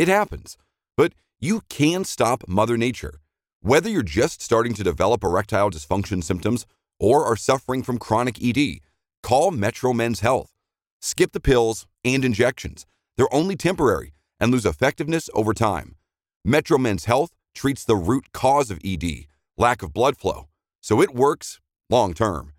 It 0.00 0.08
happens. 0.08 0.56
But 0.96 1.12
you 1.40 1.60
can 1.68 2.04
stop 2.04 2.48
Mother 2.48 2.78
Nature. 2.78 3.20
Whether 3.60 3.90
you're 3.90 4.02
just 4.02 4.40
starting 4.40 4.72
to 4.72 4.82
develop 4.82 5.22
erectile 5.22 5.70
dysfunction 5.70 6.24
symptoms 6.24 6.64
or 6.98 7.26
are 7.26 7.36
suffering 7.36 7.82
from 7.82 7.98
chronic 7.98 8.42
ED, 8.42 8.78
call 9.22 9.50
Metro 9.50 9.92
Men's 9.92 10.20
Health. 10.20 10.54
Skip 11.02 11.32
the 11.32 11.38
pills 11.38 11.86
and 12.02 12.24
injections. 12.24 12.86
They're 13.18 13.34
only 13.34 13.56
temporary 13.56 14.14
and 14.40 14.50
lose 14.50 14.64
effectiveness 14.64 15.28
over 15.34 15.52
time. 15.52 15.96
Metro 16.46 16.78
Men's 16.78 17.04
Health 17.04 17.32
treats 17.54 17.84
the 17.84 17.96
root 17.96 18.32
cause 18.32 18.70
of 18.70 18.80
ED, 18.82 19.26
lack 19.58 19.82
of 19.82 19.92
blood 19.92 20.16
flow, 20.16 20.48
so 20.80 21.02
it 21.02 21.14
works 21.14 21.60
long 21.90 22.14
term. 22.14 22.54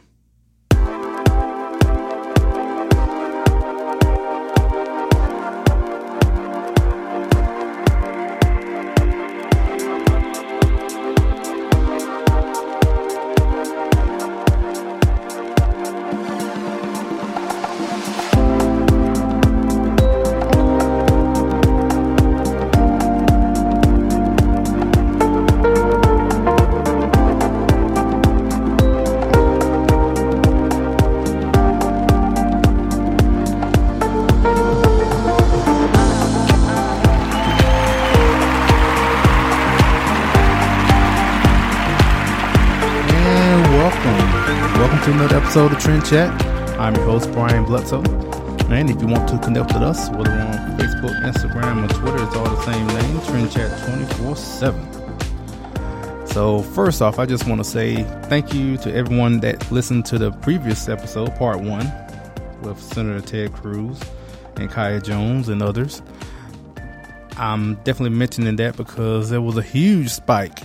Episode 45.56 45.72
of 45.72 45.82
Trend 45.82 46.06
Chat. 46.06 46.78
I'm 46.78 46.94
your 46.96 47.06
host, 47.06 47.32
Brian 47.32 47.64
Bledsoe. 47.64 48.04
And 48.70 48.90
if 48.90 49.00
you 49.00 49.08
want 49.08 49.30
to 49.30 49.38
connect 49.38 49.72
with 49.74 49.84
us, 49.84 50.10
whether 50.10 50.30
on 50.30 50.78
Facebook, 50.78 51.16
Instagram, 51.24 51.86
or 51.86 51.94
Twitter, 51.94 52.26
it's 52.26 52.36
all 52.36 52.44
the 52.44 52.62
same 52.64 52.86
name, 52.88 53.22
Trend 53.22 53.50
Chat 53.50 53.88
24 53.88 54.36
7. 54.36 56.28
So, 56.28 56.62
first 56.62 57.02
off, 57.02 57.20
I 57.20 57.26
just 57.26 57.48
want 57.48 57.62
to 57.62 57.64
say 57.64 58.04
thank 58.24 58.54
you 58.54 58.76
to 58.80 58.94
everyone 58.94 59.40
that 59.40 59.72
listened 59.72 60.06
to 60.08 60.18
the 60.18 60.32
previous 60.32 60.90
episode, 60.90 61.34
part 61.38 61.62
one, 61.62 61.90
with 62.62 62.78
Senator 62.78 63.26
Ted 63.26 63.54
Cruz 63.54 63.98
and 64.58 64.70
Kaya 64.70 65.00
Jones 65.00 65.48
and 65.48 65.64
others. 65.64 66.02
I'm 67.38 67.76
definitely 67.86 68.18
mentioning 68.18 68.58
that 68.58 68.76
because 68.76 69.30
there 69.30 69.42
was 69.42 69.56
a 69.56 69.64
huge 69.64 70.10
spike 70.10 70.60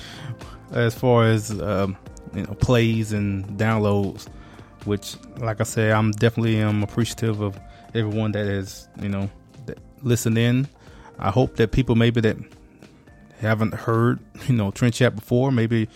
as 0.72 0.94
far 0.94 1.26
as 1.26 1.50
um, 1.60 1.98
you 2.34 2.42
know 2.42 2.54
plays 2.54 3.12
and 3.12 3.44
downloads 3.58 4.26
which 4.84 5.16
like 5.38 5.60
i 5.60 5.64
said 5.64 5.92
i'm 5.92 6.10
definitely 6.12 6.56
am 6.56 6.82
appreciative 6.82 7.40
of 7.40 7.58
everyone 7.94 8.32
that 8.32 8.46
has 8.46 8.88
you 9.00 9.08
know 9.08 9.30
listened 10.04 10.38
in. 10.38 10.68
I 11.18 11.30
hope 11.30 11.56
that 11.56 11.72
people 11.72 11.94
maybe 11.94 12.20
that 12.20 12.36
haven't 13.38 13.74
heard 13.74 14.20
you 14.46 14.54
know 14.54 14.70
trend 14.70 14.94
chat 14.94 15.16
before 15.16 15.50
maybe 15.50 15.88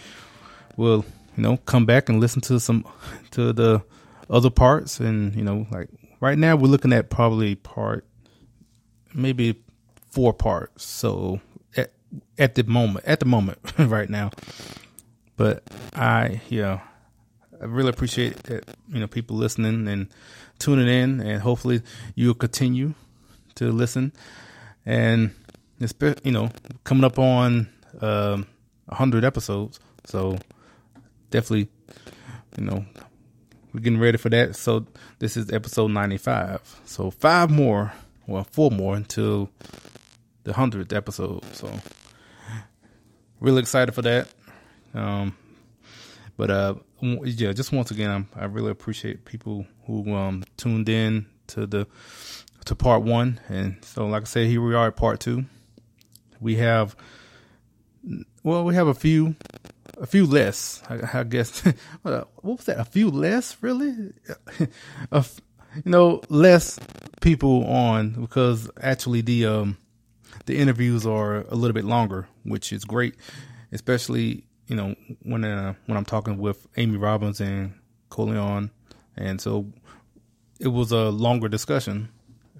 will 0.77 1.05
you 1.37 1.43
know 1.43 1.59
come 1.59 1.87
back 1.87 2.09
and 2.09 2.21
listen 2.21 2.41
to 2.43 2.59
some 2.59 2.85
to 3.33 3.53
the 3.53 3.83
other 4.31 4.51
parts. 4.51 4.99
And 5.01 5.35
you 5.35 5.43
know 5.43 5.67
like 5.71 5.89
right 6.21 6.39
now 6.39 6.57
we're 6.57 6.69
looking 6.69 6.93
at 6.93 7.11
probably 7.11 7.55
part 7.55 8.07
maybe 9.15 9.63
four 10.11 10.33
parts. 10.33 10.85
So 10.85 11.41
at, 11.77 11.93
at 12.39 12.55
the 12.55 12.65
moment 12.65 13.05
at 13.05 13.21
the 13.21 13.27
moment 13.27 13.59
right 13.79 14.09
now 14.09 14.31
but 15.39 15.63
I, 15.95 16.43
yeah, 16.51 16.81
I 17.61 17.65
really 17.65 17.91
appreciate 17.91 18.43
that, 18.45 18.69
you 18.93 19.01
know, 19.01 19.07
people 19.07 19.37
listening 19.37 19.89
and 19.89 20.09
tuning 20.59 20.89
in, 20.89 21.21
and 21.21 21.41
hopefully 21.41 21.81
you'll 22.17 22.35
continue 22.35 22.95
to 23.55 23.71
listen. 23.71 24.13
And 24.85 25.31
it's, 25.81 25.95
you 26.25 26.33
know, 26.33 26.51
coming 26.83 27.05
up 27.05 27.19
on 27.21 27.69
um, 28.01 28.47
100 28.87 29.25
episodes. 29.25 29.79
So 30.07 30.39
definitely, 31.31 31.69
you 32.59 32.65
know, 32.65 32.85
we're 33.73 33.81
getting 33.81 34.01
ready 34.01 34.19
for 34.19 34.31
that. 34.31 34.57
So 34.57 34.87
this 35.21 35.37
is 35.37 35.53
episode 35.53 35.93
95. 35.93 36.81
So 36.85 37.13
five 37.13 37.49
more, 37.49 37.93
well, 38.27 38.45
four 38.45 38.73
more 38.73 38.97
until 38.97 39.51
the 40.43 40.53
100th 40.53 40.93
episode. 40.93 41.45
So 41.55 41.71
really 43.41 43.61
excited 43.61 43.95
for 43.95 44.03
that. 44.03 44.29
Um, 44.95 45.37
but 46.37 46.51
uh, 46.51 46.75
yeah, 47.01 47.53
just 47.53 47.73
once 47.73 47.91
again, 47.91 48.11
I'm, 48.11 48.29
i 48.37 48.45
really 48.45 48.71
appreciate 48.71 49.25
people 49.25 49.67
who 49.87 50.15
um, 50.15 50.45
tuned 50.57 50.89
in 50.89 51.27
to 51.49 51.67
the 51.67 51.87
to 52.65 52.75
part 52.75 53.03
one, 53.03 53.41
and 53.49 53.83
so 53.83 54.07
like 54.07 54.23
I 54.23 54.27
said, 54.27 54.47
here 54.47 54.61
we 54.61 54.75
are 54.75 54.89
at 54.89 54.97
part 54.97 55.21
two. 55.21 55.47
We 56.41 56.57
have, 56.57 56.95
well, 58.43 58.65
we 58.65 58.75
have 58.75 58.87
a 58.87 58.95
few, 58.95 59.35
a 59.97 60.07
few 60.07 60.27
less, 60.27 60.83
I, 60.89 61.21
I 61.21 61.25
guess. 61.25 61.61
what 62.03 62.29
was 62.43 62.65
that? 62.67 62.79
A 62.79 62.85
few 62.85 63.11
less, 63.11 63.57
really? 63.61 64.13
a, 65.13 65.25
you 65.75 65.91
know, 65.91 66.21
less 66.29 66.79
people 67.21 67.65
on 67.67 68.11
because 68.11 68.71
actually 68.81 69.21
the 69.23 69.47
um 69.47 69.77
the 70.47 70.57
interviews 70.57 71.07
are 71.07 71.43
a 71.49 71.55
little 71.55 71.75
bit 71.75 71.85
longer, 71.85 72.29
which 72.45 72.73
is 72.73 72.85
great, 72.85 73.17
especially 73.73 74.45
you 74.69 74.77
know 74.77 74.95
when 75.23 75.45
uh, 75.45 75.75
when 75.87 75.97
I'm 75.97 76.05
talking 76.05 76.39
with 76.39 76.67
Amy 76.77 76.97
Robbins 76.97 77.41
and 77.41 77.75
Colion, 78.11 78.71
and 79.17 79.41
so 79.41 79.67
it 80.61 80.69
was 80.69 80.93
a 80.93 81.11
longer 81.11 81.49
discussion, 81.49 82.11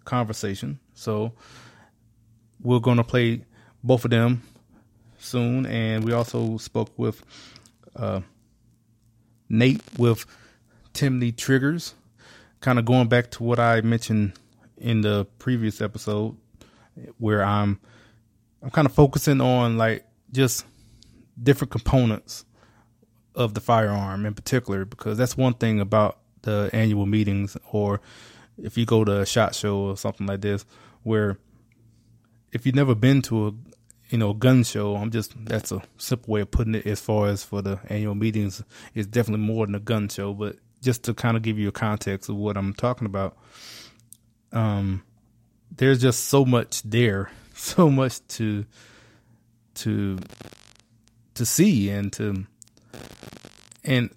conversation. 0.05 0.81
So 0.95 1.33
we're 2.61 2.81
gonna 2.81 3.05
play 3.05 3.45
both 3.85 4.05
of 4.05 4.11
them 4.11 4.43
soon, 5.19 5.67
and 5.67 6.03
we 6.03 6.13
also 6.13 6.57
spoke 6.57 6.91
with 6.97 7.23
uh, 7.95 8.23
Nate 9.49 9.83
with 9.99 10.25
Timney 10.95 11.37
Triggers, 11.37 11.95
kind 12.61 12.79
of 12.79 12.87
going 12.87 13.09
back 13.09 13.31
to 13.33 13.43
what 13.43 13.61
I 13.61 13.83
mentioned 13.83 14.33
in 14.79 15.03
the 15.03 15.27
previous 15.39 15.83
episode, 15.83 16.37
where 17.19 17.45
I'm 17.45 17.79
I'm 18.63 18.71
kind 18.71 18.87
of 18.87 18.95
focusing 18.95 19.43
on 19.43 19.77
like 19.77 20.07
just 20.33 20.65
different 21.43 21.71
components 21.71 22.45
of 23.35 23.55
the 23.55 23.61
firearm 23.61 24.27
in 24.27 24.35
particular, 24.35 24.85
because 24.85 25.19
that's 25.19 25.37
one 25.37 25.55
thing 25.55 25.81
about 25.81 26.19
the 26.43 26.71
annual 26.73 27.07
meetings, 27.07 27.57
or 27.73 28.01
if 28.63 28.77
you 28.77 28.85
go 28.85 29.05
to 29.05 29.21
a 29.21 29.27
shot 29.27 29.55
show 29.55 29.79
or 29.79 29.97
something 29.97 30.27
like 30.27 30.41
this, 30.41 30.65
where 31.03 31.39
if 32.53 32.67
you've 32.67 32.75
never 32.75 32.95
been 32.95 33.23
to 33.23 33.49
a 33.49 33.53
you 34.11 34.19
know 34.19 34.33
gun 34.33 34.65
show, 34.65 34.97
I'm 34.97 35.11
just 35.11 35.35
that's 35.45 35.73
a 35.73 35.83
simple 35.99 36.33
way 36.33 36.41
of 36.41 36.51
putting 36.51 36.75
it. 36.75 36.87
As 36.87 37.01
far 37.01 37.29
as 37.29 37.45
for 37.45 37.63
the 37.63 37.79
annual 37.89 38.15
meetings, 38.15 38.63
it's 38.95 39.07
definitely 39.07 39.47
more 39.47 39.67
than 39.67 39.75
a 39.75 39.81
gun 39.81 40.09
show, 40.09 40.33
but 40.33 40.57
just 40.83 41.05
to 41.05 41.15
kind 41.15 41.37
of 41.37 41.43
give 41.43 41.59
you 41.59 41.69
a 41.69 41.73
context 41.73 42.29
of 42.29 42.37
what 42.37 42.57
I'm 42.57 42.73
talking 42.73 43.07
about, 43.07 43.37
um, 44.53 45.03
there's 45.77 46.01
just 46.01 46.25
so 46.27 46.45
much 46.45 46.83
there, 46.83 47.31
so 47.55 47.91
much 47.91 48.27
to 48.29 48.65
to 49.75 50.19
to 51.39 51.47
see 51.47 51.91
and 51.91 52.13
to 52.15 52.47
and 53.85 54.11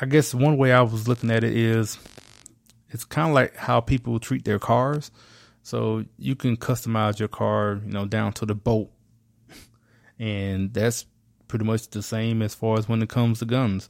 I 0.00 0.06
guess 0.06 0.32
one 0.32 0.56
way 0.56 0.72
I 0.72 0.82
was 0.82 1.08
looking 1.08 1.30
at 1.30 1.44
it 1.44 1.54
is 1.54 1.98
it's 2.88 3.04
kind 3.04 3.28
of 3.28 3.34
like 3.34 3.56
how 3.56 3.80
people 3.80 4.18
treat 4.18 4.44
their 4.44 4.58
cars. 4.58 5.10
So 5.62 6.04
you 6.18 6.34
can 6.34 6.56
customize 6.56 7.18
your 7.18 7.28
car, 7.28 7.80
you 7.84 7.92
know, 7.92 8.06
down 8.06 8.32
to 8.34 8.46
the 8.46 8.54
bolt. 8.54 8.90
And 10.18 10.72
that's 10.72 11.06
pretty 11.48 11.64
much 11.64 11.88
the 11.88 12.02
same 12.02 12.42
as 12.42 12.54
far 12.54 12.78
as 12.78 12.88
when 12.88 13.02
it 13.02 13.08
comes 13.08 13.40
to 13.40 13.44
guns. 13.44 13.88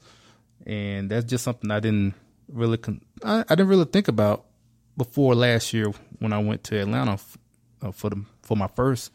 And 0.66 1.10
that's 1.10 1.26
just 1.26 1.44
something 1.44 1.70
I 1.70 1.80
didn't 1.80 2.14
really 2.48 2.76
con- 2.76 3.02
I, 3.24 3.40
I 3.40 3.54
didn't 3.54 3.68
really 3.68 3.84
think 3.84 4.08
about 4.08 4.46
before 4.96 5.34
last 5.34 5.72
year 5.72 5.92
when 6.18 6.32
I 6.32 6.38
went 6.38 6.64
to 6.64 6.80
Atlanta 6.80 7.12
f- 7.12 7.38
uh, 7.82 7.92
for 7.92 8.10
the 8.10 8.24
for 8.42 8.56
my 8.56 8.66
first 8.68 9.12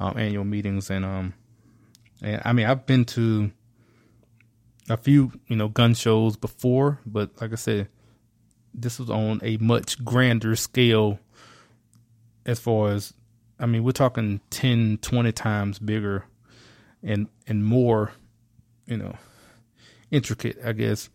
um, 0.00 0.16
annual 0.16 0.44
meetings 0.44 0.90
and 0.90 1.04
um 1.04 1.34
and 2.22 2.40
I 2.44 2.52
mean 2.52 2.66
I've 2.66 2.86
been 2.86 3.04
to 3.06 3.50
a 4.88 4.96
few 4.96 5.32
you 5.48 5.56
know 5.56 5.68
gun 5.68 5.94
shows 5.94 6.36
before, 6.36 7.00
but 7.06 7.30
like 7.40 7.52
I 7.52 7.56
said, 7.56 7.88
this 8.74 8.98
was 8.98 9.10
on 9.10 9.40
a 9.42 9.56
much 9.58 10.04
grander 10.04 10.56
scale 10.56 11.18
as 12.44 12.60
far 12.60 12.90
as 12.92 13.12
I 13.58 13.66
mean 13.66 13.84
we're 13.84 13.92
talking 13.92 14.40
10 14.50 14.98
20 15.02 15.32
times 15.32 15.78
bigger 15.78 16.24
and 17.02 17.28
and 17.46 17.64
more 17.64 18.12
you 18.86 18.96
know 18.96 19.16
intricate 20.10 20.58
I 20.64 20.72
guess 20.72 21.08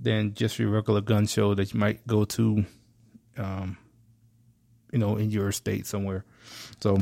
than 0.00 0.34
just 0.34 0.58
your 0.58 0.70
regular 0.70 1.00
gun 1.00 1.26
show 1.26 1.54
that 1.54 1.72
you 1.72 1.80
might 1.80 2.06
go 2.06 2.24
to 2.24 2.64
um 3.38 3.78
you 4.92 4.98
know 4.98 5.16
in 5.16 5.30
your 5.30 5.52
state 5.52 5.86
somewhere. 5.86 6.24
So 6.80 6.98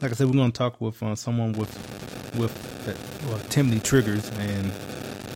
like 0.00 0.12
I 0.12 0.14
said 0.14 0.28
we're 0.28 0.34
going 0.34 0.52
to 0.52 0.58
talk 0.58 0.80
with 0.80 1.02
uh, 1.02 1.14
someone 1.14 1.52
with 1.52 2.07
with 2.38 2.88
uh, 2.88 3.28
well, 3.28 3.38
Timney 3.48 3.82
Triggers 3.82 4.30
and 4.38 4.72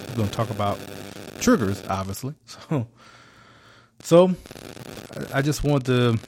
we're 0.09 0.17
going 0.17 0.29
to 0.29 0.35
talk 0.35 0.51
about 0.51 0.79
triggers 1.41 1.83
obviously 1.89 2.35
so 2.47 2.87
so 4.03 4.35
I 5.33 5.43
just 5.43 5.63
want 5.65 5.87
to, 5.87 6.19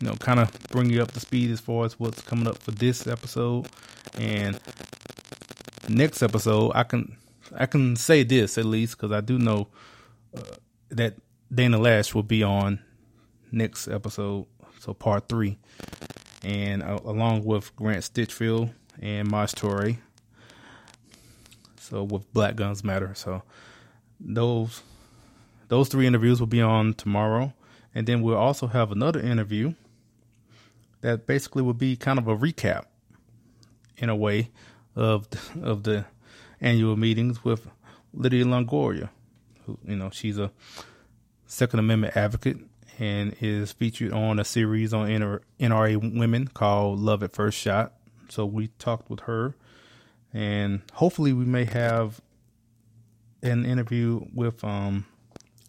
you 0.00 0.06
know, 0.06 0.14
kind 0.14 0.40
of 0.40 0.50
bring 0.70 0.90
you 0.90 1.02
up 1.02 1.12
to 1.12 1.20
speed 1.20 1.50
as 1.50 1.60
far 1.60 1.84
as 1.84 1.98
what's 1.98 2.20
coming 2.22 2.46
up 2.46 2.58
for 2.58 2.70
this 2.70 3.06
episode 3.06 3.66
and 4.18 4.58
next 5.88 6.22
episode. 6.22 6.72
I 6.74 6.84
can 6.84 7.16
I 7.56 7.66
can 7.66 7.96
say 7.96 8.22
this 8.22 8.58
at 8.58 8.64
least 8.64 8.96
because 8.96 9.12
I 9.12 9.20
do 9.20 9.38
know 9.38 9.68
uh, 10.36 10.40
that 10.90 11.14
Dana 11.52 11.78
Loesch 11.78 12.14
will 12.14 12.22
be 12.22 12.42
on 12.42 12.80
next 13.50 13.88
episode, 13.88 14.46
so 14.80 14.94
part 14.94 15.28
three, 15.28 15.58
and 16.42 16.82
uh, 16.82 16.98
along 17.04 17.44
with 17.44 17.74
Grant 17.76 18.02
Stinchfield 18.02 18.72
and 19.00 19.30
Maj. 19.30 19.54
So 21.78 22.02
with 22.02 22.32
Black 22.32 22.56
Guns 22.56 22.82
Matter, 22.82 23.12
so 23.14 23.42
those 24.18 24.82
those 25.68 25.88
three 25.88 26.06
interviews 26.06 26.40
will 26.40 26.46
be 26.46 26.62
on 26.62 26.94
tomorrow. 26.94 27.52
And 27.94 28.06
then 28.06 28.22
we'll 28.22 28.36
also 28.36 28.66
have 28.66 28.90
another 28.90 29.20
interview 29.20 29.74
that 31.00 31.26
basically 31.26 31.62
will 31.62 31.74
be 31.74 31.96
kind 31.96 32.18
of 32.18 32.26
a 32.26 32.36
recap 32.36 32.84
in 33.96 34.08
a 34.08 34.16
way 34.16 34.50
of 34.96 35.28
the, 35.30 35.38
of 35.62 35.82
the 35.84 36.04
annual 36.60 36.96
meetings 36.96 37.44
with 37.44 37.68
Lydia 38.12 38.44
Longoria. 38.44 39.10
Who, 39.66 39.78
you 39.86 39.96
know, 39.96 40.10
she's 40.10 40.38
a 40.38 40.50
Second 41.46 41.78
Amendment 41.78 42.16
advocate 42.16 42.58
and 42.98 43.34
is 43.40 43.72
featured 43.72 44.12
on 44.12 44.38
a 44.38 44.44
series 44.44 44.92
on 44.92 45.08
NRA 45.60 46.18
women 46.18 46.48
called 46.48 46.98
Love 46.98 47.22
at 47.22 47.32
First 47.32 47.58
Shot. 47.58 47.94
So 48.28 48.46
we 48.46 48.68
talked 48.78 49.10
with 49.10 49.20
her, 49.20 49.54
and 50.32 50.82
hopefully 50.92 51.32
we 51.32 51.44
may 51.44 51.64
have 51.64 52.20
an 53.42 53.64
interview 53.64 54.24
with 54.34 54.64
um, 54.64 55.06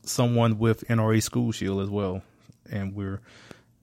someone 0.03 0.57
with 0.57 0.87
NRA 0.87 1.21
School 1.21 1.51
Shield 1.51 1.81
as 1.81 1.89
well, 1.89 2.21
and 2.71 2.95
we're 2.95 3.21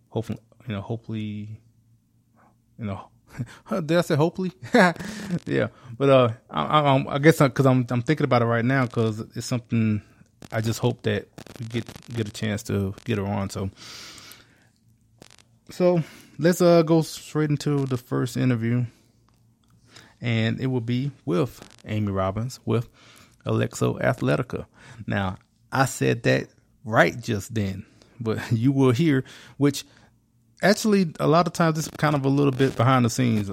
hopefully, 0.09 0.39
you 0.67 0.75
know, 0.75 0.81
hopefully, 0.81 1.61
you 2.79 2.85
know, 2.85 3.09
did 3.71 3.93
I 3.93 4.01
say 4.03 4.15
hopefully? 4.17 4.53
yeah, 4.75 5.69
but 5.99 6.09
uh, 6.09 6.33
I, 6.51 6.63
I, 6.63 7.15
I 7.15 7.19
guess 7.19 7.39
because 7.39 7.67
I'm 7.67 7.87
I'm 7.91 8.03
thinking 8.03 8.25
about 8.25 8.43
it 8.43 8.47
right 8.47 8.65
now 8.65 8.87
because 8.87 9.21
it's 9.21 9.47
something 9.47 10.03
I 10.51 10.61
just 10.61 10.81
hope 10.81 11.03
that 11.03 11.29
we 11.59 11.67
get 11.67 11.87
get 12.15 12.29
a 12.29 12.33
chance 12.33 12.63
to 12.65 12.95
get 13.05 13.19
her 13.19 13.27
on. 13.27 13.51
So, 13.51 13.71
so 15.71 16.03
let's 16.39 16.61
uh 16.61 16.83
go 16.83 17.03
straight 17.03 17.51
into 17.51 17.87
the 17.87 17.97
first 17.97 18.37
interview, 18.37 18.85
and 20.21 20.61
it 20.61 20.67
will 20.67 20.81
be 20.81 21.11
with 21.25 21.61
Amy 21.85 22.13
Robbins 22.13 22.61
with 22.65 22.89
Alexo 23.45 24.01
Athletica. 24.01 24.67
Now, 25.07 25.37
I 25.71 25.87
said 25.87 26.23
that 26.25 26.49
right 26.85 27.19
just 27.21 27.55
then, 27.55 27.85
but 28.21 28.39
you 28.53 28.73
will 28.73 28.93
hear, 28.93 29.25
which 29.57 29.85
actually 30.63 31.13
a 31.19 31.27
lot 31.27 31.47
of 31.47 31.53
times 31.53 31.79
it's 31.79 31.89
kind 31.97 32.15
of 32.15 32.25
a 32.25 32.29
little 32.29 32.53
bit 32.53 32.77
behind 32.77 33.05
the 33.05 33.11
scenes. 33.11 33.51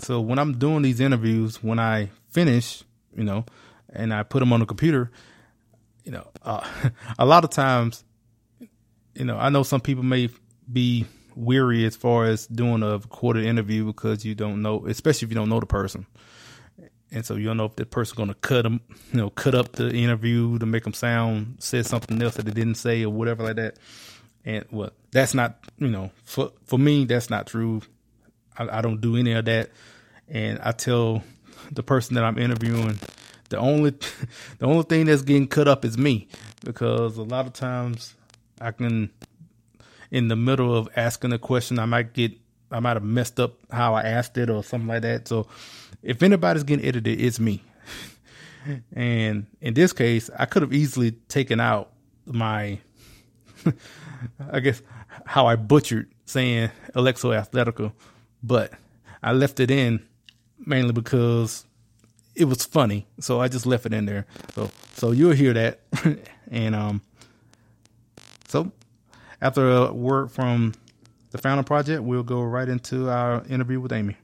So 0.00 0.20
when 0.20 0.38
I'm 0.38 0.58
doing 0.58 0.82
these 0.82 1.00
interviews, 1.00 1.62
when 1.62 1.78
I 1.78 2.10
finish, 2.30 2.82
you 3.16 3.24
know, 3.24 3.44
and 3.90 4.12
I 4.12 4.22
put 4.22 4.40
them 4.40 4.52
on 4.52 4.60
the 4.60 4.66
computer, 4.66 5.10
you 6.04 6.12
know, 6.12 6.26
uh, 6.42 6.66
a 7.18 7.26
lot 7.26 7.44
of 7.44 7.50
times, 7.50 8.04
you 9.14 9.24
know, 9.24 9.36
I 9.36 9.48
know 9.50 9.62
some 9.62 9.80
people 9.80 10.02
may 10.02 10.30
be 10.70 11.06
weary 11.38 11.84
as 11.84 11.96
far 11.96 12.24
as 12.24 12.46
doing 12.46 12.82
a 12.82 12.98
recorded 12.98 13.44
interview 13.44 13.84
because 13.84 14.24
you 14.24 14.34
don't 14.34 14.60
know, 14.62 14.86
especially 14.86 15.26
if 15.26 15.30
you 15.30 15.36
don't 15.36 15.48
know 15.48 15.60
the 15.60 15.66
person 15.66 16.06
and 17.10 17.24
so 17.24 17.36
you 17.36 17.46
don't 17.46 17.56
know 17.56 17.64
if 17.64 17.76
the 17.76 17.86
person's 17.86 18.16
going 18.16 18.28
to 18.28 18.34
cut 18.34 18.62
them, 18.62 18.80
you 19.12 19.18
know, 19.18 19.30
cut 19.30 19.54
up 19.54 19.72
the 19.72 19.90
interview 19.90 20.58
to 20.58 20.66
make 20.66 20.84
them 20.84 20.92
sound 20.92 21.56
say 21.58 21.82
something 21.82 22.20
else 22.22 22.34
that 22.34 22.44
they 22.44 22.52
didn't 22.52 22.74
say 22.74 23.04
or 23.04 23.10
whatever 23.10 23.42
like 23.42 23.56
that. 23.56 23.76
And 24.44 24.64
well, 24.70 24.90
that's 25.10 25.34
not, 25.34 25.58
you 25.78 25.88
know, 25.88 26.10
for 26.24 26.52
for 26.64 26.78
me, 26.78 27.04
that's 27.04 27.30
not 27.30 27.46
true. 27.46 27.82
I, 28.56 28.78
I 28.78 28.80
don't 28.80 29.00
do 29.00 29.16
any 29.16 29.32
of 29.32 29.44
that, 29.46 29.70
and 30.28 30.58
I 30.62 30.72
tell 30.72 31.22
the 31.70 31.82
person 31.82 32.14
that 32.14 32.24
I'm 32.24 32.38
interviewing 32.38 32.98
the 33.48 33.58
only 33.58 33.90
the 34.58 34.66
only 34.66 34.84
thing 34.84 35.06
that's 35.06 35.22
getting 35.22 35.48
cut 35.48 35.68
up 35.68 35.84
is 35.84 35.98
me 35.98 36.28
because 36.64 37.16
a 37.16 37.22
lot 37.22 37.46
of 37.46 37.52
times 37.52 38.14
I 38.60 38.70
can 38.70 39.10
in 40.10 40.28
the 40.28 40.36
middle 40.36 40.74
of 40.74 40.88
asking 40.96 41.32
a 41.32 41.38
question 41.38 41.78
I 41.78 41.84
might 41.84 42.12
get 42.12 42.32
I 42.70 42.80
might 42.80 42.96
have 42.96 43.04
messed 43.04 43.40
up 43.40 43.54
how 43.70 43.94
I 43.94 44.02
asked 44.02 44.36
it 44.36 44.50
or 44.50 44.62
something 44.62 44.88
like 44.88 45.02
that. 45.02 45.26
So 45.26 45.46
if 46.02 46.22
anybody's 46.22 46.64
getting 46.64 46.84
edited, 46.84 47.20
it's 47.20 47.40
me. 47.40 47.62
and 48.92 49.46
in 49.60 49.74
this 49.74 49.92
case, 49.92 50.30
I 50.38 50.44
could 50.44 50.62
have 50.62 50.72
easily 50.72 51.12
taken 51.12 51.60
out 51.60 51.92
my, 52.26 52.78
I 54.52 54.60
guess, 54.60 54.82
how 55.24 55.46
I 55.46 55.56
butchered 55.56 56.10
saying 56.26 56.70
Alexo 56.94 57.30
Athletica, 57.30 57.92
but 58.42 58.72
I 59.22 59.32
left 59.32 59.60
it 59.60 59.70
in 59.70 60.06
mainly 60.58 60.92
because 60.92 61.64
it 62.34 62.44
was 62.44 62.64
funny. 62.64 63.06
So 63.20 63.40
I 63.40 63.48
just 63.48 63.66
left 63.66 63.86
it 63.86 63.94
in 63.94 64.04
there. 64.04 64.26
So 64.54 64.70
so 64.94 65.12
you'll 65.12 65.32
hear 65.32 65.54
that. 65.54 65.80
and 66.50 66.74
um 66.74 67.02
so 68.48 68.72
after 69.40 69.70
a 69.70 69.92
word 69.92 70.30
from 70.30 70.74
the 71.30 71.38
Founder 71.38 71.62
Project, 71.62 72.02
we'll 72.02 72.22
go 72.22 72.42
right 72.42 72.68
into 72.68 73.10
our 73.10 73.44
interview 73.46 73.80
with 73.80 73.92
Amy. 73.92 74.16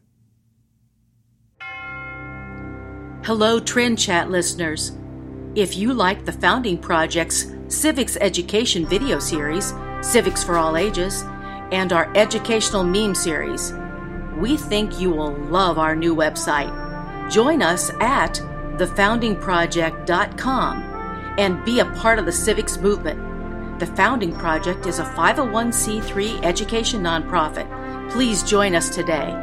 Hello, 3.24 3.58
Trend 3.58 3.98
Chat 3.98 4.30
listeners. 4.30 4.92
If 5.54 5.76
you 5.76 5.94
like 5.94 6.24
the 6.24 6.32
Founding 6.32 6.76
Project's 6.76 7.46
Civics 7.68 8.16
Education 8.20 8.86
video 8.86 9.18
series, 9.18 9.72
Civics 10.02 10.44
for 10.44 10.56
All 10.56 10.76
Ages, 10.76 11.24
and 11.72 11.92
our 11.92 12.14
educational 12.16 12.84
meme 12.84 13.14
series, 13.14 13.72
We 14.36 14.56
think 14.56 15.00
you 15.00 15.10
will 15.10 15.32
love 15.32 15.78
our 15.78 15.94
new 15.94 16.14
website. 16.14 17.30
Join 17.30 17.62
us 17.62 17.90
at 18.00 18.34
thefoundingproject.com 18.78 20.82
and 21.38 21.64
be 21.64 21.78
a 21.78 21.84
part 21.92 22.18
of 22.18 22.26
the 22.26 22.32
civics 22.32 22.76
movement. 22.78 23.33
The 23.80 23.86
Founding 23.86 24.32
Project 24.36 24.86
is 24.86 25.00
a 25.00 25.04
501c3 25.04 26.44
education 26.44 27.02
nonprofit. 27.02 27.68
Please 28.08 28.44
join 28.44 28.76
us 28.76 28.88
today. 28.88 29.34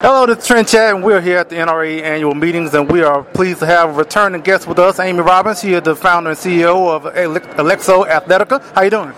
Hello, 0.00 0.24
this 0.24 0.38
is 0.38 0.46
Trend 0.46 0.66
Chat, 0.66 0.94
and 0.94 1.04
we're 1.04 1.20
here 1.20 1.36
at 1.36 1.50
the 1.50 1.56
NRA 1.56 2.00
annual 2.00 2.34
meetings, 2.34 2.72
and 2.72 2.90
we 2.90 3.02
are 3.02 3.22
pleased 3.22 3.58
to 3.58 3.66
have 3.66 3.90
a 3.90 3.92
returning 3.92 4.40
guest 4.40 4.66
with 4.66 4.78
us, 4.78 4.98
Amy 4.98 5.20
Robbins. 5.20 5.60
She 5.60 5.74
is 5.74 5.82
the 5.82 5.94
founder 5.94 6.30
and 6.30 6.38
CEO 6.38 6.88
of 6.88 7.02
Alexo 7.02 8.08
Athletica. 8.08 8.62
How 8.74 8.80
you 8.80 8.90
doing? 8.90 9.12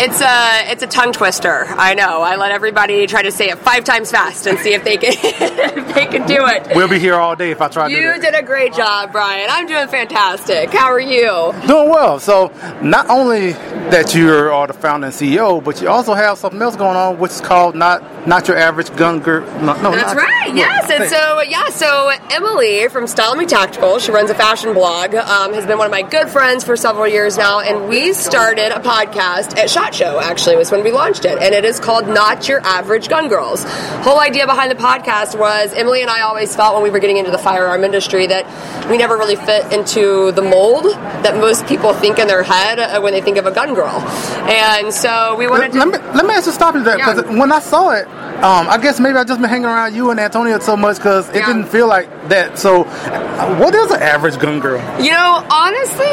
It's 0.00 0.20
a 0.20 0.70
it's 0.70 0.82
a 0.82 0.86
tongue 0.86 1.12
twister. 1.12 1.66
I 1.68 1.94
know. 1.94 2.22
I 2.22 2.36
let 2.36 2.52
everybody 2.52 3.06
try 3.06 3.22
to 3.22 3.32
say 3.32 3.50
it 3.50 3.58
five 3.58 3.84
times 3.84 4.10
fast 4.10 4.46
and 4.46 4.58
see 4.58 4.74
if 4.74 4.84
they 4.84 4.96
can 4.96 5.12
if 5.14 5.94
they 5.94 6.06
can 6.06 6.26
do 6.26 6.46
it. 6.46 6.74
We'll 6.74 6.88
be 6.88 6.98
here 6.98 7.14
all 7.14 7.36
day 7.36 7.50
if 7.50 7.60
I 7.60 7.68
try. 7.68 7.88
You 7.88 8.20
did 8.20 8.34
a 8.34 8.42
great 8.42 8.74
job, 8.74 9.12
Brian. 9.12 9.48
I'm 9.50 9.66
doing 9.66 9.88
fantastic. 9.88 10.70
How 10.70 10.86
are 10.86 11.00
you? 11.00 11.52
Doing 11.66 11.90
well. 11.90 12.18
So 12.20 12.48
not 12.82 13.08
only 13.08 13.52
that 13.52 14.14
you 14.14 14.32
are 14.32 14.50
all 14.50 14.66
the 14.66 14.72
founder 14.72 15.06
and 15.06 15.14
CEO, 15.14 15.62
but 15.62 15.80
you 15.80 15.88
also 15.88 16.14
have 16.14 16.38
something 16.38 16.60
else 16.60 16.76
going 16.76 16.96
on, 16.96 17.18
which 17.18 17.32
is 17.32 17.40
called 17.40 17.74
not 17.74 18.26
not 18.26 18.48
your 18.48 18.56
average 18.56 18.94
gun 18.96 19.20
girl. 19.20 19.44
No, 19.60 19.80
no 19.82 19.90
that's 19.92 20.14
right. 20.14 20.54
Yes, 20.54 20.90
and 20.90 21.08
so 21.10 21.40
yeah, 21.42 21.68
so 21.70 22.10
Emily 22.30 22.88
from 22.88 23.06
Style 23.06 23.34
Me 23.36 23.46
Tactical, 23.46 23.98
she 23.98 24.12
runs 24.12 24.30
a 24.30 24.34
fashion 24.34 24.74
blog, 24.74 25.14
um, 25.14 25.52
has 25.54 25.66
been 25.66 25.78
one 25.78 25.86
of 25.86 25.90
my 25.90 26.02
good 26.02 26.28
friends 26.28 26.64
for 26.64 26.76
several 26.76 27.08
years 27.08 27.36
now, 27.36 27.60
and 27.60 27.88
we 27.88 28.12
started 28.12 28.72
a 28.72 28.80
podcast 28.80 29.56
at 29.56 29.70
Shot 29.72 29.94
Show. 29.94 30.20
Actually, 30.20 30.56
was 30.56 30.70
when 30.70 30.84
we 30.84 30.92
launched 30.92 31.24
it, 31.24 31.40
and 31.40 31.54
it 31.54 31.64
is 31.64 31.80
called 31.80 32.06
Not 32.06 32.46
Your 32.46 32.60
Average 32.60 33.08
Gun 33.08 33.28
Girls. 33.28 33.64
Whole 34.04 34.20
idea 34.20 34.46
behind 34.46 34.70
the 34.70 34.74
podcast 34.74 35.38
was 35.38 35.72
Emily 35.72 36.02
and 36.02 36.10
I 36.10 36.20
always 36.20 36.54
felt 36.54 36.74
when 36.74 36.82
we 36.82 36.90
were 36.90 36.98
getting 36.98 37.16
into 37.16 37.30
the 37.30 37.38
firearm 37.38 37.82
industry 37.82 38.26
that 38.26 38.44
we 38.90 38.98
never 38.98 39.16
really 39.16 39.36
fit 39.36 39.72
into 39.72 40.30
the 40.32 40.42
mold 40.42 40.84
that 40.84 41.36
most 41.36 41.66
people 41.66 41.94
think 41.94 42.18
in 42.18 42.26
their 42.26 42.42
head 42.42 42.78
uh, 42.78 43.00
when 43.00 43.14
they 43.14 43.22
think 43.22 43.38
of 43.38 43.46
a 43.46 43.50
gun 43.50 43.72
girl, 43.72 43.98
and 44.46 44.92
so 44.92 45.36
we 45.36 45.46
wanted. 45.46 45.72
Let, 45.74 45.84
to, 45.84 45.90
let 45.90 46.02
me 46.02 46.16
let 46.16 46.26
me 46.26 46.34
ask 46.34 46.44
you 46.44 46.52
stop 46.52 46.74
you 46.74 46.84
there 46.84 46.98
because 46.98 47.24
yeah. 47.24 47.38
when 47.38 47.50
I 47.50 47.60
saw 47.60 47.92
it 47.92 48.06
um, 48.42 48.68
I 48.68 48.76
guess 48.76 48.98
maybe 48.98 49.16
I've 49.16 49.28
just 49.28 49.40
been 49.40 49.48
hanging 49.48 49.66
around 49.66 49.94
you 49.94 50.10
and 50.10 50.18
Antonio 50.18 50.58
so 50.58 50.76
much 50.76 50.96
because 50.96 51.28
it 51.28 51.36
yeah. 51.36 51.46
didn't 51.46 51.66
feel 51.66 51.86
like 51.86 52.08
that. 52.28 52.58
So, 52.58 52.82
what 52.82 53.72
is 53.72 53.92
an 53.92 54.02
average 54.02 54.36
gun 54.40 54.58
girl? 54.58 54.80
You 55.00 55.12
know, 55.12 55.46
honestly, 55.48 56.04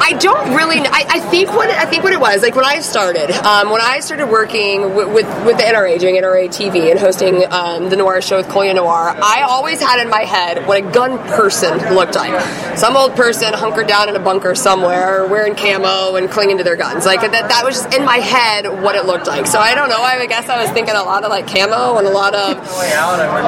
I 0.00 0.16
don't 0.20 0.56
really. 0.56 0.78
I, 0.78 1.04
I, 1.06 1.20
think 1.20 1.50
what 1.50 1.68
I 1.68 1.84
think 1.84 2.02
what 2.02 2.14
it 2.14 2.20
was 2.20 2.44
like 2.48 2.56
when 2.56 2.64
I 2.64 2.80
started. 2.80 3.30
Um, 3.30 3.68
when 3.68 3.82
I 3.82 4.00
started 4.00 4.26
working 4.26 4.94
with, 4.94 5.08
with, 5.12 5.26
with 5.44 5.58
the 5.58 5.64
NRA, 5.64 6.00
doing 6.00 6.14
NRA 6.14 6.48
TV 6.48 6.90
and 6.90 6.98
hosting 6.98 7.44
um, 7.52 7.90
the 7.90 7.96
Noir 7.96 8.22
show 8.22 8.38
with 8.38 8.48
Colion 8.48 8.76
Noir, 8.76 9.14
I 9.22 9.42
always 9.42 9.80
had 9.80 10.00
in 10.00 10.08
my 10.08 10.22
head 10.22 10.66
what 10.66 10.78
a 10.78 10.90
gun 10.90 11.18
person 11.28 11.76
looked 11.94 12.14
like. 12.14 12.32
Some 12.78 12.96
old 12.96 13.14
person 13.14 13.52
hunkered 13.52 13.86
down 13.86 14.08
in 14.08 14.16
a 14.16 14.18
bunker 14.18 14.54
somewhere, 14.54 15.26
wearing 15.26 15.56
camo 15.56 16.16
and 16.16 16.30
clinging 16.30 16.56
to 16.56 16.64
their 16.64 16.76
guns. 16.76 17.04
Like 17.04 17.20
that. 17.20 17.50
That 17.50 17.62
was 17.66 17.82
just 17.82 17.94
in 17.94 18.06
my 18.06 18.16
head 18.16 18.64
what 18.82 18.94
it 18.94 19.04
looked 19.04 19.26
like. 19.26 19.46
So 19.46 19.58
I 19.58 19.74
don't 19.74 19.90
know. 19.90 20.00
I 20.00 20.24
guess 20.24 20.48
I 20.48 20.62
was 20.62 20.70
thinking 20.70 20.94
a 20.94 21.02
lot 21.02 21.24
of 21.24 21.28
like 21.28 21.46
camo 21.48 21.98
and 21.98 22.06
a 22.06 22.10
lot 22.10 22.34
of 22.34 22.56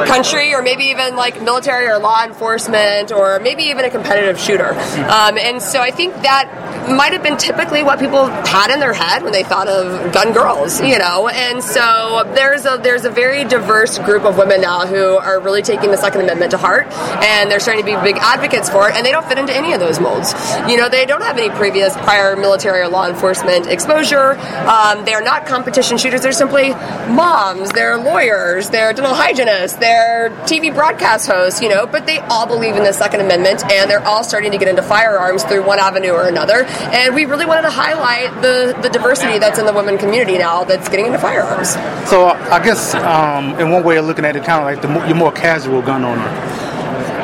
country, 0.06 0.52
or 0.52 0.60
maybe 0.60 0.84
even 0.84 1.16
like 1.16 1.40
military 1.40 1.86
or 1.86 1.98
law 1.98 2.22
enforcement, 2.22 3.12
or 3.12 3.40
maybe 3.40 3.62
even 3.64 3.86
a 3.86 3.90
competitive 3.90 4.38
shooter. 4.38 4.72
Um, 4.74 5.38
and 5.38 5.62
so 5.62 5.80
I 5.80 5.90
think 5.90 6.12
that 6.16 6.69
might 6.90 7.12
have 7.12 7.22
been 7.22 7.36
typically 7.36 7.82
what 7.82 7.98
people 7.98 8.26
had 8.26 8.70
in 8.70 8.80
their 8.80 8.92
head 8.92 9.22
when 9.22 9.32
they 9.32 9.42
thought 9.42 9.68
of 9.68 10.12
gun 10.12 10.32
girls, 10.32 10.80
you 10.80 10.98
know. 10.98 11.28
And 11.28 11.62
so 11.62 12.30
there's 12.34 12.66
a 12.66 12.78
there's 12.82 13.04
a 13.04 13.10
very 13.10 13.44
diverse 13.44 13.98
group 13.98 14.24
of 14.24 14.36
women 14.36 14.60
now 14.60 14.86
who 14.86 15.16
are 15.18 15.40
really 15.40 15.62
taking 15.62 15.90
the 15.90 15.96
Second 15.96 16.22
Amendment 16.22 16.52
to 16.52 16.58
heart, 16.58 16.86
and 17.22 17.50
they're 17.50 17.60
starting 17.60 17.84
to 17.84 17.90
be 17.90 18.00
big 18.02 18.16
advocates 18.18 18.68
for 18.68 18.88
it. 18.88 18.96
And 18.96 19.04
they 19.04 19.12
don't 19.12 19.26
fit 19.26 19.38
into 19.38 19.54
any 19.54 19.72
of 19.72 19.80
those 19.80 20.00
molds. 20.00 20.34
You 20.68 20.76
know, 20.76 20.88
they 20.88 21.06
don't 21.06 21.22
have 21.22 21.38
any 21.38 21.50
previous 21.50 21.94
prior 21.98 22.36
military 22.36 22.80
or 22.80 22.88
law 22.88 23.08
enforcement 23.08 23.66
exposure. 23.66 24.38
Um, 24.68 25.04
they 25.04 25.14
are 25.14 25.22
not 25.22 25.46
competition 25.46 25.98
shooters. 25.98 26.22
They're 26.22 26.32
simply 26.32 26.70
moms. 26.70 27.70
They're 27.70 27.96
lawyers. 27.96 28.70
They're 28.70 28.92
dental 28.92 29.14
hygienists. 29.14 29.76
They're 29.76 30.30
TV 30.44 30.74
broadcast 30.74 31.28
hosts. 31.28 31.60
You 31.60 31.68
know, 31.68 31.86
but 31.86 32.06
they 32.06 32.18
all 32.18 32.46
believe 32.46 32.76
in 32.76 32.84
the 32.84 32.92
Second 32.92 33.20
Amendment, 33.20 33.64
and 33.70 33.90
they're 33.90 34.04
all 34.06 34.24
starting 34.24 34.52
to 34.52 34.58
get 34.58 34.68
into 34.68 34.82
firearms 34.82 35.44
through 35.44 35.66
one 35.66 35.78
avenue 35.78 36.10
or 36.10 36.26
another. 36.26 36.66
And 36.92 37.14
we 37.14 37.24
really 37.24 37.46
wanted 37.46 37.62
to 37.62 37.70
highlight 37.70 38.42
the, 38.42 38.76
the 38.82 38.88
diversity 38.88 39.38
that's 39.38 39.58
in 39.58 39.66
the 39.66 39.72
women 39.72 39.98
community 39.98 40.38
now 40.38 40.64
that's 40.64 40.88
getting 40.88 41.06
into 41.06 41.18
firearms. 41.18 41.70
So 42.08 42.26
I 42.28 42.62
guess 42.64 42.94
um, 42.94 43.58
in 43.60 43.70
one 43.70 43.84
way 43.84 43.96
of 43.98 44.04
looking 44.06 44.24
at 44.24 44.36
it, 44.36 44.44
kind 44.44 44.60
of 44.60 44.64
like 44.64 44.82
the 44.82 44.88
more, 44.88 45.04
you're 45.06 45.16
more 45.16 45.32
casual 45.32 45.82
gun 45.82 46.04
owner. 46.04 46.20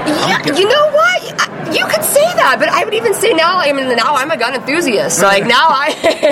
Yeah, 0.06 0.38
you 0.54 0.68
know 0.68 0.90
what? 0.92 1.48
You 1.74 1.84
could 1.86 2.04
say 2.04 2.24
that, 2.36 2.56
but 2.58 2.68
I 2.68 2.84
would 2.84 2.94
even 2.94 3.14
say 3.14 3.32
now. 3.32 3.58
I 3.58 3.72
mean, 3.72 3.88
now 3.96 4.14
I'm 4.14 4.30
a 4.30 4.36
gun 4.36 4.54
enthusiast. 4.54 5.22
Like 5.22 5.46
now, 5.58 5.68
I 5.68 5.90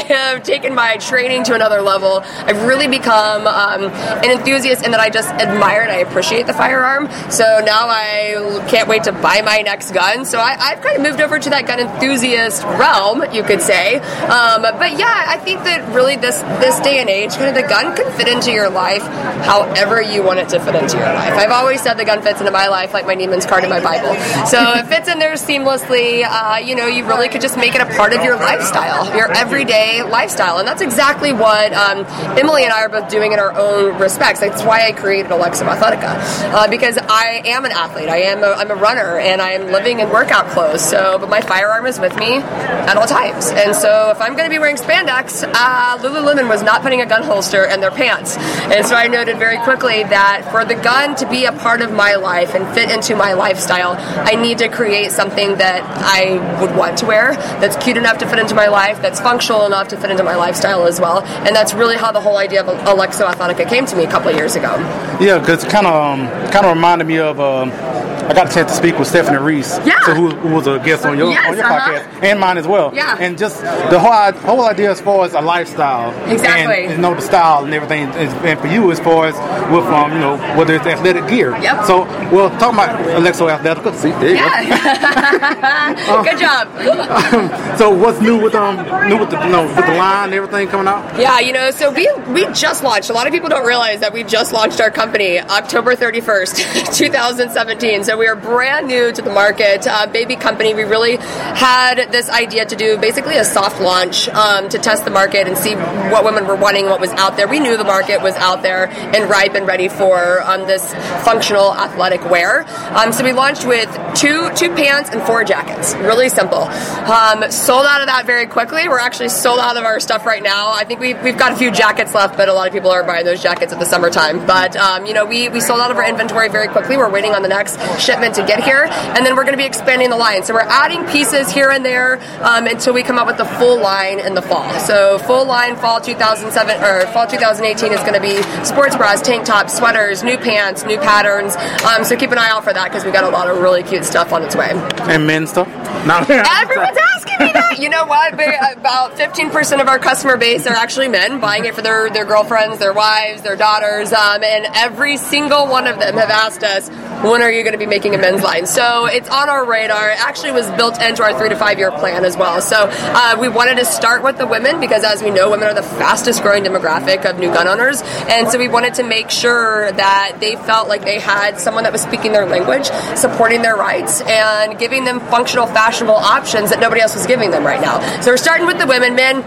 have 0.08 0.42
taken 0.42 0.74
my 0.74 0.96
training 0.98 1.44
to 1.44 1.54
another 1.54 1.82
level. 1.82 2.22
I've 2.24 2.62
really 2.62 2.88
become 2.88 3.46
um, 3.46 3.90
an 4.22 4.30
enthusiast 4.30 4.84
in 4.84 4.92
that 4.92 5.00
I 5.00 5.10
just 5.10 5.28
admire 5.30 5.82
and 5.82 5.90
I 5.90 5.96
appreciate 5.96 6.46
the 6.46 6.52
firearm. 6.52 7.10
So 7.30 7.60
now 7.64 7.88
I 7.88 8.64
can't 8.68 8.88
wait 8.88 9.04
to 9.04 9.12
buy 9.12 9.42
my 9.44 9.62
next 9.62 9.92
gun. 9.92 10.24
So 10.24 10.38
I, 10.38 10.74
have 10.74 10.82
kind 10.82 10.96
of 10.96 11.02
moved 11.02 11.20
over 11.20 11.38
to 11.38 11.50
that 11.50 11.66
gun 11.66 11.80
enthusiast 11.80 12.62
realm, 12.64 13.24
you 13.32 13.42
could 13.42 13.60
say. 13.60 13.96
Um, 13.96 14.62
but 14.62 14.98
yeah, 14.98 15.24
I 15.28 15.38
think 15.38 15.64
that 15.64 15.92
really 15.94 16.16
this 16.16 16.40
this 16.60 16.78
day 16.80 17.00
and 17.00 17.10
age, 17.10 17.32
kind 17.34 17.48
of 17.48 17.54
the 17.54 17.68
gun 17.68 17.96
can 17.96 18.10
fit 18.16 18.28
into 18.28 18.52
your 18.52 18.70
life 18.70 19.02
however 19.44 20.00
you 20.00 20.22
want 20.22 20.38
it 20.38 20.48
to 20.50 20.60
fit 20.60 20.74
into 20.74 20.96
your 20.96 21.06
life. 21.06 21.34
I've 21.34 21.50
always 21.50 21.82
said 21.82 21.94
the 21.94 22.04
gun 22.04 22.22
fits 22.22 22.40
into 22.40 22.52
my 22.52 22.68
life 22.68 22.92
like 22.92 23.06
my 23.06 23.14
Neiman's 23.14 23.46
card 23.46 23.64
in 23.64 23.70
my 23.70 23.80
Bible. 23.80 24.14
So 24.46 24.58
it 24.74 24.86
fits 24.86 25.08
in 25.08 25.18
there 25.24 25.34
seamlessly. 25.34 26.22
Uh, 26.22 26.58
you 26.58 26.76
know, 26.76 26.86
you 26.86 27.06
really 27.06 27.30
could 27.30 27.40
just 27.40 27.56
make 27.56 27.74
it 27.74 27.80
a 27.80 27.86
part 27.96 28.12
of 28.12 28.22
your 28.22 28.36
lifestyle, 28.36 29.06
your 29.16 29.32
everyday 29.32 30.02
lifestyle. 30.02 30.58
And 30.58 30.68
that's 30.68 30.82
exactly 30.82 31.32
what 31.32 31.72
um, 31.72 32.04
Emily 32.36 32.64
and 32.64 32.72
I 32.72 32.82
are 32.82 32.90
both 32.90 33.08
doing 33.08 33.32
in 33.32 33.38
our 33.38 33.56
own 33.56 33.98
respects. 33.98 34.40
That's 34.40 34.62
why 34.62 34.86
I 34.86 34.92
created 34.92 35.30
Alexo 35.30 35.64
Athletica, 35.64 36.12
uh, 36.52 36.68
because 36.68 36.98
I 36.98 37.40
am 37.46 37.64
an 37.64 37.72
athlete. 37.72 38.10
I 38.10 38.18
am 38.18 38.42
a, 38.42 38.48
I'm 38.48 38.70
a 38.70 38.74
runner, 38.74 39.16
and 39.18 39.40
I 39.40 39.52
am 39.52 39.72
living 39.72 40.00
in 40.00 40.10
workout 40.10 40.46
clothes. 40.48 40.82
So, 40.82 41.18
but 41.18 41.30
my 41.30 41.40
firearm 41.40 41.86
is 41.86 41.98
with 41.98 42.14
me 42.16 42.36
at 42.36 42.96
all 42.98 43.06
times. 43.06 43.48
And 43.48 43.74
so, 43.74 44.10
if 44.10 44.20
I'm 44.20 44.36
going 44.36 44.44
to 44.44 44.54
be 44.54 44.58
wearing 44.58 44.76
spandex, 44.76 45.42
uh, 45.54 45.98
Lululemon 46.02 46.50
was 46.50 46.62
not 46.62 46.82
putting 46.82 47.00
a 47.00 47.06
gun 47.06 47.22
holster 47.22 47.64
in 47.64 47.80
their 47.80 47.90
pants. 47.90 48.36
And 48.36 48.84
so, 48.84 48.94
I 48.94 49.06
noted 49.06 49.38
very 49.38 49.56
quickly 49.58 50.04
that 50.04 50.46
for 50.50 50.66
the 50.66 50.74
gun 50.74 51.16
to 51.16 51.30
be 51.30 51.46
a 51.46 51.52
part 51.52 51.80
of 51.80 51.92
my 51.92 52.16
life 52.16 52.54
and 52.54 52.66
fit 52.74 52.90
into 52.90 53.16
my 53.16 53.32
lifestyle, 53.32 53.96
I 53.98 54.34
need 54.34 54.58
to 54.58 54.68
create 54.68 55.12
something 55.14 55.56
that 55.56 55.82
I 55.96 56.60
would 56.60 56.76
want 56.76 56.98
to 56.98 57.06
wear, 57.06 57.34
that's 57.60 57.76
cute 57.82 57.96
enough 57.96 58.18
to 58.18 58.26
fit 58.26 58.38
into 58.38 58.54
my 58.54 58.66
life, 58.66 59.00
that's 59.00 59.20
functional 59.20 59.66
enough 59.66 59.88
to 59.88 59.96
fit 59.96 60.10
into 60.10 60.24
my 60.24 60.36
lifestyle 60.36 60.86
as 60.86 61.00
well. 61.00 61.22
And 61.22 61.54
that's 61.54 61.74
really 61.74 61.96
how 61.96 62.12
the 62.12 62.20
whole 62.20 62.36
idea 62.36 62.62
of 62.62 62.66
Alexo 62.86 63.26
Athletica 63.26 63.68
came 63.68 63.86
to 63.86 63.96
me 63.96 64.04
a 64.04 64.10
couple 64.10 64.28
of 64.28 64.36
years 64.36 64.56
ago. 64.56 64.74
Yeah, 65.20 65.38
because 65.38 65.64
it 65.64 65.70
kind 65.70 65.86
of 65.86 65.94
um, 65.94 66.28
kind 66.50 66.66
of 66.66 66.74
reminded 66.74 67.06
me 67.06 67.18
of. 67.18 67.40
Um, 67.40 68.03
I 68.28 68.34
got 68.34 68.50
a 68.50 68.54
chance 68.54 68.70
to 68.70 68.76
speak 68.76 68.98
with 68.98 69.08
Stephanie 69.08 69.38
Reese, 69.38 69.78
yeah. 69.84 70.00
so 70.04 70.14
who, 70.14 70.30
who, 70.30 70.54
was 70.54 70.66
a 70.66 70.78
guest 70.78 71.04
on 71.04 71.18
your 71.18 71.30
yes, 71.30 71.48
on 71.48 71.56
your 71.56 71.66
uh-huh. 71.66 71.92
podcast 71.92 72.22
and 72.22 72.40
mine 72.40 72.58
as 72.58 72.66
well. 72.66 72.94
Yeah. 72.94 73.16
And 73.18 73.36
just 73.38 73.60
the 73.60 73.98
whole 73.98 74.32
whole 74.40 74.64
idea 74.66 74.90
as 74.90 75.00
far 75.00 75.24
as 75.24 75.34
a 75.34 75.40
lifestyle, 75.40 76.10
exactly. 76.30 76.84
And, 76.84 76.92
you 76.92 76.98
know 76.98 77.14
the 77.14 77.20
style 77.20 77.64
and 77.64 77.74
everything, 77.74 78.08
and 78.08 78.60
for 78.60 78.66
you 78.66 78.90
as 78.90 79.00
far 79.00 79.26
as 79.26 79.34
with 79.70 79.84
um 79.86 80.12
you 80.12 80.18
know 80.18 80.36
whether 80.56 80.74
it's 80.74 80.86
athletic 80.86 81.28
gear. 81.28 81.50
Yep. 81.58 81.84
So 81.86 82.04
well, 82.32 82.50
talking 82.58 82.78
about 82.78 82.98
Alexo 83.20 83.48
Athletica. 83.48 83.94
See, 83.94 84.10
there 84.10 84.34
yeah. 84.34 85.94
go. 86.06 86.22
Good 86.30 86.38
job. 86.38 86.68
so 87.78 87.90
what's 87.90 88.20
new 88.20 88.40
with 88.40 88.54
um 88.54 88.76
new 89.08 89.18
with 89.18 89.30
the 89.30 89.44
you 89.44 89.50
know, 89.50 89.66
with 89.66 89.76
the 89.76 89.94
line 89.94 90.26
and 90.26 90.34
everything 90.34 90.68
coming 90.68 90.88
out? 90.88 91.18
Yeah, 91.18 91.40
you 91.40 91.52
know, 91.52 91.70
so 91.70 91.90
we 91.90 92.10
we 92.28 92.46
just 92.52 92.82
launched. 92.82 93.10
A 93.10 93.12
lot 93.12 93.26
of 93.26 93.32
people 93.32 93.48
don't 93.48 93.66
realize 93.66 94.00
that 94.00 94.12
we 94.12 94.24
just 94.24 94.52
launched 94.52 94.80
our 94.80 94.90
company 94.90 95.40
October 95.40 95.94
31st, 95.94 96.94
2017. 96.96 98.04
So 98.04 98.13
we 98.16 98.26
are 98.26 98.36
brand 98.36 98.86
new 98.86 99.12
to 99.12 99.22
the 99.22 99.30
market, 99.30 99.86
uh, 99.86 100.06
baby 100.06 100.36
company, 100.36 100.74
we 100.74 100.84
really 100.84 101.16
had 101.16 102.12
this 102.12 102.28
idea 102.28 102.64
to 102.64 102.76
do 102.76 102.98
basically 102.98 103.36
a 103.36 103.44
soft 103.44 103.80
launch 103.80 104.28
um, 104.28 104.68
to 104.68 104.78
test 104.78 105.04
the 105.04 105.10
market 105.10 105.46
and 105.46 105.56
see 105.56 105.74
what 105.74 106.24
women 106.24 106.46
were 106.46 106.56
wanting, 106.56 106.86
what 106.86 107.00
was 107.00 107.10
out 107.12 107.36
there. 107.36 107.48
We 107.48 107.60
knew 107.60 107.76
the 107.76 107.84
market 107.84 108.22
was 108.22 108.34
out 108.36 108.62
there 108.62 108.88
and 108.88 109.28
ripe 109.28 109.54
and 109.54 109.66
ready 109.66 109.88
for 109.88 110.42
um, 110.42 110.66
this 110.66 110.92
functional 111.24 111.74
athletic 111.74 112.28
wear. 112.30 112.64
Um, 112.96 113.12
so 113.12 113.24
we 113.24 113.32
launched 113.32 113.66
with 113.66 113.88
two 114.14 114.50
two 114.54 114.74
pants 114.74 115.10
and 115.10 115.22
four 115.22 115.44
jackets. 115.44 115.94
Really 115.96 116.28
simple. 116.28 116.62
Um, 116.62 117.50
sold 117.50 117.86
out 117.86 118.00
of 118.00 118.06
that 118.06 118.24
very 118.26 118.46
quickly. 118.46 118.88
We're 118.88 118.98
actually 118.98 119.28
sold 119.28 119.58
out 119.58 119.76
of 119.76 119.84
our 119.84 120.00
stuff 120.00 120.26
right 120.26 120.42
now. 120.42 120.72
I 120.72 120.84
think 120.84 121.00
we've, 121.00 121.20
we've 121.22 121.38
got 121.38 121.52
a 121.52 121.56
few 121.56 121.70
jackets 121.70 122.14
left, 122.14 122.36
but 122.36 122.48
a 122.48 122.52
lot 122.52 122.66
of 122.66 122.72
people 122.72 122.90
are 122.90 123.02
buying 123.02 123.24
those 123.24 123.42
jackets 123.42 123.72
at 123.72 123.78
the 123.78 123.86
summertime. 123.86 124.46
But 124.46 124.76
um, 124.76 125.06
you 125.06 125.14
know, 125.14 125.24
we, 125.24 125.48
we 125.48 125.60
sold 125.60 125.80
out 125.80 125.90
of 125.90 125.96
our 125.96 126.08
inventory 126.08 126.48
very 126.48 126.68
quickly. 126.68 126.96
We're 126.96 127.10
waiting 127.10 127.32
on 127.32 127.42
the 127.42 127.48
next 127.48 127.78
shipment 128.04 128.34
to 128.36 128.44
get 128.44 128.62
here, 128.62 128.84
and 128.90 129.24
then 129.24 129.34
we're 129.34 129.44
going 129.44 129.56
to 129.56 129.62
be 129.62 129.64
expanding 129.64 130.10
the 130.10 130.16
line. 130.16 130.44
So 130.44 130.54
we're 130.54 130.60
adding 130.60 131.04
pieces 131.06 131.50
here 131.50 131.70
and 131.70 131.84
there 131.84 132.20
um, 132.42 132.66
until 132.66 132.92
we 132.92 133.02
come 133.02 133.18
up 133.18 133.26
with 133.26 133.38
the 133.38 133.44
full 133.44 133.80
line 133.80 134.20
in 134.20 134.34
the 134.34 134.42
fall. 134.42 134.68
So 134.80 135.18
full 135.18 135.46
line 135.46 135.76
fall 135.76 136.00
2007 136.00 136.82
or 136.82 137.06
fall 137.12 137.26
2018 137.26 137.92
is 137.92 138.00
going 138.00 138.14
to 138.14 138.20
be 138.20 138.42
sports 138.64 138.96
bras, 138.96 139.22
tank 139.22 139.44
tops, 139.44 139.76
sweaters, 139.76 140.22
new 140.22 140.36
pants, 140.36 140.84
new 140.84 140.98
patterns. 140.98 141.56
Um, 141.84 142.04
so 142.04 142.16
keep 142.16 142.30
an 142.30 142.38
eye 142.38 142.50
out 142.50 142.64
for 142.64 142.72
that 142.72 142.90
because 142.90 143.04
we 143.04 143.10
got 143.10 143.24
a 143.24 143.30
lot 143.30 143.48
of 143.48 143.58
really 143.58 143.82
cute 143.82 144.04
stuff 144.04 144.32
on 144.32 144.42
its 144.42 144.54
way. 144.54 144.70
And 144.72 145.26
men's 145.26 145.50
stuff. 145.50 145.68
No. 146.06 146.18
Everyone's 146.28 146.98
asking 147.16 147.46
me 147.46 147.52
that. 147.52 147.78
You 147.78 147.88
know 147.88 148.04
what? 148.04 148.34
About 148.34 149.16
15% 149.16 149.80
of 149.80 149.88
our 149.88 149.98
customer 149.98 150.36
base 150.36 150.66
are 150.66 150.74
actually 150.74 151.08
men 151.08 151.40
buying 151.40 151.64
it 151.64 151.74
for 151.74 151.82
their, 151.82 152.10
their 152.10 152.24
girlfriends, 152.24 152.78
their 152.78 152.92
wives, 152.92 153.42
their 153.42 153.56
daughters, 153.56 154.12
um, 154.12 154.42
and 154.42 154.66
every 154.74 155.16
single 155.16 155.66
one 155.66 155.86
of 155.86 155.98
them 155.98 156.14
have 156.14 156.30
asked 156.30 156.62
us, 156.62 156.88
when 157.24 157.40
are 157.40 157.50
you 157.50 157.62
going 157.62 157.72
to 157.72 157.78
be 157.78 157.86
making 157.86 158.14
a 158.14 158.18
men's 158.18 158.42
line? 158.42 158.66
So 158.66 159.06
it's 159.06 159.28
on 159.30 159.48
our 159.48 159.64
radar. 159.64 160.10
It 160.10 160.20
actually 160.20 160.52
was 160.52 160.70
built 160.72 161.00
into 161.00 161.22
our 161.22 161.36
three 161.38 161.48
to 161.48 161.56
five 161.56 161.78
year 161.78 161.90
plan 161.90 162.24
as 162.24 162.36
well. 162.36 162.60
So 162.60 162.88
uh, 162.90 163.36
we 163.40 163.48
wanted 163.48 163.76
to 163.76 163.84
start 163.84 164.22
with 164.22 164.36
the 164.36 164.46
women 164.46 164.78
because, 164.80 165.04
as 165.04 165.22
we 165.22 165.30
know, 165.30 165.50
women 165.50 165.68
are 165.68 165.74
the 165.74 165.82
fastest 165.82 166.42
growing 166.42 166.64
demographic 166.64 167.28
of 167.28 167.38
new 167.38 167.48
gun 167.48 167.66
owners. 167.66 168.02
And 168.28 168.48
so 168.50 168.58
we 168.58 168.68
wanted 168.68 168.94
to 168.94 169.02
make 169.02 169.30
sure 169.30 169.90
that 169.92 170.36
they 170.40 170.56
felt 170.56 170.88
like 170.88 171.02
they 171.02 171.18
had 171.18 171.58
someone 171.58 171.84
that 171.84 171.92
was 171.92 172.02
speaking 172.02 172.32
their 172.32 172.46
language, 172.46 172.86
supporting 173.16 173.62
their 173.62 173.76
rights, 173.76 174.20
and 174.22 174.78
giving 174.78 175.04
them 175.04 175.20
functional, 175.20 175.66
fashionable 175.84 176.14
options 176.14 176.70
that 176.70 176.80
nobody 176.80 177.02
else 177.02 177.14
was 177.14 177.26
giving 177.26 177.50
them 177.50 177.62
right 177.62 177.80
now. 177.80 178.00
So 178.22 178.30
we're 178.30 178.38
starting 178.38 178.66
with 178.66 178.78
the 178.78 178.86
women. 178.86 179.14
Men, 179.14 179.44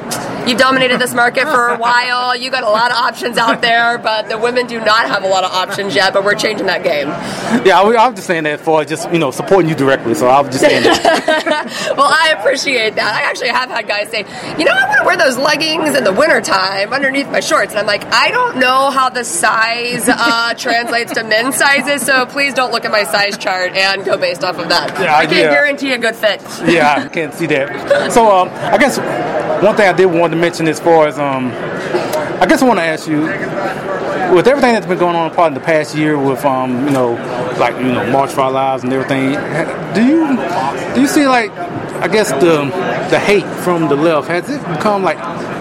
you've 0.47 0.59
dominated 0.59 0.99
this 0.99 1.15
market 1.15 1.45
for 1.45 1.69
a 1.69 1.77
while. 1.77 2.35
You 2.35 2.51
got 2.51 2.61
a 2.61 2.69
lot 2.69 2.91
of 2.91 2.97
options 2.97 3.37
out 3.37 3.61
there, 3.61 3.97
but 3.97 4.29
the 4.29 4.37
women 4.37 4.67
do 4.67 4.79
not 4.79 5.07
have 5.07 5.23
a 5.23 5.27
lot 5.27 5.43
of 5.43 5.51
options 5.51 5.95
yet, 5.95 6.13
but 6.13 6.23
we're 6.23 6.35
changing 6.35 6.67
that 6.67 6.83
game. 6.83 7.07
Yeah, 7.65 7.81
I, 7.81 7.83
was 7.83 8.15
just 8.15 8.27
saying 8.27 8.43
that 8.43 8.59
for 8.59 8.85
just 8.85 9.11
you 9.11 9.17
know 9.17 9.31
supporting 9.31 9.67
you 9.67 9.75
directly. 9.75 10.13
So 10.13 10.27
I 10.27 10.41
was 10.41 10.49
just 10.49 10.61
saying 10.61 10.83
that. 10.83 11.93
well, 11.97 12.07
I 12.07 12.35
appreciate 12.37 12.93
that. 12.95 13.15
I 13.15 13.27
actually 13.27 13.49
have 13.49 13.69
had 13.71 13.87
guys 13.87 14.09
say, 14.09 14.19
you 14.59 14.65
know, 14.65 14.73
I 14.73 14.87
want 14.87 14.99
to 14.99 15.05
wear 15.05 15.17
those 15.17 15.37
leggings 15.37 15.97
in 15.97 16.03
the 16.03 16.13
wintertime 16.13 16.93
underneath 16.93 17.31
my 17.31 17.39
shorts, 17.39 17.71
and 17.71 17.79
I'm 17.79 17.87
like, 17.87 18.05
I 18.13 18.29
don't 18.29 18.57
know 18.57 18.91
how 18.91 19.09
the 19.09 19.23
size 19.23 20.07
uh, 20.07 20.53
translates 20.57 21.13
to 21.13 21.23
men's 21.23 21.55
sizes, 21.55 22.05
so 22.05 22.27
please 22.27 22.53
don't 22.53 22.71
look 22.71 22.85
at 22.85 22.91
my 22.91 23.05
size 23.05 23.39
chart 23.39 23.71
and 23.73 24.05
go 24.05 24.17
based 24.17 24.43
off 24.43 24.59
of 24.59 24.69
that. 24.69 24.89
Yeah, 24.99 25.15
I 25.15 25.25
can't 25.25 25.37
yeah. 25.37 25.51
guarantee 25.51 25.93
a 25.93 25.97
good 25.97 26.15
yeah, 26.67 27.03
I 27.05 27.07
can't 27.07 27.33
see 27.33 27.45
that. 27.47 28.11
So 28.11 28.29
um, 28.29 28.49
I 28.49 28.77
guess 28.77 28.97
one 29.63 29.75
thing 29.75 29.87
I 29.87 29.93
did 29.93 30.05
want 30.05 30.31
to 30.31 30.37
mention 30.37 30.67
as 30.67 30.79
far 30.79 31.07
as 31.07 31.17
um, 31.17 31.51
I 32.41 32.45
guess 32.47 32.61
I 32.61 32.65
want 32.65 32.79
to 32.79 32.83
ask 32.83 33.07
you 33.07 33.21
with 34.35 34.47
everything 34.47 34.73
that's 34.73 34.85
been 34.85 34.97
going 34.97 35.15
on 35.15 35.33
part 35.33 35.49
in 35.49 35.53
the 35.53 35.59
past 35.59 35.95
year 35.95 36.17
with 36.17 36.43
um, 36.45 36.85
you 36.85 36.91
know, 36.91 37.13
like 37.59 37.75
you 37.77 37.91
know, 37.91 38.11
March 38.11 38.31
for 38.31 38.41
Our 38.41 38.51
Lives 38.51 38.83
and 38.83 38.93
everything. 38.93 39.31
Do 39.93 40.05
you 40.05 40.35
do 40.93 41.01
you 41.01 41.07
see 41.07 41.27
like 41.27 41.51
I 41.51 42.07
guess 42.07 42.31
the 42.31 42.65
the 43.09 43.19
hate 43.19 43.45
from 43.63 43.87
the 43.89 43.95
left 43.95 44.27
has 44.27 44.49
it 44.49 44.59
become 44.67 45.03
like 45.03 45.17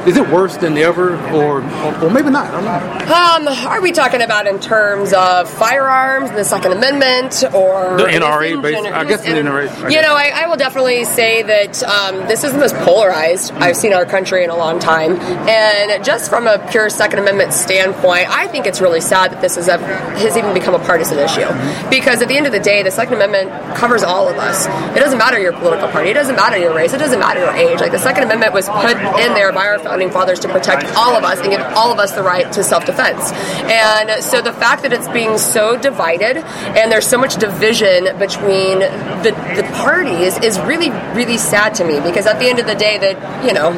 is 0.06 0.16
it 0.16 0.28
worse 0.30 0.56
than 0.56 0.76
ever 0.78 1.16
or 1.32 1.62
or, 2.02 2.10
maybe 2.10 2.30
not? 2.30 2.52
Um, 2.54 3.48
are 3.48 3.80
we 3.80 3.92
talking 3.92 4.22
about 4.22 4.46
in 4.46 4.60
terms 4.60 5.12
of 5.12 5.50
firearms, 5.50 6.30
and 6.30 6.38
the 6.38 6.44
Second 6.44 6.72
Amendment, 6.72 7.42
or 7.54 7.96
the 7.96 8.04
NRA? 8.04 8.60
Based, 8.62 8.86
I 8.86 9.04
guess 9.04 9.22
the 9.22 9.28
NRA. 9.28 9.90
you 9.90 10.00
know, 10.02 10.14
I, 10.14 10.32
I, 10.34 10.46
will 10.46 10.56
definitely 10.56 11.04
say 11.04 11.42
that 11.42 11.82
um, 11.82 12.28
this 12.28 12.44
is 12.44 12.52
the 12.52 12.58
most 12.58 12.74
polarized 12.76 13.52
I've 13.54 13.76
seen 13.76 13.92
our 13.92 14.06
country 14.06 14.44
in 14.44 14.50
a 14.50 14.56
long 14.56 14.78
time, 14.78 15.16
and 15.48 16.04
just 16.04 16.30
from 16.30 16.46
a 16.46 16.64
pure 16.70 16.90
Second 16.90 17.18
Amendment 17.18 17.52
standpoint, 17.52 18.28
I 18.28 18.46
think 18.46 18.66
it's 18.66 18.80
really 18.80 19.00
sad 19.00 19.32
that 19.32 19.40
this 19.40 19.56
is 19.56 19.68
a, 19.68 19.78
has 19.78 20.36
even 20.36 20.54
become 20.54 20.74
a 20.74 20.84
partisan 20.84 21.18
issue 21.18 21.48
because 21.90 22.22
at 22.22 22.28
the 22.28 22.36
end 22.36 22.46
of 22.46 22.52
the 22.52 22.60
day, 22.60 22.82
the 22.82 22.90
Second 22.90 23.14
Amendment 23.14 23.76
covers 23.76 24.02
all 24.02 24.28
of 24.28 24.36
us. 24.36 24.66
It 24.96 25.00
doesn't 25.00 25.18
matter 25.18 25.38
your 25.38 25.52
political 25.52 25.88
party. 25.88 26.10
It 26.10 26.14
doesn't 26.14 26.36
doesn't 26.36 26.52
matter 26.52 26.58
your 26.58 26.74
race. 26.74 26.92
It 26.92 26.98
doesn't 26.98 27.18
matter 27.18 27.40
your 27.40 27.52
age. 27.52 27.80
Like 27.80 27.92
the 27.92 27.98
Second 27.98 28.24
Amendment 28.24 28.52
was 28.52 28.68
put 28.68 28.96
in 28.96 29.34
there 29.34 29.52
by 29.52 29.66
our 29.66 29.78
founding 29.96 30.10
fathers 30.10 30.38
to 30.40 30.48
protect 30.48 30.84
all 30.94 31.16
of 31.16 31.24
us 31.24 31.40
and 31.40 31.48
give 31.48 31.60
all 31.74 31.90
of 31.90 31.98
us 31.98 32.12
the 32.12 32.22
right 32.22 32.52
to 32.52 32.62
self-defense. 32.62 33.32
And 33.64 34.22
so 34.22 34.42
the 34.42 34.52
fact 34.52 34.82
that 34.82 34.92
it's 34.92 35.08
being 35.08 35.38
so 35.38 35.74
divided 35.80 36.36
and 36.76 36.92
there's 36.92 37.06
so 37.06 37.16
much 37.16 37.36
division 37.36 38.04
between 38.18 38.80
the, 39.24 39.32
the 39.56 39.62
parties 39.76 40.36
is 40.44 40.60
really, 40.60 40.90
really 41.16 41.38
sad 41.38 41.74
to 41.76 41.84
me 41.84 41.98
because 42.00 42.26
at 42.26 42.38
the 42.38 42.46
end 42.46 42.58
of 42.58 42.66
the 42.66 42.74
day, 42.74 42.98
that 42.98 43.16
you 43.42 43.54
know, 43.54 43.70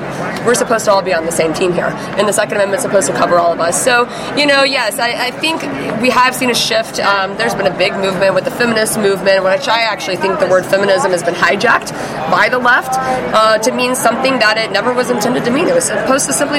we're 0.44 0.54
supposed 0.54 0.87
to 0.87 0.90
all 0.90 1.02
be 1.02 1.14
on 1.14 1.24
the 1.24 1.31
same 1.31 1.54
team 1.54 1.72
here, 1.72 1.90
and 2.18 2.26
the 2.26 2.33
Second 2.33 2.57
Amendment's 2.57 2.83
supposed 2.83 3.07
to 3.07 3.14
cover 3.14 3.37
all 3.37 3.52
of 3.52 3.61
us. 3.61 3.81
So 3.81 4.09
you 4.37 4.46
know, 4.46 4.64
yes, 4.64 4.98
I, 4.98 5.28
I 5.28 5.31
think 5.31 5.62
we 6.02 6.11
have 6.11 6.35
seen 6.35 6.50
a 6.50 6.54
shift. 6.54 6.98
Um, 6.98 7.37
there's 7.37 7.54
been 7.54 7.70
a 7.70 7.78
big 7.78 7.92
movement 7.94 8.35
with 8.35 8.44
the 8.44 8.50
feminist 8.50 8.98
movement, 8.98 9.44
which 9.44 9.68
I 9.68 9.83
actually 9.83 10.16
think 10.16 10.40
the 10.40 10.48
word 10.48 10.66
feminism 10.66 11.12
has 11.12 11.22
been 11.22 11.35
hijacked 11.35 11.92
by 12.31 12.48
the 12.48 12.59
left 12.59 12.94
uh, 12.98 13.59
to 13.59 13.72
mean 13.72 13.94
something 13.94 14.38
that 14.40 14.59
it 14.59 14.72
never 14.72 14.92
was 14.92 15.11
intended 15.11 15.44
to 15.44 15.50
mean. 15.50 15.68
It 15.68 15.74
was 15.74 15.90
supposed 16.08 16.26
to 16.26 16.32
simply 16.32 16.58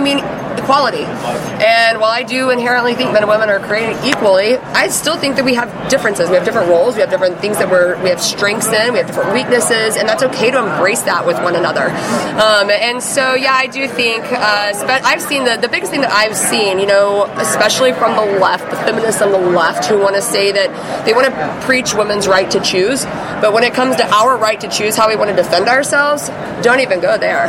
mean 0.60 0.64
equality. 0.64 1.04
And 1.04 2.00
while 2.00 2.12
I 2.12 2.24
do 2.24 2.50
inherently 2.50 2.96
think 2.96 3.12
men 3.14 3.24
and 3.24 3.30
women 3.30 3.50
are 3.50 3.60
created 3.60 3.98
equally, 4.06 4.58
I 4.58 4.88
still 4.88 5.18
think 5.18 5.36
that 5.36 5.46
we 5.46 5.56
have 5.56 5.90
differences. 5.90 6.30
We 6.30 6.36
have 6.36 6.46
different 6.46 6.70
roles. 6.70 6.96
We 6.96 7.02
have 7.02 7.10
different 7.10 7.40
things 7.40 7.58
that 7.58 7.70
we're 7.70 8.02
we 8.04 8.10
have 8.10 8.22
strengths 8.22 8.68
in. 8.68 8.94
We 8.94 9.00
have 9.00 9.08
different 9.08 9.34
weaknesses, 9.34 9.98
and 9.98 10.08
that's 10.08 10.24
okay 10.24 10.52
to 10.52 10.60
embrace 10.60 11.02
that 11.04 11.26
with 11.26 11.38
one 11.42 11.56
another. 11.56 11.88
Um, 11.88 12.70
and 12.70 13.02
so, 13.02 13.34
yeah, 13.34 13.54
I 13.54 13.68
do 13.68 13.88
think 13.88 14.24
uh, 14.32 14.72
I've 15.04 15.22
seen 15.22 15.46
the 15.46 15.58
the 15.58 15.70
biggest 15.70 15.92
thing 15.92 16.02
that 16.02 16.12
I've 16.12 16.36
seen, 16.36 16.80
you 16.80 16.88
know, 16.88 17.26
especially 17.38 17.94
from 17.94 18.16
the 18.16 18.40
left, 18.40 18.70
the 18.70 18.78
feminists 18.78 19.22
on 19.22 19.32
the 19.32 19.38
left, 19.38 19.86
who 19.86 20.00
want 20.00 20.16
to 20.16 20.22
say 20.22 20.52
that 20.52 21.06
they 21.06 21.14
want 21.14 21.28
to 21.28 21.66
preach 21.66 21.94
women's 21.94 22.28
right 22.28 22.50
to 22.52 22.60
choose, 22.60 23.06
but 23.42 23.54
when 23.54 23.64
it 23.64 23.74
comes 23.74 23.96
to 23.98 24.06
our 24.14 24.38
right 24.38 24.60
to 24.62 24.68
choose 24.70 24.96
how 24.96 25.08
we 25.08 25.16
want 25.16 25.30
to 25.30 25.36
defend 25.36 25.68
ourselves, 25.68 26.30
don't 26.62 26.80
even 26.80 27.00
go 27.00 27.18
there. 27.18 27.48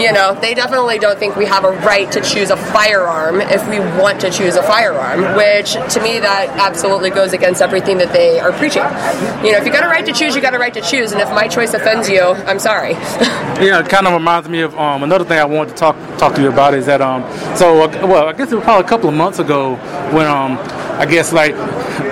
You 0.00 0.12
know, 0.12 0.34
they 0.40 0.54
definitely 0.54 0.98
don't 0.98 1.18
think 1.18 1.36
we 1.36 1.46
have 1.46 1.64
a 1.64 1.70
right 1.70 2.10
to 2.12 2.20
choose 2.20 2.49
a 2.50 2.56
firearm 2.56 3.40
if 3.40 3.66
we 3.68 3.78
want 3.78 4.20
to 4.20 4.30
choose 4.30 4.56
a 4.56 4.62
firearm, 4.62 5.36
which 5.36 5.72
to 5.94 6.02
me 6.02 6.18
that 6.18 6.48
absolutely 6.58 7.10
goes 7.10 7.32
against 7.32 7.62
everything 7.62 7.98
that 7.98 8.12
they 8.12 8.38
are 8.40 8.52
preaching. 8.52 8.82
You 9.44 9.52
know, 9.52 9.58
if 9.58 9.64
you 9.66 9.72
got 9.72 9.84
a 9.84 9.88
right 9.88 10.04
to 10.06 10.12
choose, 10.12 10.34
you 10.34 10.42
got 10.42 10.54
a 10.54 10.58
right 10.58 10.74
to 10.74 10.80
choose, 10.80 11.12
and 11.12 11.20
if 11.20 11.28
my 11.30 11.48
choice 11.48 11.72
offends 11.74 12.08
you, 12.08 12.22
I'm 12.22 12.58
sorry. 12.58 12.92
yeah, 13.62 13.80
it 13.80 13.88
kind 13.88 14.06
of 14.06 14.12
reminds 14.12 14.48
me 14.48 14.60
of 14.60 14.76
um, 14.78 15.02
another 15.02 15.24
thing 15.24 15.38
I 15.38 15.44
wanted 15.44 15.70
to 15.70 15.76
talk 15.76 15.96
talk 16.18 16.34
to 16.34 16.42
you 16.42 16.48
about 16.48 16.74
is 16.74 16.86
that 16.86 17.00
um, 17.00 17.22
so 17.56 17.84
uh, 17.84 18.06
well, 18.06 18.28
I 18.28 18.32
guess 18.32 18.52
it 18.52 18.56
was 18.56 18.64
probably 18.64 18.84
a 18.84 18.88
couple 18.88 19.08
of 19.08 19.14
months 19.14 19.38
ago 19.38 19.76
when 20.12 20.26
um, 20.26 20.56
I 21.00 21.06
guess 21.06 21.32
like 21.32 21.54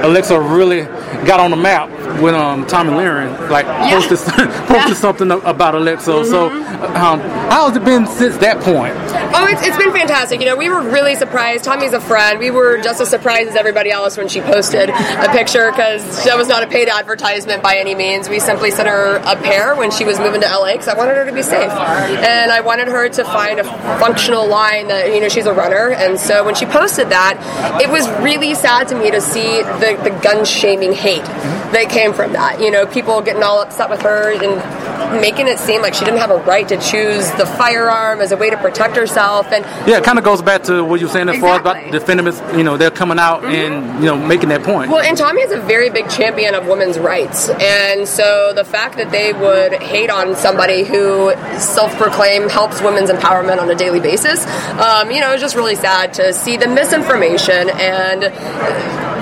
Alexo 0.02 0.38
really 0.38 0.84
got 1.26 1.40
on 1.40 1.50
the 1.50 1.56
map 1.56 1.90
when 2.22 2.34
um, 2.34 2.66
Tomi 2.66 2.90
Lahren 2.90 3.50
like 3.50 3.66
yeah. 3.66 3.90
posted 3.90 4.18
posted 4.66 4.88
yeah. 4.88 4.94
something 4.94 5.30
about 5.30 5.74
Alexo. 5.74 6.22
Mm-hmm. 6.22 6.30
So 6.30 6.48
um, 6.48 7.20
how 7.20 7.68
has 7.68 7.76
it 7.76 7.84
been 7.84 8.06
since 8.06 8.38
that 8.38 8.60
point? 8.62 8.94
Oh, 9.34 9.46
it's, 9.50 9.66
it's 9.66 9.76
been 9.76 9.92
fantastic. 9.92 10.40
You 10.40 10.46
know, 10.46 10.56
we 10.56 10.70
were 10.70 10.80
really 10.80 11.16
surprised. 11.16 11.64
Tomi's 11.64 11.92
a 11.92 12.00
friend. 12.00 12.38
We 12.38 12.50
were 12.50 12.80
just 12.80 13.00
as 13.00 13.10
surprised 13.10 13.50
as 13.50 13.56
everybody 13.56 13.90
else 13.90 14.16
when 14.16 14.28
she 14.28 14.40
posted 14.40 14.88
a 14.88 15.28
picture 15.32 15.70
because 15.70 16.24
that 16.24 16.36
was 16.36 16.48
not 16.48 16.62
a 16.62 16.66
paid 16.66 16.88
advertisement 16.88 17.62
by 17.62 17.76
any 17.76 17.94
means. 17.94 18.28
We 18.28 18.40
simply 18.40 18.70
sent 18.70 18.88
her 18.88 19.16
a 19.16 19.36
pair 19.36 19.74
when 19.74 19.90
she 19.90 20.04
was 20.04 20.18
moving 20.18 20.40
to 20.40 20.46
LA 20.48 20.72
because 20.72 20.88
I 20.88 20.94
wanted 20.94 21.16
her 21.16 21.26
to 21.26 21.32
be 21.32 21.42
safe, 21.42 21.70
and 21.70 22.50
I 22.50 22.60
wanted 22.60 22.88
her 22.88 23.08
to 23.08 23.24
find 23.24 23.60
a 23.60 23.64
functional 23.98 24.48
line 24.48 24.88
that 24.88 25.12
you 25.12 25.20
know 25.20 25.28
she's 25.28 25.46
a 25.46 25.52
runner. 25.52 25.90
And 25.90 26.18
so 26.18 26.44
when 26.44 26.54
she 26.54 26.64
posted 26.64 27.10
that, 27.10 27.36
it 27.82 27.90
was 27.90 28.08
really 28.22 28.54
sad 28.54 28.77
to 28.86 28.94
me 28.94 29.10
to 29.10 29.20
see 29.20 29.62
the 29.62 29.98
the 30.04 30.10
gun 30.22 30.44
shaming 30.44 30.92
hate 30.92 31.24
that 31.72 31.88
came 31.90 32.12
from 32.12 32.32
that. 32.32 32.60
You 32.60 32.70
know, 32.70 32.86
people 32.86 33.20
getting 33.20 33.42
all 33.42 33.60
upset 33.60 33.90
with 33.90 34.02
her 34.02 34.32
and 34.32 35.20
making 35.20 35.48
it 35.48 35.58
seem 35.58 35.82
like 35.82 35.94
she 35.94 36.04
didn't 36.04 36.20
have 36.20 36.30
a 36.30 36.36
right 36.38 36.68
to 36.68 36.76
choose 36.78 37.30
the 37.32 37.46
firearm 37.46 38.20
as 38.20 38.32
a 38.32 38.36
way 38.36 38.50
to 38.50 38.56
protect 38.56 38.96
herself. 38.96 39.46
And 39.52 39.64
yeah, 39.88 39.98
it 39.98 40.04
kind 40.04 40.18
of 40.18 40.24
goes 40.24 40.42
back 40.42 40.62
to 40.64 40.84
what 40.84 41.00
you 41.00 41.06
were 41.06 41.12
saying 41.12 41.28
exactly. 41.28 41.70
about 41.70 41.92
the 41.92 42.00
feminists. 42.00 42.42
You 42.56 42.64
know, 42.64 42.76
they're 42.76 42.90
coming 42.90 43.18
out 43.18 43.42
mm-hmm. 43.42 43.54
and 43.54 44.02
you 44.02 44.06
know 44.06 44.16
making 44.16 44.48
that 44.50 44.62
point. 44.62 44.90
Well, 44.90 45.00
and 45.00 45.16
Tomi 45.16 45.42
is 45.42 45.52
a 45.52 45.60
very 45.60 45.90
big 45.90 46.08
champion 46.08 46.54
of 46.54 46.66
women's 46.66 46.98
rights, 46.98 47.48
and 47.48 48.06
so 48.06 48.52
the 48.54 48.64
fact 48.64 48.96
that 48.96 49.10
they 49.10 49.32
would 49.32 49.74
hate 49.82 50.10
on 50.10 50.36
somebody 50.36 50.84
who 50.84 51.32
self-proclaimed 51.58 52.50
helps 52.50 52.80
women's 52.82 53.10
empowerment 53.10 53.60
on 53.60 53.70
a 53.70 53.74
daily 53.74 54.00
basis, 54.00 54.46
um, 54.78 55.10
you 55.10 55.20
know, 55.20 55.32
it's 55.32 55.42
just 55.42 55.56
really 55.56 55.74
sad 55.74 56.12
to 56.14 56.32
see 56.32 56.56
the 56.56 56.68
misinformation 56.68 57.70
and 57.70 58.22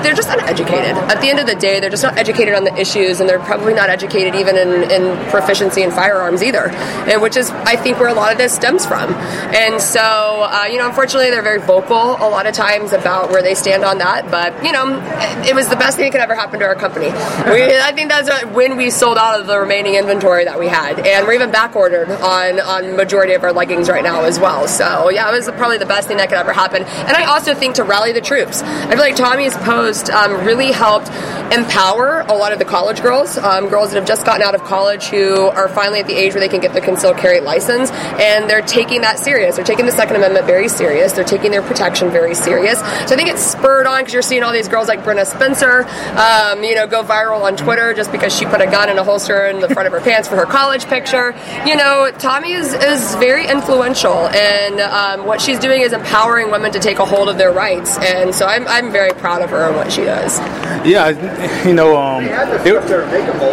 they're 0.03 0.15
just 0.15 0.29
uneducated. 0.29 0.97
At 1.11 1.21
the 1.21 1.29
end 1.29 1.41
of 1.41 1.47
the 1.47 1.55
day, 1.55 1.81
they're 1.81 1.91
just 1.91 2.03
not 2.03 2.17
educated 2.17 2.55
on 2.55 2.65
the 2.65 2.75
issues, 2.79 3.21
and 3.21 3.29
they're 3.29 3.41
probably 3.41 3.75
not 3.75 3.91
educated 3.91 4.35
even 4.35 4.57
in, 4.57 4.91
in 4.91 5.31
proficiency 5.31 5.83
in 5.83 5.91
firearms 5.91 6.43
either, 6.43 6.69
and 6.71 7.21
which 7.23 7.37
is, 7.37 7.51
I 7.51 7.77
think, 7.77 7.99
where 7.99 8.09
a 8.09 8.15
lot 8.15 8.33
of 8.33 8.39
this 8.39 8.55
stems 8.55 8.87
from. 8.87 9.13
And 9.15 9.81
so, 9.81 10.01
uh, 10.01 10.67
you 10.71 10.79
know, 10.79 10.87
unfortunately, 10.87 11.31
they're 11.31 11.43
very 11.43 11.61
vocal 11.61 11.97
a 11.97 12.29
lot 12.29 12.47
of 12.47 12.55
times 12.55 12.93
about 12.93 13.31
where 13.31 13.43
they 13.43 13.55
stand 13.55 13.85
on 13.85 13.99
that. 13.99 14.31
But 14.31 14.65
you 14.65 14.73
know, 14.73 15.01
it 15.47 15.55
was 15.55 15.69
the 15.69 15.77
best 15.77 15.97
thing 15.97 16.05
that 16.07 16.13
could 16.13 16.21
ever 16.21 16.35
happen 16.35 16.61
to 16.61 16.67
our 16.67 16.75
company. 16.75 17.07
We, 17.47 17.63
I 17.63 17.93
think 17.93 18.11
that's 18.11 18.29
when 18.55 18.77
we 18.77 18.91
sold 18.91 19.17
out 19.17 19.41
of 19.41 19.47
the 19.47 19.59
remaining 19.59 19.95
inventory 19.95 20.45
that 20.45 20.59
we 20.59 20.67
had, 20.67 20.99
and 20.99 21.27
we're 21.27 21.35
even 21.35 21.53
back 21.53 21.77
ordered 21.77 22.11
on 22.11 22.59
on 22.61 22.97
majority 22.97 23.35
of 23.35 23.45
our 23.45 23.53
leggings 23.53 23.89
right 23.89 24.03
now 24.03 24.25
as 24.25 24.41
well. 24.41 24.67
So 24.67 25.09
yeah, 25.11 25.29
it 25.29 25.33
was 25.33 25.49
probably 25.53 25.79
the 25.79 25.87
best 25.87 26.09
thing 26.09 26.17
that 26.17 26.29
could 26.29 26.39
ever 26.39 26.53
happen. 26.53 26.83
And 26.83 27.17
I 27.17 27.25
also 27.27 27.55
think 27.55 27.77
to 27.77 27.85
rally 27.85 28.13
the 28.13 28.21
troops. 28.21 28.63
I 28.63 28.91
feel 28.91 28.99
like 28.99 29.17
Tomi's 29.17 29.36
posed 29.37 29.61
post 29.61 30.11
um, 30.11 30.45
really 30.45 30.73
helped 30.73 31.09
empower 31.53 32.21
a 32.21 32.35
lot 32.35 32.53
of 32.53 32.59
the 32.59 32.65
college 32.65 33.01
girls, 33.03 33.39
um, 33.39 33.69
girls 33.69 33.91
that 33.91 33.97
have 33.97 34.09
just 34.09 34.27
gotten 34.27 34.43
out 34.43 34.55
of 34.55 34.65
college 34.65 35.05
who 35.05 35.47
are 35.49 35.69
finally 35.69 36.01
at 36.01 36.07
the 36.07 36.15
age 36.15 36.35
where 36.35 36.41
they 36.41 36.49
can 36.49 36.61
get 36.61 36.73
their 36.73 36.83
concealed 36.83 37.17
carry 37.19 37.41
license, 37.41 37.91
and 37.93 38.51
they're 38.51 38.63
taking 38.63 39.03
that 39.03 39.19
serious. 39.19 39.57
They're 39.57 39.65
taking 39.65 39.87
the 39.87 39.93
Second 39.93 40.17
Amendment 40.17 40.47
very 40.47 40.69
serious. 40.69 41.13
They're 41.13 41.25
taking 41.25 41.51
their 41.51 41.63
protection 41.63 42.11
very 42.11 42.35
serious. 42.35 42.79
So 42.81 43.15
I 43.15 43.17
think 43.17 43.29
it's 43.29 43.43
spurred 43.43 43.87
on 43.87 44.01
because 44.01 44.13
you're 44.13 44.23
seeing 44.23 44.43
all 44.43 44.53
these 44.53 44.69
girls 44.69 44.89
like 44.89 45.05
Brenna 45.05 45.27
Spencer, 45.27 45.85
um, 46.19 46.65
you 46.65 46.75
know, 46.75 46.87
go 46.87 47.03
viral 47.03 47.43
on 47.43 47.57
Twitter 47.57 47.95
just 47.95 48.11
because 48.11 48.37
she 48.37 48.45
put 48.47 48.61
a 48.61 48.67
gun 48.67 48.89
in 48.89 48.99
a 48.99 49.05
holster 49.05 49.47
in 49.47 49.61
the 49.61 49.69
front 49.69 49.87
of 49.87 49.93
her 49.93 50.01
pants 50.01 50.29
for 50.29 50.37
her 50.37 50.47
college 50.47 50.87
picture. 50.87 51.35
You 51.65 51.77
know, 51.77 52.11
Tomi 52.19 52.53
is, 52.53 52.73
is 52.73 53.15
very 53.17 53.47
influential, 53.47 54.29
and 54.29 54.81
um, 54.81 55.27
what 55.27 55.41
she's 55.41 55.59
doing 55.59 55.83
is 55.83 55.93
empowering 55.93 56.51
women 56.51 56.73
to 56.73 56.81
take 56.81 56.99
a 56.99 57.05
hold 57.05 57.29
of 57.29 57.39
their 57.39 57.53
rights. 57.53 57.97
And 57.99 58.35
so 58.35 58.47
I'm, 58.47 58.67
I'm 58.67 58.91
very 58.91 59.13
proud 59.19 59.43
of 59.43 59.51
her 59.51 59.67
and 59.69 59.77
what 59.77 59.93
she 59.93 60.05
does. 60.05 60.39
Yeah, 60.87 61.67
you 61.67 61.75
know, 61.75 61.97
um, 61.97 62.25
it, 62.25 62.75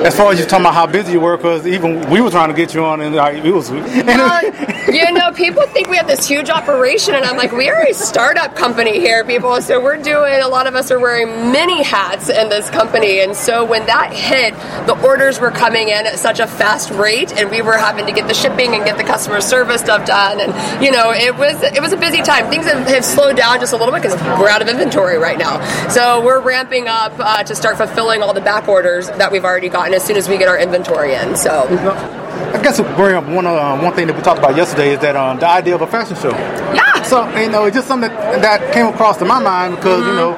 as 0.05 0.15
far 0.15 0.31
as 0.31 0.39
you're 0.39 0.47
talking 0.47 0.65
about 0.65 0.73
how 0.73 0.87
busy 0.87 1.13
you 1.13 1.19
were, 1.19 1.37
because 1.37 1.65
even 1.67 2.09
we 2.09 2.21
were 2.21 2.29
trying 2.29 2.49
to 2.49 2.55
get 2.55 2.73
you 2.73 2.83
on, 2.83 3.01
and 3.01 3.15
like, 3.15 3.43
it 3.43 3.51
was. 3.51 3.69
And 4.03 4.72
you 4.91 5.11
know, 5.11 5.31
people 5.31 5.63
think 5.67 5.87
we 5.87 5.97
have 5.97 6.07
this 6.07 6.27
huge 6.27 6.49
operation, 6.49 7.15
and 7.15 7.23
I'm 7.23 7.37
like, 7.37 7.51
we 7.51 7.69
are 7.69 7.81
a 7.81 7.93
startup 7.93 8.55
company 8.55 8.99
here, 8.99 9.23
people. 9.23 9.61
So 9.61 9.81
we're 9.81 10.01
doing. 10.01 10.41
A 10.41 10.47
lot 10.47 10.67
of 10.67 10.75
us 10.75 10.91
are 10.91 10.99
wearing 10.99 11.51
many 11.51 11.83
hats 11.83 12.29
in 12.29 12.49
this 12.49 12.69
company, 12.69 13.21
and 13.21 13.35
so 13.35 13.63
when 13.63 13.85
that 13.85 14.11
hit, 14.13 14.53
the 14.87 14.99
orders 15.05 15.39
were 15.39 15.51
coming 15.51 15.89
in 15.89 16.05
at 16.05 16.19
such 16.19 16.39
a 16.39 16.47
fast 16.47 16.91
rate, 16.91 17.31
and 17.33 17.49
we 17.49 17.61
were 17.61 17.77
having 17.77 18.05
to 18.05 18.11
get 18.11 18.27
the 18.27 18.33
shipping 18.33 18.73
and 18.73 18.83
get 18.83 18.97
the 18.97 19.03
customer 19.03 19.41
service 19.41 19.81
stuff 19.81 20.05
done, 20.05 20.39
and 20.41 20.83
you 20.83 20.91
know, 20.91 21.11
it 21.11 21.35
was 21.35 21.61
it 21.63 21.81
was 21.81 21.93
a 21.93 21.97
busy 21.97 22.21
time. 22.21 22.49
Things 22.49 22.65
have, 22.65 22.85
have 22.87 23.05
slowed 23.05 23.37
down 23.37 23.59
just 23.59 23.73
a 23.73 23.77
little 23.77 23.93
bit 23.93 24.01
because 24.01 24.19
we're 24.39 24.49
out 24.49 24.61
of 24.61 24.67
inventory 24.67 25.17
right 25.17 25.37
now. 25.37 25.59
So 25.89 26.23
we're 26.23 26.41
ramping 26.41 26.87
up 26.87 27.13
uh, 27.17 27.43
to 27.43 27.55
start 27.55 27.77
fulfilling 27.77 28.21
all 28.21 28.33
the 28.33 28.41
back 28.41 28.67
orders 28.67 29.07
that 29.07 29.31
we've 29.31 29.45
already 29.45 29.69
gotten 29.69 29.93
as 29.93 30.03
soon 30.03 30.17
as 30.17 30.27
we 30.27 30.37
get 30.37 30.47
our 30.47 30.59
inventory 30.59 31.13
in. 31.13 31.35
So. 31.35 32.21
I 32.53 32.61
guess 32.61 32.79
we'll 32.79 32.95
bring 32.95 33.15
up 33.15 33.25
one 33.25 33.45
uh, 33.45 33.77
one 33.81 33.93
thing 33.93 34.07
that 34.07 34.15
we 34.15 34.21
talked 34.21 34.39
about 34.39 34.55
yesterday 34.55 34.93
is 34.93 34.99
that 34.99 35.15
um, 35.15 35.39
the 35.39 35.47
idea 35.47 35.75
of 35.75 35.81
a 35.81 35.87
fashion 35.87 36.15
show. 36.15 36.31
Yeah. 36.73 36.92
So 37.13 37.29
you 37.37 37.47
know, 37.47 37.65
it's 37.65 37.75
just 37.75 37.87
something 37.87 38.09
that, 38.09 38.41
that 38.41 38.73
came 38.73 38.87
across 38.87 39.17
to 39.17 39.25
my 39.25 39.37
mind 39.37 39.75
because 39.75 40.01
mm-hmm. 40.01 40.09
you 40.09 40.15
know, 40.15 40.33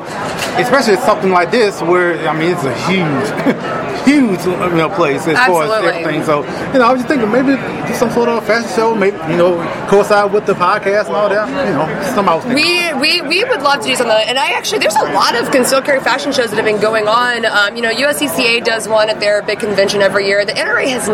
especially 0.60 0.98
something 0.98 1.32
like 1.32 1.50
this 1.50 1.82
where 1.82 2.20
I 2.28 2.38
mean 2.38 2.52
it's 2.52 2.66
a 2.66 2.76
huge 2.84 3.86
huge 4.06 4.46
you 4.46 4.78
know, 4.78 4.90
place 4.90 5.28
as 5.28 5.36
Absolutely. 5.36 5.68
far 5.68 5.78
as 5.78 5.84
everything. 5.84 6.24
So, 6.24 6.44
you 6.72 6.80
know, 6.80 6.86
I 6.86 6.94
was 6.94 7.02
just 7.02 7.10
thinking 7.10 7.30
maybe 7.32 7.58
do 7.88 7.94
some 7.96 8.12
sort 8.12 8.30
of 8.30 8.46
fashion 8.46 8.70
show, 8.76 8.96
maybe, 8.96 9.18
you 9.32 9.38
know, 9.38 9.58
coincide 9.90 10.32
with 10.32 10.46
the 10.46 10.54
podcast 10.54 11.08
and 11.08 11.16
all 11.16 11.28
that. 11.28 11.50
You 11.50 11.74
know, 11.74 11.88
some 12.14 12.30
I 12.30 12.36
was 12.36 12.46
We, 12.46 12.94
we, 13.02 13.22
we 13.22 13.44
would 13.44 13.62
love 13.62 13.82
to 13.82 13.88
do 13.88 13.96
something. 13.96 14.16
And 14.16 14.38
I 14.38 14.52
actually, 14.52 14.80
there's 14.80 14.96
a 14.96 15.12
lot 15.12 15.36
of 15.36 15.52
concealed 15.52 15.86
carry 15.86 16.00
fashion 16.00 16.32
shows 16.32 16.52
that 16.52 16.56
have 16.56 16.66
been 16.66 16.80
going 16.80 17.08
on. 17.08 17.46
Um, 17.46 17.76
you 17.76 17.82
know, 17.82 17.92
USCCA 17.92 18.64
does 18.64 18.88
one 18.88 19.10
at 19.10 19.20
their 19.20 19.42
big 19.42 19.60
convention 19.60 20.02
every 20.02 20.28
year. 20.28 20.46
The 20.46 20.54
NRA 20.54 20.88
has, 20.88 21.10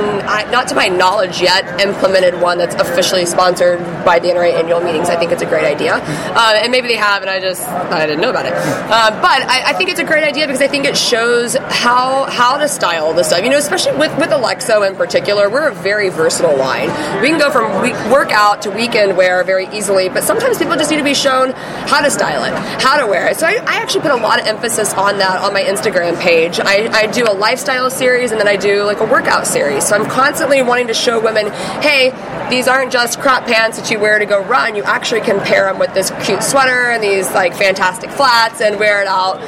not 0.52 0.68
to 0.68 0.76
my 0.76 0.88
knowledge 0.88 1.42
yet, 1.42 1.82
implemented 1.82 2.40
one 2.42 2.58
that's 2.58 2.76
officially 2.76 3.26
sponsored 3.26 3.80
by 4.04 4.20
the 4.20 4.28
NRA 4.28 4.54
annual 4.54 4.82
meetings. 4.82 5.10
I 5.10 5.16
think 5.16 5.32
it's 5.32 5.42
a 5.42 5.48
great 5.52 5.66
idea. 5.66 6.00
Uh, 6.02 6.64
and 6.64 6.72
maybe 6.72 6.88
they 6.88 6.96
have, 6.96 7.22
and 7.22 7.30
I 7.30 7.42
just, 7.42 7.68
I 7.68 8.08
didn't 8.08 8.22
know 8.22 8.30
about 8.30 8.46
it. 8.46 8.54
Uh, 8.56 9.12
but 9.22 9.44
I, 9.52 9.72
I 9.72 9.74
think 9.74 9.90
it's 9.90 10.00
a 10.00 10.06
great 10.06 10.24
idea 10.24 10.48
because 10.48 10.62
I 10.62 10.68
think 10.68 10.86
it 10.86 10.96
shows 10.96 11.56
how, 11.56 12.24
how 12.30 12.58
to 12.58 12.70
style 12.70 13.14
the 13.14 13.24
stuff. 13.24 13.44
You 13.44 13.50
know, 13.50 13.58
especially 13.58 13.98
with, 13.98 14.18
with 14.18 14.30
Alexo 14.30 14.88
in 14.88 14.96
particular, 14.96 15.50
we're 15.50 15.68
a 15.68 15.76
very 15.76 16.08
versatile 16.08 16.58
line. 16.58 16.88
We 17.22 17.28
can 17.28 17.38
go 17.38 17.52
from 17.52 17.82
week, 17.82 17.96
workout 18.10 18.62
to 18.62 18.72
weekend 18.72 19.18
wear 19.18 19.44
very 19.44 19.68
easily, 19.76 20.08
but 20.08 20.24
sometimes 20.24 20.58
people 20.58 20.76
just 20.78 20.90
need 20.90 20.98
to 20.98 21.04
be 21.04 21.14
shown 21.14 21.52
how 21.52 22.02
to 22.02 22.10
style 22.10 22.46
it, 22.46 22.54
how 22.82 22.98
to 22.98 23.06
wear 23.06 23.28
it. 23.28 23.38
So 23.38 23.46
I, 23.46 23.56
I 23.68 23.76
actually 23.82 24.02
put 24.02 24.12
a 24.12 24.24
lot 24.24 24.40
of 24.40 24.48
emphasis 24.48 24.94
on 24.94 25.18
that 25.18 25.42
on 25.42 25.54
my 25.54 25.64
Instagram 25.64 26.18
page. 26.20 26.62
I, 26.62 26.88
I 26.88 27.08
do 27.08 27.26
a 27.28 27.34
lifestyle 27.34 27.90
series 27.90 28.32
and 28.32 28.40
then 28.40 28.48
I 28.48 28.56
do 28.56 28.84
like 28.84 29.02
a 29.02 29.06
workout 29.06 29.48
series. 29.48 29.86
So 29.86 29.96
I'm 29.96 30.10
constantly 30.10 30.62
wanting 30.62 30.88
to 30.88 30.94
show 30.94 31.20
women, 31.20 31.52
hey, 31.82 32.12
these 32.50 32.68
aren't 32.68 32.92
just 32.92 33.20
crop 33.20 33.46
pants 33.46 33.78
that 33.80 33.92
you 33.92 34.00
wear 34.00 34.20
to 34.20 34.26
go 34.26 34.42
run. 34.44 34.76
You 34.76 34.84
actually 34.84 35.22
can 35.22 35.41
pair 35.42 35.66
them 35.66 35.78
with 35.78 35.94
this 35.94 36.12
cute 36.24 36.42
sweater 36.42 36.90
and 36.92 37.04
these 37.04 37.32
like 37.34 37.56
fantastic 37.56 38.10
flats 38.10 38.62
and 38.62 38.80
wear 38.80 39.02
it 39.02 39.08
out 39.08 39.40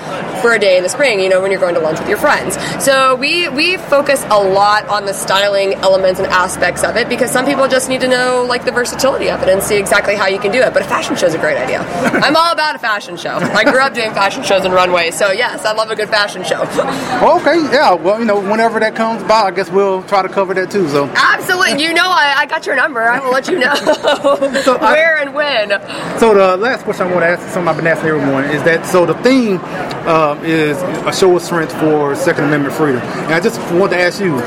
for 0.41 0.53
a 0.53 0.59
day 0.59 0.77
in 0.77 0.83
the 0.83 0.89
spring, 0.89 1.19
you 1.19 1.29
know, 1.29 1.41
when 1.41 1.49
you're 1.49 1.59
going 1.59 1.75
to 1.75 1.81
lunch 1.81 1.99
with 1.99 2.09
your 2.09 2.17
friends. 2.19 2.55
So 2.83 3.15
we, 3.15 3.49
we 3.49 3.63
we 3.63 3.77
focus 3.77 4.21
a 4.29 4.43
lot 4.43 4.85
on 4.89 5.05
the 5.05 5.13
styling 5.13 5.73
elements 5.75 6.19
and 6.19 6.27
aspects 6.27 6.83
of 6.83 6.97
it 6.97 7.07
because 7.07 7.31
some 7.31 7.45
people 7.45 7.65
just 7.69 7.87
need 7.87 8.01
to 8.01 8.09
know 8.09 8.45
like 8.47 8.65
the 8.65 8.73
versatility 8.73 9.29
of 9.29 9.41
it 9.41 9.47
and 9.47 9.63
see 9.63 9.77
exactly 9.77 10.15
how 10.15 10.27
you 10.27 10.37
can 10.37 10.51
do 10.51 10.59
it. 10.59 10.73
But 10.73 10.81
a 10.81 10.85
fashion 10.85 11.15
show 11.15 11.27
is 11.27 11.33
a 11.33 11.37
great 11.37 11.57
idea. 11.57 11.79
I'm 12.25 12.35
all 12.35 12.51
about 12.51 12.75
a 12.75 12.79
fashion 12.79 13.15
show. 13.15 13.35
I 13.37 13.63
grew 13.63 13.79
up 13.79 13.93
doing 13.93 14.11
fashion 14.13 14.43
shows 14.43 14.65
and 14.65 14.73
runways, 14.73 15.17
so 15.17 15.31
yes, 15.31 15.63
I 15.63 15.71
love 15.71 15.89
a 15.91 15.95
good 15.95 16.09
fashion 16.09 16.43
show. 16.43 16.63
okay, 16.63 17.55
yeah. 17.71 17.93
Well, 17.93 18.19
you 18.19 18.25
know, 18.25 18.39
whenever 18.41 18.81
that 18.81 18.95
comes 18.95 19.21
about, 19.21 19.45
I 19.45 19.51
guess 19.51 19.69
we'll 19.69 20.03
try 20.03 20.21
to 20.21 20.29
cover 20.29 20.53
that 20.55 20.69
too. 20.69 20.89
So 20.89 21.05
absolutely, 21.15 21.81
you 21.81 21.93
know, 21.93 22.09
I, 22.09 22.35
I 22.39 22.45
got 22.45 22.65
your 22.65 22.75
number. 22.75 23.01
I 23.01 23.19
will 23.19 23.31
let 23.31 23.47
you 23.47 23.59
know 23.59 23.75
so 23.75 24.77
where 24.81 25.17
I, 25.17 25.21
and 25.21 25.33
when. 25.33 25.71
So 26.19 26.33
the 26.33 26.57
last 26.57 26.83
question 26.83 27.07
I 27.07 27.11
want 27.11 27.23
to 27.23 27.27
ask, 27.27 27.41
something 27.53 27.67
I've 27.69 27.77
been 27.77 27.87
asking 27.87 28.09
everyone, 28.09 28.43
is 28.45 28.61
that 28.63 28.85
so 28.85 29.05
the 29.05 29.15
theme 29.15 29.59
uh, 29.63 30.37
is 30.43 30.81
a 30.81 31.13
show 31.13 31.35
of 31.35 31.41
strength 31.41 31.73
for 31.79 32.15
Second 32.15 32.45
Amendment 32.45 32.75
freedom, 32.75 33.01
and 33.01 33.33
I 33.33 33.39
just 33.39 33.53
just 33.53 33.73
want 33.73 33.91
to 33.91 33.99
ask 33.99 34.19
you, 34.19 34.37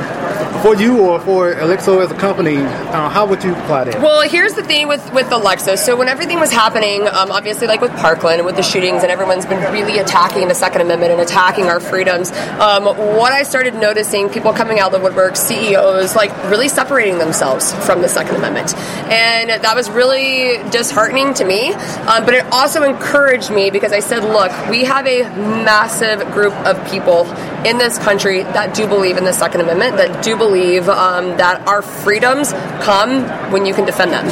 for 0.63 0.75
you 0.75 0.99
or 1.01 1.21
for 1.21 1.55
Alexo 1.55 2.03
as 2.03 2.11
a 2.11 2.15
company, 2.15 2.57
uh, 2.57 3.09
how 3.09 3.27
would 3.27 3.43
you 3.45 3.55
apply 3.55 3.85
that? 3.85 4.01
Well, 4.01 4.29
here's 4.29 4.55
the 4.55 4.63
thing 4.63 4.89
with 4.89 5.13
with 5.13 5.27
Alexo. 5.31 5.77
So 5.77 5.97
when 5.97 6.09
everything 6.09 6.41
was 6.41 6.53
happening, 6.53 7.07
um, 7.09 7.31
obviously 7.31 7.67
like 7.67 7.81
with 7.81 7.93
Parkland 7.97 8.39
and 8.39 8.47
with 8.47 8.57
the 8.57 8.63
shootings, 8.63 9.03
and 9.03 9.11
everyone's 9.11 9.47
been 9.47 9.61
really 9.73 9.99
attacking 9.99 10.49
the 10.49 10.55
Second 10.55 10.83
Amendment 10.83 11.13
and 11.13 11.21
attacking 11.21 11.67
our 11.67 11.81
freedoms. 11.81 12.33
Um, 12.61 12.85
what 12.85 13.33
I 13.33 13.43
started 13.43 13.75
noticing, 13.75 14.29
people 14.29 14.53
coming 14.53 14.79
out 14.79 14.93
of 14.93 15.01
the 15.01 15.05
woodwork, 15.05 15.37
CEOs, 15.37 16.17
like 16.17 16.33
really 16.51 16.69
separating 16.69 17.19
themselves 17.19 17.73
from 17.87 18.03
the 18.03 18.09
Second 18.09 18.37
Amendment, 18.37 18.77
and 19.11 19.51
that 19.51 19.75
was 19.75 19.91
really 19.91 20.59
disheartening 20.71 21.35
to 21.35 21.45
me. 21.45 21.73
Um, 21.73 22.25
but 22.25 22.35
it 22.35 22.45
also 22.53 22.83
encouraged 22.83 23.51
me 23.51 23.71
because 23.71 23.93
I 23.93 24.01
said, 24.01 24.23
look, 24.23 24.53
we 24.69 24.85
have 24.85 25.07
a 25.07 25.23
massive 25.65 26.21
group 26.33 26.55
of 26.67 26.85
people 26.91 27.27
in 27.67 27.79
this 27.79 27.99
country 27.99 28.43
that 28.43 28.75
do 28.75 28.87
believe 28.87 29.17
in 29.17 29.25
the 29.25 29.33
Second 29.33 29.61
Amendment, 29.61 29.97
that 29.97 30.23
do 30.23 30.36
believe 30.37 30.88
um, 30.88 31.37
that 31.37 31.66
our 31.66 31.83
freedoms 31.83 32.53
come 32.83 33.25
when 33.53 33.66
you 33.66 33.75
can 33.75 33.85
defend 33.85 34.12
them. 34.12 34.27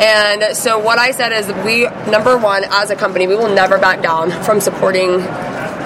And 0.00 0.56
so, 0.56 0.78
what 0.78 0.98
I 0.98 1.10
said 1.10 1.32
is, 1.32 1.46
we, 1.64 1.84
number 2.10 2.36
one, 2.38 2.64
as 2.70 2.90
a 2.90 2.96
company, 2.96 3.26
we 3.26 3.34
will 3.34 3.52
never 3.54 3.78
back 3.78 4.02
down 4.02 4.30
from 4.44 4.60
supporting 4.60 5.20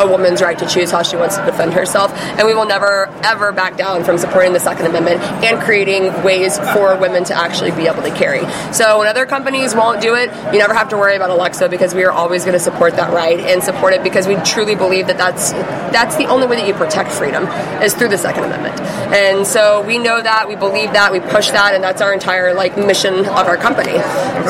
a 0.00 0.06
woman's 0.06 0.42
right 0.42 0.58
to 0.58 0.66
choose 0.66 0.90
how 0.90 1.02
she 1.02 1.16
wants 1.16 1.36
to 1.36 1.44
defend 1.44 1.72
herself, 1.72 2.12
and 2.38 2.46
we 2.46 2.54
will 2.54 2.66
never 2.66 3.06
ever 3.24 3.52
back 3.52 3.76
down 3.76 4.04
from 4.04 4.18
supporting 4.18 4.52
the 4.52 4.60
Second 4.60 4.86
Amendment 4.86 5.20
and 5.44 5.60
creating 5.60 6.12
ways 6.22 6.58
for 6.72 6.96
women 6.98 7.24
to 7.24 7.34
actually 7.34 7.70
be 7.72 7.86
able 7.86 8.02
to 8.02 8.10
carry. 8.10 8.42
So 8.72 8.98
when 8.98 9.08
other 9.08 9.26
companies 9.26 9.74
won't 9.74 10.00
do 10.00 10.14
it, 10.14 10.30
you 10.52 10.58
never 10.58 10.74
have 10.74 10.88
to 10.90 10.96
worry 10.96 11.16
about 11.16 11.30
Alexo 11.30 11.68
because 11.68 11.94
we 11.94 12.04
are 12.04 12.12
always 12.12 12.44
going 12.44 12.54
to 12.54 12.60
support 12.60 12.96
that 12.96 13.12
right 13.12 13.38
and 13.40 13.62
support 13.62 13.94
it 13.94 14.02
because 14.02 14.26
we 14.26 14.36
truly 14.36 14.74
believe 14.74 15.06
that 15.06 15.18
that's 15.18 15.52
that's 15.92 16.16
the 16.16 16.26
only 16.26 16.46
way 16.46 16.56
that 16.56 16.66
you 16.66 16.74
protect 16.74 17.10
freedom 17.10 17.44
is 17.82 17.94
through 17.94 18.08
the 18.08 18.18
Second 18.18 18.44
Amendment. 18.44 18.80
And 19.12 19.46
so 19.46 19.82
we 19.86 19.98
know 19.98 20.22
that, 20.22 20.48
we 20.48 20.56
believe 20.56 20.92
that, 20.92 21.12
we 21.12 21.20
push 21.20 21.50
that, 21.50 21.74
and 21.74 21.82
that's 21.82 22.00
our 22.00 22.12
entire 22.12 22.54
like 22.54 22.76
mission 22.76 23.14
of 23.20 23.46
our 23.46 23.56
company. 23.56 23.98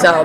So. 0.00 0.22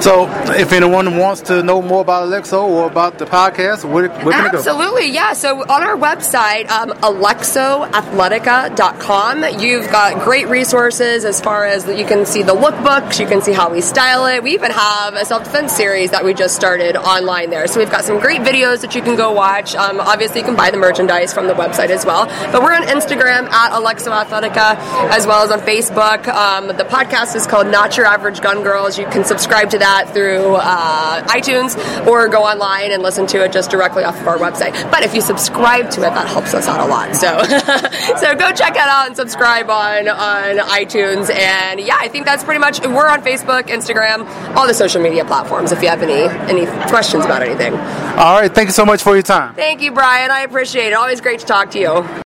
So, 0.00 0.28
if 0.54 0.72
anyone 0.72 1.16
wants 1.16 1.42
to 1.42 1.62
know 1.62 1.80
more 1.80 2.00
about 2.00 2.24
Alexo 2.24 2.64
or 2.64 2.88
about 2.88 3.18
the 3.18 3.24
podcast, 3.24 3.84
where, 3.84 4.08
where 4.08 4.32
can 4.32 4.50
Absolutely, 4.54 5.10
yeah. 5.10 5.32
So 5.32 5.62
on 5.62 5.82
our 5.82 5.96
website, 5.96 6.68
um, 6.70 6.90
alexoathletica.com, 6.90 9.60
you've 9.60 9.90
got 9.90 10.22
great 10.22 10.48
resources 10.48 11.24
as 11.24 11.40
far 11.40 11.64
as 11.64 11.86
you 11.86 12.04
can 12.04 12.26
see 12.26 12.42
the 12.42 12.54
lookbooks, 12.54 13.18
you 13.18 13.26
can 13.26 13.40
see 13.42 13.52
how 13.52 13.70
we 13.70 13.80
style 13.80 14.26
it. 14.26 14.42
We 14.42 14.52
even 14.52 14.70
have 14.70 15.14
a 15.14 15.24
self-defense 15.24 15.72
series 15.72 16.10
that 16.10 16.22
we 16.24 16.34
just 16.34 16.54
started 16.54 16.96
online 16.96 17.48
there. 17.50 17.66
So 17.66 17.80
we've 17.80 17.90
got 17.90 18.04
some 18.04 18.20
great 18.20 18.42
videos 18.42 18.82
that 18.82 18.94
you 18.94 19.00
can 19.02 19.16
go 19.16 19.32
watch. 19.32 19.74
Um, 19.74 20.00
obviously, 20.00 20.40
you 20.40 20.46
can 20.46 20.56
buy 20.56 20.70
the 20.70 20.76
merchandise 20.76 21.32
from 21.32 21.46
the 21.46 21.54
website 21.54 21.88
as 21.90 22.04
well. 22.04 22.26
But 22.52 22.62
we're 22.62 22.74
on 22.74 22.82
Instagram 22.82 23.48
at 23.50 23.72
alexoathletica 23.72 24.76
as 25.10 25.26
well 25.26 25.42
as 25.44 25.50
on 25.50 25.60
Facebook. 25.60 26.28
Um, 26.28 26.66
the 26.68 26.84
podcast 26.84 27.34
is 27.36 27.46
called 27.46 27.68
Not 27.68 27.96
Your 27.96 28.06
Average 28.06 28.40
Gun 28.40 28.62
Girls. 28.62 28.98
You 28.98 29.06
can 29.06 29.24
subscribe 29.24 29.70
to 29.70 29.78
that 29.78 30.10
through 30.12 30.56
uh, 30.56 31.22
iTunes 31.26 31.76
or 32.06 32.28
go 32.28 32.42
online 32.42 32.92
and 32.92 33.02
listen 33.02 33.26
to 33.28 33.44
it 33.44 33.52
just 33.52 33.70
directly 33.70 34.04
off 34.04 34.20
of 34.20 34.28
our 34.28 34.38
website. 34.42 34.72
But 34.90 35.02
if 35.02 35.14
you 35.14 35.20
subscribe 35.20 35.90
to 35.90 36.00
it, 36.00 36.10
that 36.10 36.28
helps 36.28 36.54
us 36.54 36.66
out 36.68 36.80
a 36.80 36.86
lot. 36.86 37.14
So, 37.14 37.42
so 38.20 38.34
go 38.34 38.52
check 38.52 38.74
that 38.74 38.88
out 38.88 39.06
and 39.06 39.16
subscribe 39.16 39.70
on 39.70 40.08
on 40.08 40.58
iTunes. 40.68 41.32
And 41.32 41.80
yeah, 41.80 41.96
I 41.98 42.08
think 42.08 42.26
that's 42.26 42.44
pretty 42.44 42.60
much. 42.60 42.80
We're 42.80 43.08
on 43.08 43.22
Facebook, 43.22 43.64
Instagram, 43.68 44.28
all 44.56 44.66
the 44.66 44.74
social 44.74 45.02
media 45.02 45.24
platforms. 45.24 45.72
If 45.72 45.82
you 45.82 45.88
have 45.88 46.02
any 46.02 46.28
any 46.50 46.66
questions 46.88 47.24
about 47.24 47.42
anything. 47.42 47.74
All 47.74 48.40
right, 48.40 48.52
thank 48.54 48.68
you 48.68 48.72
so 48.72 48.84
much 48.84 49.02
for 49.02 49.14
your 49.14 49.22
time. 49.22 49.54
Thank 49.54 49.80
you, 49.80 49.92
Brian. 49.92 50.30
I 50.30 50.40
appreciate 50.40 50.88
it. 50.88 50.94
Always 50.94 51.20
great 51.20 51.40
to 51.40 51.46
talk 51.46 51.70
to 51.72 51.78
you. 51.78 52.22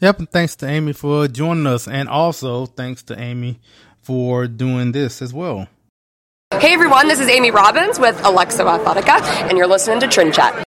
Yep, 0.00 0.18
and 0.18 0.30
thanks 0.30 0.56
to 0.56 0.66
Amy 0.66 0.92
for 0.92 1.26
joining 1.26 1.66
us, 1.66 1.88
and 1.88 2.08
also 2.08 2.66
thanks 2.66 3.02
to 3.04 3.18
Amy 3.18 3.60
for 4.02 4.46
doing 4.46 4.92
this 4.92 5.22
as 5.22 5.32
well. 5.32 5.68
Hey 6.52 6.72
everyone, 6.72 7.08
this 7.08 7.18
is 7.18 7.28
Amy 7.28 7.50
Robbins 7.50 7.98
with 7.98 8.16
Alexo 8.18 8.64
Athletica, 8.66 9.20
and 9.48 9.58
you're 9.58 9.66
listening 9.66 10.00
to 10.00 10.08
Trend 10.08 10.32
Chat. 10.32 10.65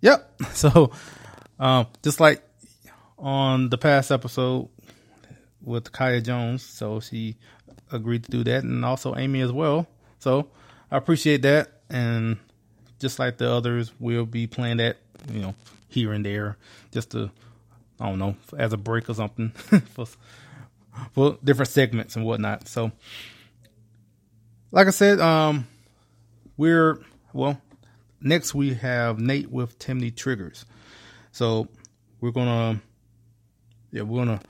Yep. 0.00 0.26
So, 0.52 0.90
um, 1.58 1.86
just 2.02 2.18
like 2.18 2.42
on 3.18 3.68
the 3.68 3.78
past 3.78 4.10
episode 4.10 4.68
with 5.62 5.92
Kaya 5.92 6.20
Jones, 6.20 6.62
so 6.62 7.00
she 7.00 7.36
agreed 7.92 8.24
to 8.24 8.30
do 8.30 8.44
that, 8.44 8.64
and 8.64 8.84
also 8.84 9.14
Amy 9.16 9.40
as 9.42 9.52
well. 9.52 9.86
So 10.18 10.48
I 10.90 10.96
appreciate 10.96 11.42
that, 11.42 11.80
and 11.90 12.38
just 12.98 13.18
like 13.18 13.38
the 13.38 13.50
others, 13.50 13.92
we'll 14.00 14.26
be 14.26 14.46
playing 14.46 14.78
that, 14.78 14.96
you 15.30 15.40
know, 15.40 15.54
here 15.88 16.12
and 16.12 16.24
there, 16.24 16.56
just 16.90 17.10
to, 17.10 17.30
I 18.00 18.08
don't 18.08 18.18
know, 18.18 18.36
as 18.56 18.72
a 18.72 18.76
break 18.78 19.08
or 19.08 19.14
something 19.14 19.50
for 19.94 20.06
for 21.12 21.38
different 21.44 21.70
segments 21.70 22.16
and 22.16 22.24
whatnot. 22.24 22.68
So, 22.68 22.92
like 24.72 24.86
I 24.86 24.90
said, 24.90 25.20
um, 25.20 25.66
we're 26.56 27.00
well. 27.32 27.60
Next, 28.22 28.54
we 28.54 28.74
have 28.74 29.18
Nate 29.18 29.50
with 29.50 29.78
Timney 29.78 30.14
Triggers. 30.14 30.66
So 31.32 31.68
we're 32.20 32.32
gonna, 32.32 32.80
yeah, 33.92 34.02
we're 34.02 34.24
gonna 34.24 34.40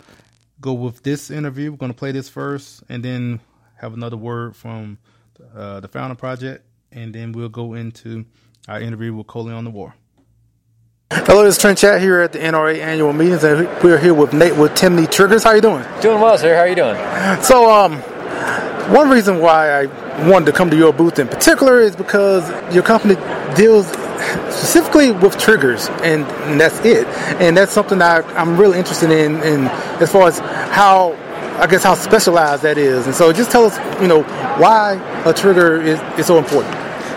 go 0.61 0.73
with 0.73 1.03
this 1.03 1.31
interview. 1.31 1.71
We're 1.71 1.77
gonna 1.77 1.95
play 1.95 2.11
this 2.11 2.29
first, 2.29 2.83
and 2.89 3.05
then 3.05 3.41
have 3.77 3.95
another 3.95 4.17
word 4.17 4.57
from 4.57 4.99
uh, 5.55 5.81
the 5.81 5.89
Founder 5.89 6.17
Project, 6.17 6.65
and 6.91 7.15
then 7.15 7.31
we'll 7.33 7.49
go 7.49 7.75
into 7.75 8.25
our 8.69 8.81
interview 8.81 9.15
with 9.15 9.29
Colion 9.29 9.65
Noir. 9.65 9.95
Hello, 11.13 11.45
this 11.45 11.57
is 11.57 11.61
Trend 11.61 11.79
Chat 11.79 12.01
here 12.01 12.21
at 12.21 12.33
the 12.33 12.39
NRA 12.39 12.79
annual 12.79 13.13
meetings, 13.13 13.45
and 13.45 13.69
we're 13.83 13.99
here 13.99 14.15
with 14.15 14.33
Nate 14.33 14.57
with 14.57 14.73
Timney 14.73 15.11
Triggers. 15.11 15.45
How 15.45 15.53
you 15.53 15.61
doing? 15.61 15.85
Doing 16.01 16.21
well, 16.21 16.37
sir. 16.39 16.55
How 16.55 16.63
are 16.63 16.69
you 16.69 16.75
doing? 16.75 16.97
So, 17.43 17.71
um, 17.71 18.01
one 18.93 19.09
reason 19.11 19.39
why 19.39 19.83
I 19.83 20.10
wanted 20.29 20.47
to 20.47 20.53
come 20.53 20.71
to 20.71 20.77
your 20.77 20.93
booth 20.93 21.19
in 21.19 21.29
particular 21.29 21.81
is 21.81 21.97
because 21.97 22.49
your 22.75 22.83
company 22.83 23.15
deals 23.57 23.87
specifically 24.51 25.13
with 25.13 25.39
triggers, 25.39 25.89
and, 26.03 26.25
and 26.25 26.61
that's 26.61 26.79
it. 26.85 27.07
And 27.41 27.57
that's 27.57 27.73
something 27.73 28.01
I, 28.03 28.23
am 28.41 28.57
really 28.59 28.79
interested 28.79 29.11
in, 29.11 29.37
in 29.43 29.67
as 30.01 30.13
far 30.13 30.29
as 30.29 30.39
how 30.39 31.17
I 31.59 31.67
guess 31.67 31.83
how 31.83 31.95
specialized 31.95 32.63
that 32.63 32.79
is. 32.79 33.07
And 33.07 33.15
so, 33.15 33.33
just 33.33 33.51
tell 33.51 33.65
us, 33.65 33.77
you 34.01 34.09
know, 34.09 34.23
why 34.59 34.95
a 35.27 35.35
trigger 35.35 35.81
is, 35.81 36.01
is 36.19 36.27
so 36.27 36.39
important. 36.39 36.75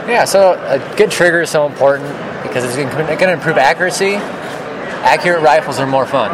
Yeah, 0.08 0.26
so 0.26 0.54
a 0.54 0.80
good 0.98 1.12
trigger 1.12 1.42
is 1.42 1.50
so 1.50 1.66
important 1.66 2.10
because 2.44 2.66
it's 2.66 2.76
going 2.76 3.18
to 3.18 3.34
improve 3.34 3.58
accuracy. 3.58 4.16
Accurate 4.16 5.42
rifles 5.42 5.80
are 5.80 5.88
more 5.88 6.06
fun. 6.06 6.32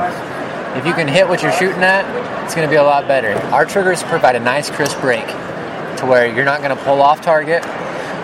If 0.77 0.85
you 0.85 0.93
can 0.93 1.07
hit 1.07 1.27
what 1.27 1.43
you're 1.43 1.51
shooting 1.51 1.83
at, 1.83 2.05
it's 2.45 2.55
going 2.55 2.67
to 2.67 2.71
be 2.71 2.77
a 2.77 2.83
lot 2.83 3.07
better. 3.07 3.33
Our 3.53 3.65
triggers 3.65 4.01
provide 4.03 4.35
a 4.35 4.39
nice 4.39 4.69
crisp 4.69 4.99
break 5.01 5.27
to 5.99 6.05
where 6.05 6.33
you're 6.33 6.45
not 6.45 6.61
going 6.61 6.75
to 6.75 6.83
pull 6.83 7.01
off 7.01 7.21
target. 7.21 7.61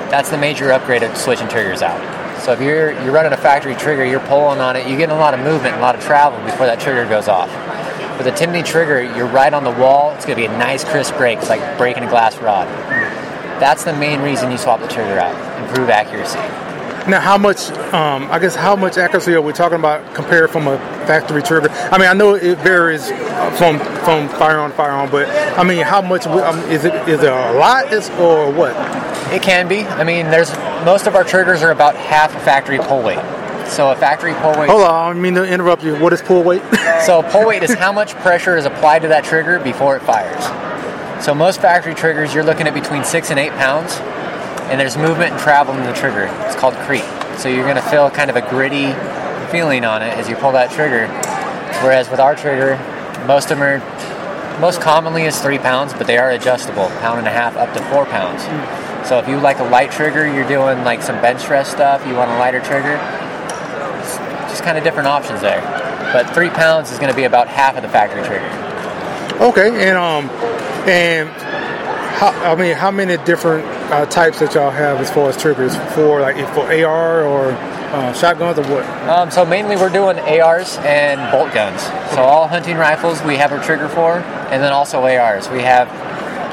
That's 0.09 0.29
the 0.29 0.37
major 0.37 0.71
upgrade 0.71 1.03
of 1.03 1.15
switching 1.17 1.47
triggers 1.47 1.81
out. 1.81 1.99
So 2.41 2.51
if 2.51 2.61
you're 2.61 2.91
you're 3.03 3.11
running 3.11 3.33
a 3.33 3.37
factory 3.37 3.75
trigger, 3.75 4.05
you're 4.05 4.19
pulling 4.21 4.59
on 4.59 4.75
it, 4.75 4.87
you're 4.87 4.97
getting 4.97 5.15
a 5.15 5.19
lot 5.19 5.33
of 5.33 5.39
movement, 5.39 5.75
a 5.75 5.79
lot 5.79 5.95
of 5.95 6.01
travel 6.03 6.43
before 6.45 6.65
that 6.65 6.79
trigger 6.79 7.07
goes 7.07 7.27
off. 7.27 7.49
With 8.17 8.27
a 8.27 8.31
Timney 8.31 8.63
trigger, 8.63 9.01
you're 9.01 9.27
right 9.27 9.53
on 9.53 9.63
the 9.63 9.71
wall. 9.71 10.11
It's 10.11 10.25
going 10.25 10.37
to 10.37 10.47
be 10.47 10.53
a 10.53 10.57
nice 10.57 10.83
crisp 10.83 11.17
break. 11.17 11.39
It's 11.39 11.49
like 11.49 11.77
breaking 11.77 12.03
a 12.03 12.09
glass 12.09 12.37
rod. 12.37 12.67
That's 13.59 13.83
the 13.83 13.93
main 13.93 14.21
reason 14.21 14.51
you 14.51 14.57
swap 14.57 14.79
the 14.79 14.87
trigger 14.87 15.19
out. 15.19 15.35
Improve 15.67 15.89
accuracy. 15.89 16.64
Now, 17.07 17.19
how 17.19 17.37
much? 17.37 17.69
Um, 17.93 18.31
I 18.31 18.39
guess 18.39 18.55
how 18.55 18.75
much 18.75 18.97
accuracy 18.97 19.33
are 19.35 19.41
we 19.41 19.53
talking 19.53 19.77
about 19.77 20.15
compared 20.15 20.49
from 20.49 20.67
a 20.67 20.77
factory 21.05 21.43
trigger? 21.43 21.69
I 21.69 21.99
mean, 21.99 22.07
I 22.07 22.13
know 22.13 22.33
it 22.33 22.57
varies 22.59 23.09
from 23.57 23.77
from 24.03 24.27
firearm 24.29 24.71
to 24.71 24.77
firearm, 24.77 25.11
but 25.11 25.27
I 25.57 25.63
mean, 25.63 25.83
how 25.83 26.01
much 26.01 26.25
um, 26.25 26.59
is 26.71 26.83
it? 26.83 26.93
Is 27.07 27.21
it 27.21 27.31
a 27.31 27.53
lot, 27.53 27.93
is, 27.93 28.09
or 28.11 28.51
what? 28.51 28.71
It 29.31 29.43
can 29.43 29.67
be. 29.67 29.81
I 29.81 30.03
mean, 30.03 30.31
there's 30.31 30.51
most 30.83 31.05
of 31.05 31.15
our 31.15 31.23
triggers 31.23 31.61
are 31.61 31.71
about 31.71 31.95
half 31.95 32.35
a 32.35 32.39
factory 32.39 32.79
pull 32.79 33.03
weight. 33.03 33.19
So 33.67 33.91
a 33.91 33.95
factory 33.95 34.33
pull 34.35 34.59
weight. 34.59 34.69
Hold 34.69 34.83
on, 34.83 35.17
I 35.17 35.19
mean 35.19 35.35
to 35.35 35.43
interrupt 35.43 35.83
you. 35.83 35.95
What 35.95 36.11
is 36.11 36.23
pull 36.23 36.43
weight? 36.43 36.63
so 37.05 37.21
pull 37.21 37.45
weight 37.45 37.61
is 37.61 37.73
how 37.75 37.91
much 37.91 38.15
pressure 38.15 38.57
is 38.57 38.65
applied 38.65 39.03
to 39.03 39.09
that 39.09 39.23
trigger 39.23 39.59
before 39.59 39.95
it 39.95 40.01
fires. 40.01 40.43
So 41.23 41.33
most 41.33 41.61
factory 41.61 41.93
triggers, 41.93 42.33
you're 42.33 42.43
looking 42.43 42.67
at 42.67 42.73
between 42.73 43.03
six 43.03 43.29
and 43.29 43.39
eight 43.39 43.53
pounds, 43.53 43.95
and 44.69 44.79
there's 44.79 44.97
movement 44.97 45.33
and 45.33 45.41
travel 45.41 45.75
in 45.75 45.83
the 45.83 45.93
trigger. 45.93 46.29
It's 46.45 46.55
called 46.55 46.73
creep. 46.85 47.05
So 47.37 47.49
you're 47.49 47.63
going 47.63 47.75
to 47.75 47.89
feel 47.89 48.09
kind 48.09 48.29
of 48.29 48.35
a 48.35 48.41
gritty 48.49 48.93
feeling 49.51 49.85
on 49.85 50.01
it 50.01 50.17
as 50.17 50.27
you 50.27 50.35
pull 50.35 50.51
that 50.53 50.71
trigger. 50.71 51.07
Whereas 51.83 52.09
with 52.09 52.19
our 52.19 52.35
trigger, 52.35 52.77
most 53.27 53.51
of 53.51 53.59
them 53.59 53.63
are, 53.63 54.59
most 54.59 54.81
commonly 54.81 55.23
is 55.23 55.39
three 55.39 55.59
pounds, 55.59 55.93
but 55.93 56.07
they 56.07 56.17
are 56.17 56.31
adjustable, 56.31 56.87
pound 56.99 57.19
and 57.19 57.27
a 57.27 57.31
half 57.31 57.55
up 57.57 57.73
to 57.73 57.83
four 57.91 58.05
pounds. 58.05 58.43
So 59.07 59.19
if 59.19 59.27
you 59.27 59.37
like 59.39 59.59
a 59.59 59.63
light 59.63 59.91
trigger, 59.91 60.25
you're 60.25 60.47
doing 60.47 60.83
like 60.83 61.01
some 61.03 61.17
benchrest 61.17 61.71
stuff, 61.71 62.05
you 62.07 62.15
want 62.15 62.31
a 62.31 62.37
lighter 62.37 62.61
trigger, 62.61 62.97
just 64.49 64.63
kind 64.63 64.77
of 64.77 64.83
different 64.83 65.07
options 65.07 65.41
there. 65.41 65.61
But 66.11 66.33
three 66.33 66.49
pounds 66.49 66.91
is 66.91 66.97
going 66.97 67.11
to 67.11 67.15
be 67.15 67.25
about 67.25 67.47
half 67.47 67.75
of 67.75 67.83
the 67.83 67.89
factory 67.89 68.23
trigger. 68.23 68.49
Okay, 69.43 69.89
and 69.89 69.97
um, 69.97 70.29
and 70.87 71.29
how, 72.15 72.53
I 72.53 72.55
mean, 72.55 72.75
how 72.75 72.91
many 72.91 73.17
different 73.25 73.65
uh, 73.91 74.05
types 74.05 74.39
that 74.39 74.53
y'all 74.53 74.71
have 74.71 74.99
as 74.99 75.11
far 75.11 75.29
as 75.29 75.37
triggers 75.37 75.75
for 75.93 76.21
like 76.21 76.37
for 76.53 76.71
AR 76.71 77.25
or 77.25 77.51
uh, 77.51 78.13
shotguns 78.13 78.57
or 78.57 78.63
what? 78.63 78.85
Um, 79.09 79.29
so 79.29 79.45
mainly 79.45 79.75
we're 79.75 79.89
doing 79.89 80.17
ARs 80.19 80.77
and 80.79 81.19
bolt 81.31 81.53
guns. 81.53 81.81
So 82.15 82.21
all 82.23 82.47
hunting 82.47 82.77
rifles 82.77 83.21
we 83.23 83.35
have 83.37 83.51
a 83.51 83.61
trigger 83.63 83.89
for, 83.89 84.19
and 84.19 84.63
then 84.63 84.71
also 84.71 85.05
ARs. 85.05 85.49
We 85.49 85.61
have 85.61 85.89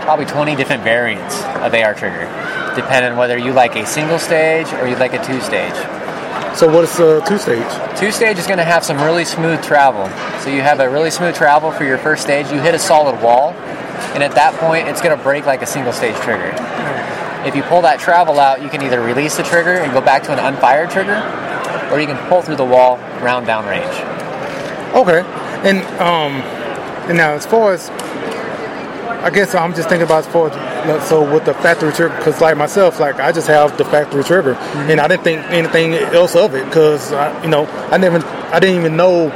probably 0.03 0.27
20 0.27 0.57
different 0.57 0.83
variants 0.83 1.37
of 1.37 1.73
AR 1.73 1.95
trigger, 1.95 2.27
depending 2.75 3.13
on 3.13 3.19
whether 3.19 3.39
you 3.39 3.53
like 3.53 3.77
a 3.77 3.87
single 3.87 4.19
stage 4.19 4.67
or 4.75 4.89
you 4.89 4.97
like 4.97 5.15
a 5.15 5.25
two 5.25 5.41
stage. 5.41 5.75
So 6.57 6.71
what 6.71 6.85
is 6.85 6.99
a 6.99 7.23
uh, 7.23 7.27
two 7.27 7.39
stage? 7.39 7.99
Two 7.99 8.11
stage 8.11 8.37
is 8.37 8.47
going 8.47 8.59
to 8.59 8.65
have 8.65 8.85
some 8.85 8.99
really 8.99 9.25
smooth 9.25 9.63
travel. 9.63 10.07
So 10.41 10.51
you 10.51 10.61
have 10.61 10.81
a 10.81 10.91
really 10.91 11.11
smooth 11.11 11.35
travel 11.35 11.71
for 11.71 11.85
your 11.85 11.99
first 11.99 12.23
stage. 12.23 12.51
You 12.51 12.61
hit 12.61 12.75
a 12.75 12.79
solid 12.79 13.23
wall, 13.23 13.55
and 14.15 14.23
at 14.23 14.35
that 14.35 14.55
point, 14.61 14.89
it's 14.89 15.01
going 15.01 15.17
to 15.17 15.23
break 15.23 15.47
like 15.47 15.63
a 15.63 15.67
single 15.67 15.93
stage 15.93 16.17
trigger. 16.17 16.55
If 17.47 17.57
you 17.57 17.63
pull 17.63 17.83
that 17.83 17.99
travel 17.99 18.39
out, 18.39 18.63
you 18.63 18.69
can 18.69 18.83
either 18.83 19.01
release 19.01 19.37
the 19.37 19.43
trigger 19.43 19.75
and 19.75 19.93
go 19.93 20.01
back 20.01 20.23
to 20.25 20.33
an 20.33 20.39
unfired 20.39 20.91
trigger, 20.91 21.17
or 21.91 22.01
you 22.01 22.07
can 22.07 22.19
pull 22.29 22.43
through 22.43 22.57
the 22.57 22.65
wall 22.65 22.99
round 23.21 23.47
down 23.47 23.67
range. 23.67 23.95
Okay, 24.95 25.23
and 25.67 25.79
um, 26.01 26.33
and 27.09 27.17
now 27.17 27.33
as 27.33 27.47
far 27.47 27.73
as 27.73 27.91
I 29.23 29.31
guess 29.31 29.55
I'm 29.55 29.73
just 29.73 29.89
thinking 29.89 30.05
about 30.05 30.27
as 30.27 30.33
far 30.33 30.51
as 30.51 31.09
so 31.09 31.33
with 31.33 31.45
the 31.45 31.55
factory 31.55 31.93
trigger, 31.93 32.17
because 32.17 32.41
like 32.41 32.57
myself, 32.57 33.01
like 33.01 33.21
I 33.21 33.33
just 33.33 33.47
have 33.47 33.79
the 33.79 33.85
factory 33.85 34.25
trigger, 34.25 34.55
mm-hmm. 34.55 34.91
and 34.91 35.01
I 35.01 35.09
didn't 35.09 35.25
think 35.25 35.43
anything 35.51 35.95
else 35.95 36.35
of 36.35 36.55
it 36.55 36.65
because 36.65 37.11
you 37.43 37.49
know 37.49 37.67
I 37.91 37.99
never 37.99 38.19
I 38.53 38.61
didn't 38.61 38.81
even 38.81 38.97
know 38.97 39.27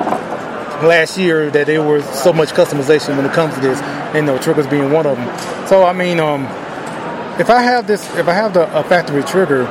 last 0.82 1.16
year 1.16 1.50
that 1.50 1.66
there 1.66 1.82
was 1.82 2.04
so 2.04 2.32
much 2.32 2.50
customization 2.50 3.16
when 3.16 3.26
it 3.26 3.32
comes 3.32 3.54
to 3.54 3.60
this, 3.60 3.80
and 4.16 4.26
the 4.26 4.38
triggers 4.38 4.66
being 4.66 4.90
one 4.90 5.06
of 5.06 5.16
them. 5.16 5.66
So 5.68 5.84
I 5.84 5.92
mean, 5.92 6.20
um, 6.20 6.44
if 7.38 7.50
I 7.50 7.62
have 7.62 7.86
this, 7.86 8.02
if 8.16 8.28
I 8.28 8.32
have 8.32 8.54
the 8.54 8.64
a 8.78 8.82
factory 8.84 9.22
trigger, 9.22 9.66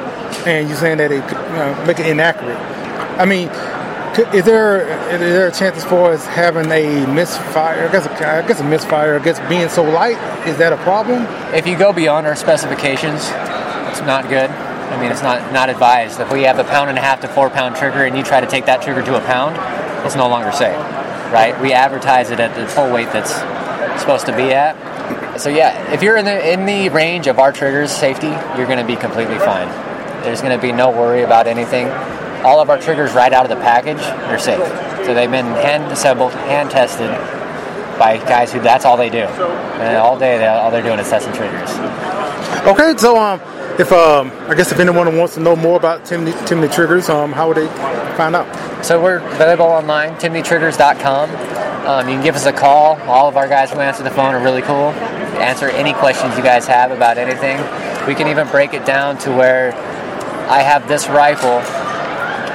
and 0.46 0.68
you're 0.68 0.78
saying 0.78 0.98
that 1.00 1.12
it 1.12 1.24
you 1.24 1.58
know, 1.58 1.84
make 1.86 2.00
it 2.00 2.06
inaccurate, 2.06 2.58
I 3.20 3.26
mean, 3.26 3.50
is 4.34 4.46
there 4.46 4.82
is 5.12 5.20
there 5.20 5.48
a 5.48 5.52
chance 5.52 5.78
as 5.78 5.84
far 5.84 6.14
as 6.14 6.26
having 6.26 6.72
a 6.72 7.06
misfire? 7.08 7.88
I 7.88 7.92
guess 7.92 8.08
I 8.08 8.48
guess 8.48 8.60
a 8.60 8.64
misfire. 8.64 9.20
I 9.20 9.24
guess 9.24 9.40
being 9.50 9.68
so 9.70 9.84
light 9.84 10.18
is 10.48 10.58
that 10.58 10.72
a 10.72 10.78
problem? 10.78 11.26
If 11.54 11.68
you 11.68 11.78
go 11.78 11.92
beyond 11.92 12.28
our 12.28 12.36
specifications, 12.36 13.22
it's 13.90 14.02
not 14.02 14.30
good. 14.30 14.50
I 14.50 15.02
mean, 15.02 15.12
it's 15.12 15.24
not 15.24 15.52
not 15.52 15.70
advised. 15.70 16.20
If 16.20 16.32
we 16.32 16.44
have 16.44 16.60
a 16.60 16.64
pound 16.64 16.90
and 16.90 16.98
a 16.98 17.02
half 17.02 17.22
to 17.22 17.28
four 17.28 17.50
pound 17.50 17.76
trigger, 17.76 18.06
and 18.06 18.16
you 18.16 18.24
try 18.24 18.40
to 18.40 18.48
take 18.48 18.66
that 18.68 18.82
trigger 18.82 19.02
to 19.02 19.18
a 19.18 19.22
pound, 19.22 19.58
it's 20.06 20.16
no 20.16 20.30
longer 20.30 20.52
safe, 20.52 20.78
right? 21.34 21.60
We 21.60 21.74
advertise 21.74 22.30
it 22.30 22.40
at 22.40 22.56
the 22.56 22.68
full 22.68 22.92
weight 22.94 23.12
that's 23.12 23.34
supposed 24.00 24.26
to 24.28 24.36
be 24.36 24.54
at. 24.54 25.40
So 25.40 25.50
yeah, 25.50 25.94
if 25.94 26.02
you're 26.02 26.18
in 26.18 26.26
the 26.26 26.52
in 26.54 26.66
the 26.66 26.90
range 26.90 27.28
of 27.28 27.40
our 27.40 27.52
triggers 27.52 27.92
safety, 27.92 28.28
you're 28.28 28.68
going 28.68 28.80
to 28.80 28.86
be 28.86 28.96
completely 28.96 29.38
fine. 29.40 29.68
There's 30.24 30.42
going 30.42 30.58
to 30.58 30.62
be 30.62 30.72
no 30.72 30.90
worry 30.90 31.24
about 31.24 31.48
anything. 31.48 31.90
All 32.44 32.60
of 32.60 32.70
our 32.70 32.78
triggers 32.78 33.14
right 33.14 33.34
out 33.34 33.46
of 33.46 33.50
the 33.50 33.62
package, 33.64 33.98
they're 33.98 34.40
safe. 34.40 34.66
So 35.06 35.14
they've 35.14 35.30
been 35.30 35.46
hand 35.46 35.92
assembled, 35.92 36.32
hand 36.34 36.72
tested 36.72 37.10
by 38.00 38.18
guys 38.18 38.52
who 38.52 38.60
that's 38.60 38.86
all 38.86 38.98
they 38.98 39.10
do. 39.10 39.20
And 39.20 39.98
all 39.98 40.18
day, 40.18 40.46
all 40.48 40.72
they're 40.72 40.82
doing 40.82 41.00
is 41.00 41.10
testing 41.10 41.34
triggers. 41.34 41.70
Okay, 42.66 42.98
so 42.98 43.18
um, 43.18 43.40
if 43.80 43.92
um, 43.92 44.32
I 44.50 44.56
guess 44.56 44.72
if 44.72 44.80
anyone 44.80 45.18
wants 45.18 45.34
to 45.36 45.42
know 45.42 45.56
more 45.56 45.78
about 45.78 46.06
Timney, 46.06 46.32
Timney 46.48 46.72
Triggers, 46.72 47.10
um, 47.10 47.34
how 47.34 47.48
would 47.48 47.58
they 47.58 47.68
find 48.16 48.36
out? 48.36 48.86
So 48.86 49.02
we're 49.02 49.18
available 49.18 49.66
online, 49.66 50.16
timneytriggers.com. 50.16 51.30
Um, 51.86 52.08
you 52.08 52.16
can 52.16 52.24
give 52.24 52.36
us 52.36 52.46
a 52.46 52.54
call. 52.54 53.00
All 53.02 53.28
of 53.28 53.38
our 53.38 53.48
guys 53.48 53.72
who 53.72 53.80
answer 53.80 54.04
the 54.04 54.10
phone 54.10 54.34
are 54.34 54.44
really 54.44 54.62
cool. 54.62 54.90
Answer 55.42 55.70
any 55.70 55.94
questions 55.94 56.38
you 56.38 56.44
guys 56.44 56.66
have 56.68 56.92
about 56.92 57.18
anything. 57.18 57.58
We 58.08 58.16
can 58.16 58.28
even 58.28 58.48
break 58.48 58.74
it 58.74 58.86
down 58.86 59.18
to 59.20 59.32
where 59.32 59.74
I 60.50 60.62
have 60.62 60.88
this 60.88 61.08
rifle. 61.10 61.60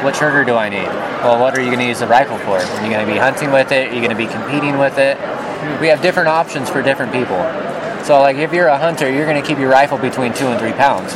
What 0.04 0.14
trigger 0.14 0.44
do 0.44 0.54
I 0.54 0.68
need? 0.68 0.87
Well, 1.22 1.38
what 1.38 1.56
are 1.56 1.61
you 1.61 1.66
going 1.66 1.80
to 1.80 1.87
use 1.87 2.00
the 2.00 2.06
rifle 2.06 2.38
for? 2.38 2.56
Are 2.56 2.83
you 2.83 2.90
going 2.90 3.06
to 3.06 3.12
be 3.12 3.18
hunting 3.18 3.52
with 3.52 3.70
it? 3.72 3.90
Are 3.90 3.94
you 3.94 4.00
going 4.00 4.11
to 4.11 4.16
be 4.16 4.26
competing 4.26 4.78
with 4.78 4.96
it? 4.98 5.18
We 5.80 5.88
have 5.88 6.00
different 6.00 6.28
options 6.28 6.70
for 6.70 6.80
different 6.83 7.12
people. 7.12 7.37
So, 8.04 8.20
like, 8.20 8.36
if 8.36 8.52
you're 8.52 8.68
a 8.68 8.78
hunter, 8.78 9.10
you're 9.10 9.26
going 9.26 9.40
to 9.40 9.46
keep 9.46 9.58
your 9.58 9.70
rifle 9.70 9.98
between 9.98 10.32
two 10.32 10.46
and 10.46 10.58
three 10.58 10.72
pounds. 10.72 11.14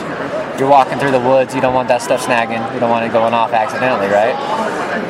you're 0.58 0.68
walking 0.68 0.98
through 0.98 1.10
the 1.10 1.20
woods, 1.20 1.54
you 1.54 1.60
don't 1.60 1.74
want 1.74 1.88
that 1.88 2.02
stuff 2.02 2.24
snagging, 2.24 2.62
you 2.74 2.80
don't 2.80 2.90
want 2.90 3.04
it 3.04 3.12
going 3.12 3.34
off 3.34 3.52
accidentally, 3.52 4.06
right? 4.06 4.34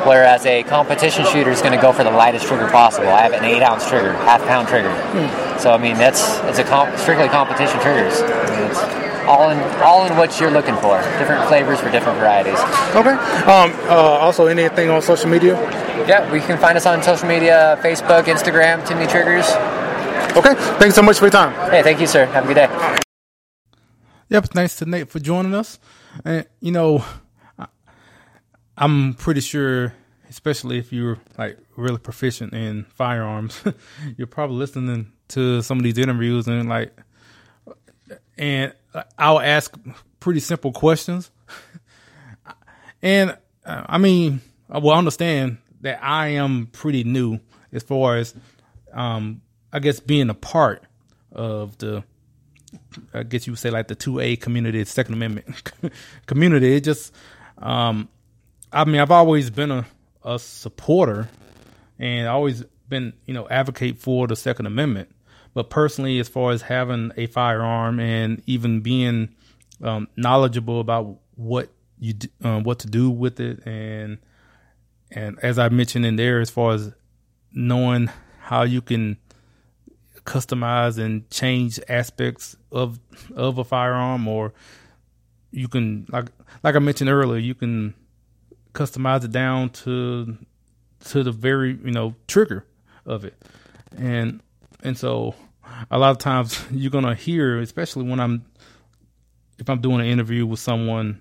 Whereas 0.06 0.44
a 0.46 0.62
competition 0.64 1.24
shooter 1.26 1.50
is 1.50 1.60
going 1.60 1.74
to 1.74 1.80
go 1.80 1.92
for 1.92 2.04
the 2.04 2.10
lightest 2.10 2.46
trigger 2.46 2.68
possible. 2.70 3.08
I 3.08 3.22
have 3.22 3.32
an 3.32 3.44
eight 3.44 3.62
ounce 3.62 3.88
trigger, 3.88 4.12
half 4.12 4.42
pound 4.46 4.68
trigger. 4.68 4.92
Hmm. 5.12 5.58
So 5.58 5.72
I 5.72 5.78
mean, 5.78 5.96
that's 5.96 6.40
it's 6.44 6.58
a 6.58 6.64
comp, 6.64 6.96
strictly 6.98 7.28
competition 7.28 7.78
triggers. 7.80 8.20
I 8.20 8.50
mean, 8.50 8.70
it's 8.70 8.80
all 9.24 9.50
in 9.50 9.58
all 9.80 10.06
in 10.06 10.16
what 10.16 10.38
you're 10.40 10.50
looking 10.50 10.76
for. 10.76 11.00
Different 11.18 11.46
flavors 11.48 11.80
for 11.80 11.90
different 11.90 12.18
varieties. 12.18 12.58
Okay. 12.94 13.16
Um, 13.48 13.72
uh, 13.88 14.18
also, 14.20 14.46
anything 14.46 14.90
on 14.90 15.00
social 15.02 15.28
media? 15.28 15.54
Yeah, 16.06 16.30
we 16.30 16.40
can 16.40 16.58
find 16.58 16.76
us 16.76 16.86
on 16.86 17.02
social 17.02 17.28
media: 17.28 17.78
Facebook, 17.82 18.24
Instagram, 18.24 18.84
Timney 18.86 19.08
Triggers. 19.08 19.48
Okay. 20.36 20.54
Thanks 20.78 20.94
so 20.94 21.02
much 21.02 21.18
for 21.18 21.26
your 21.26 21.32
time. 21.32 21.52
Hey, 21.70 21.82
thank 21.82 22.00
you, 22.00 22.06
sir. 22.06 22.26
Have 22.26 22.44
a 22.44 22.48
good 22.48 22.54
day. 22.54 22.98
Yep. 24.30 24.46
Thanks 24.46 24.76
to 24.76 24.86
Nate 24.86 25.08
for 25.08 25.20
joining 25.20 25.54
us. 25.54 25.78
And 26.24 26.46
you 26.60 26.72
know, 26.72 27.04
I'm 28.76 29.14
pretty 29.14 29.40
sure, 29.40 29.94
especially 30.28 30.78
if 30.78 30.92
you're 30.92 31.18
like 31.38 31.58
really 31.76 31.98
proficient 31.98 32.52
in 32.52 32.84
firearms, 32.84 33.62
you're 34.16 34.26
probably 34.26 34.56
listening 34.56 35.12
to 35.28 35.62
some 35.62 35.78
of 35.78 35.84
these 35.84 35.98
interviews 35.98 36.48
and 36.48 36.68
like, 36.68 36.92
and 38.36 38.72
I'll 39.16 39.40
ask 39.40 39.76
pretty 40.18 40.40
simple 40.40 40.72
questions. 40.72 41.30
and 43.02 43.36
uh, 43.64 43.84
I 43.86 43.98
mean, 43.98 44.40
I 44.68 44.78
will 44.78 44.92
understand 44.92 45.58
that 45.82 46.02
I 46.02 46.28
am 46.28 46.66
pretty 46.66 47.04
new 47.04 47.38
as 47.72 47.84
far 47.84 48.16
as, 48.16 48.34
um, 48.92 49.40
I 49.74 49.80
guess 49.80 49.98
being 49.98 50.30
a 50.30 50.34
part 50.34 50.84
of 51.32 51.76
the, 51.78 52.04
I 53.12 53.24
guess 53.24 53.44
you 53.44 53.52
would 53.52 53.58
say 53.58 53.70
like 53.70 53.88
the 53.88 53.96
2A 53.96 54.40
community, 54.40 54.84
Second 54.84 55.14
Amendment 55.14 55.72
community. 56.26 56.76
It 56.76 56.84
just, 56.84 57.12
um, 57.58 58.08
I 58.72 58.84
mean, 58.84 59.00
I've 59.00 59.10
always 59.10 59.50
been 59.50 59.72
a, 59.72 59.84
a 60.24 60.38
supporter 60.38 61.28
and 61.98 62.28
always 62.28 62.62
been, 62.88 63.14
you 63.26 63.34
know, 63.34 63.48
advocate 63.48 63.98
for 63.98 64.28
the 64.28 64.36
Second 64.36 64.66
Amendment. 64.66 65.12
But 65.54 65.70
personally, 65.70 66.20
as 66.20 66.28
far 66.28 66.52
as 66.52 66.62
having 66.62 67.10
a 67.16 67.26
firearm 67.26 67.98
and 67.98 68.44
even 68.46 68.80
being 68.80 69.34
um, 69.82 70.06
knowledgeable 70.16 70.78
about 70.78 71.18
what 71.34 71.70
you 71.98 72.14
um, 72.42 72.62
what 72.62 72.80
to 72.80 72.86
do 72.88 73.10
with 73.10 73.40
it, 73.40 73.64
and 73.66 74.18
and 75.10 75.38
as 75.42 75.58
I 75.58 75.68
mentioned 75.68 76.06
in 76.06 76.16
there, 76.16 76.40
as 76.40 76.50
far 76.50 76.74
as 76.74 76.92
knowing 77.52 78.10
how 78.40 78.62
you 78.62 78.82
can 78.82 79.16
customize 80.24 80.98
and 80.98 81.28
change 81.30 81.78
aspects 81.88 82.56
of 82.72 82.98
of 83.34 83.58
a 83.58 83.64
firearm, 83.64 84.26
or 84.26 84.52
you 85.50 85.68
can 85.68 86.06
like 86.10 86.26
like 86.62 86.74
I 86.74 86.78
mentioned 86.78 87.10
earlier, 87.10 87.38
you 87.38 87.54
can 87.54 87.94
customize 88.72 89.24
it 89.24 89.32
down 89.32 89.70
to 89.70 90.36
to 91.06 91.22
the 91.22 91.32
very 91.32 91.78
you 91.84 91.92
know 91.92 92.14
trigger 92.26 92.66
of 93.06 93.24
it, 93.24 93.34
and 93.96 94.40
and 94.82 94.96
so 94.96 95.34
a 95.90 95.98
lot 95.98 96.10
of 96.10 96.18
times 96.18 96.62
you're 96.70 96.90
gonna 96.90 97.14
hear, 97.14 97.60
especially 97.60 98.04
when 98.04 98.20
I'm 98.20 98.44
if 99.58 99.68
I'm 99.68 99.80
doing 99.80 100.00
an 100.00 100.06
interview 100.06 100.46
with 100.46 100.60
someone 100.60 101.20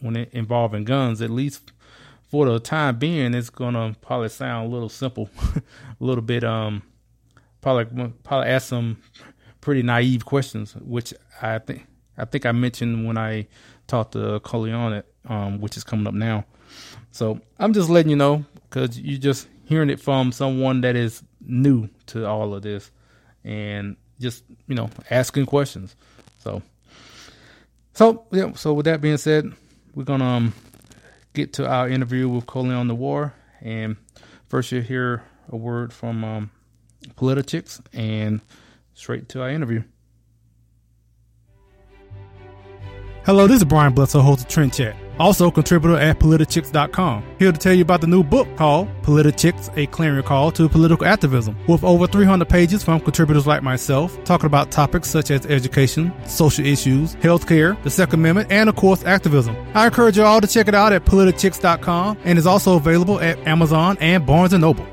when 0.00 0.16
it 0.16 0.30
involving 0.32 0.84
guns, 0.84 1.22
at 1.22 1.30
least 1.30 1.72
for 2.28 2.46
the 2.46 2.58
time 2.58 2.98
being, 2.98 3.34
it's 3.34 3.50
gonna 3.50 3.94
probably 4.00 4.28
sound 4.28 4.66
a 4.66 4.74
little 4.74 4.88
simple, 4.88 5.30
a 5.56 5.62
little 6.00 6.22
bit 6.22 6.44
um 6.44 6.82
probably 7.62 8.12
probably 8.24 8.50
ask 8.50 8.68
some 8.68 8.98
pretty 9.62 9.82
naive 9.82 10.26
questions, 10.26 10.74
which 10.74 11.14
I 11.40 11.58
think 11.58 11.86
I 12.18 12.26
think 12.26 12.44
I 12.44 12.52
mentioned 12.52 13.06
when 13.06 13.16
I 13.16 13.48
talked 13.86 14.12
to 14.12 14.40
Colion, 14.40 15.02
um, 15.26 15.60
which 15.60 15.78
is 15.78 15.84
coming 15.84 16.06
up 16.06 16.14
now. 16.14 16.44
So 17.10 17.40
I'm 17.58 17.72
just 17.72 17.88
letting 17.88 18.10
you 18.10 18.16
know 18.16 18.44
because 18.68 18.98
you're 19.00 19.18
just 19.18 19.48
hearing 19.64 19.88
it 19.88 20.00
from 20.00 20.32
someone 20.32 20.82
that 20.82 20.96
is 20.96 21.22
new 21.40 21.88
to 22.06 22.26
all 22.26 22.54
of 22.54 22.62
this 22.62 22.90
and 23.44 23.96
just, 24.20 24.44
you 24.66 24.74
know, 24.74 24.90
asking 25.10 25.46
questions. 25.46 25.96
So, 26.38 26.62
so 27.94 28.26
yeah. 28.32 28.52
So 28.54 28.74
with 28.74 28.84
that 28.84 29.00
being 29.00 29.16
said, 29.16 29.52
we're 29.94 30.04
gonna 30.04 30.24
um, 30.24 30.54
get 31.34 31.54
to 31.54 31.68
our 31.68 31.88
interview 31.88 32.28
with 32.28 32.46
Colion 32.46 32.88
Noir, 32.88 33.34
and 33.60 33.96
first 34.48 34.72
you'll 34.72 34.82
hear 34.82 35.22
a 35.48 35.56
word 35.56 35.92
from 35.92 36.24
um, 36.24 36.50
Politichicks, 37.10 37.80
and 37.92 38.40
straight 38.94 39.28
to 39.30 39.42
our 39.42 39.50
interview. 39.50 39.82
Hello, 43.24 43.46
this 43.46 43.58
is 43.58 43.64
Brian 43.64 43.92
Bledsoe, 43.92 44.20
host 44.20 44.42
of 44.42 44.48
Trend 44.48 44.74
Chat 44.74 44.96
also 45.22 45.50
contributor 45.50 45.96
at 45.96 46.18
politichicks.com. 46.18 47.24
Here 47.38 47.52
to 47.52 47.58
tell 47.58 47.72
you 47.72 47.82
about 47.82 48.00
the 48.00 48.06
new 48.06 48.22
book 48.22 48.48
called 48.56 48.88
Politichicks, 49.02 49.74
a 49.76 49.86
clarion 49.86 50.22
call 50.22 50.50
to 50.52 50.68
political 50.68 51.06
activism, 51.06 51.56
with 51.68 51.84
over 51.84 52.06
300 52.06 52.48
pages 52.48 52.82
from 52.82 53.00
contributors 53.00 53.46
like 53.46 53.62
myself, 53.62 54.22
talking 54.24 54.46
about 54.46 54.70
topics 54.70 55.08
such 55.08 55.30
as 55.30 55.46
education, 55.46 56.12
social 56.26 56.66
issues, 56.66 57.14
healthcare, 57.16 57.80
the 57.84 57.90
Second 57.90 58.20
Amendment, 58.20 58.50
and 58.50 58.68
of 58.68 58.76
course, 58.76 59.04
activism. 59.04 59.56
I 59.74 59.86
encourage 59.86 60.16
you 60.16 60.24
all 60.24 60.40
to 60.40 60.46
check 60.46 60.68
it 60.68 60.74
out 60.74 60.92
at 60.92 61.04
politichicks.com 61.04 62.18
and 62.24 62.38
is 62.38 62.46
also 62.46 62.76
available 62.76 63.20
at 63.20 63.38
Amazon 63.46 63.96
and 64.00 64.26
Barnes 64.26 64.52
& 64.52 64.58
Noble. 64.58 64.86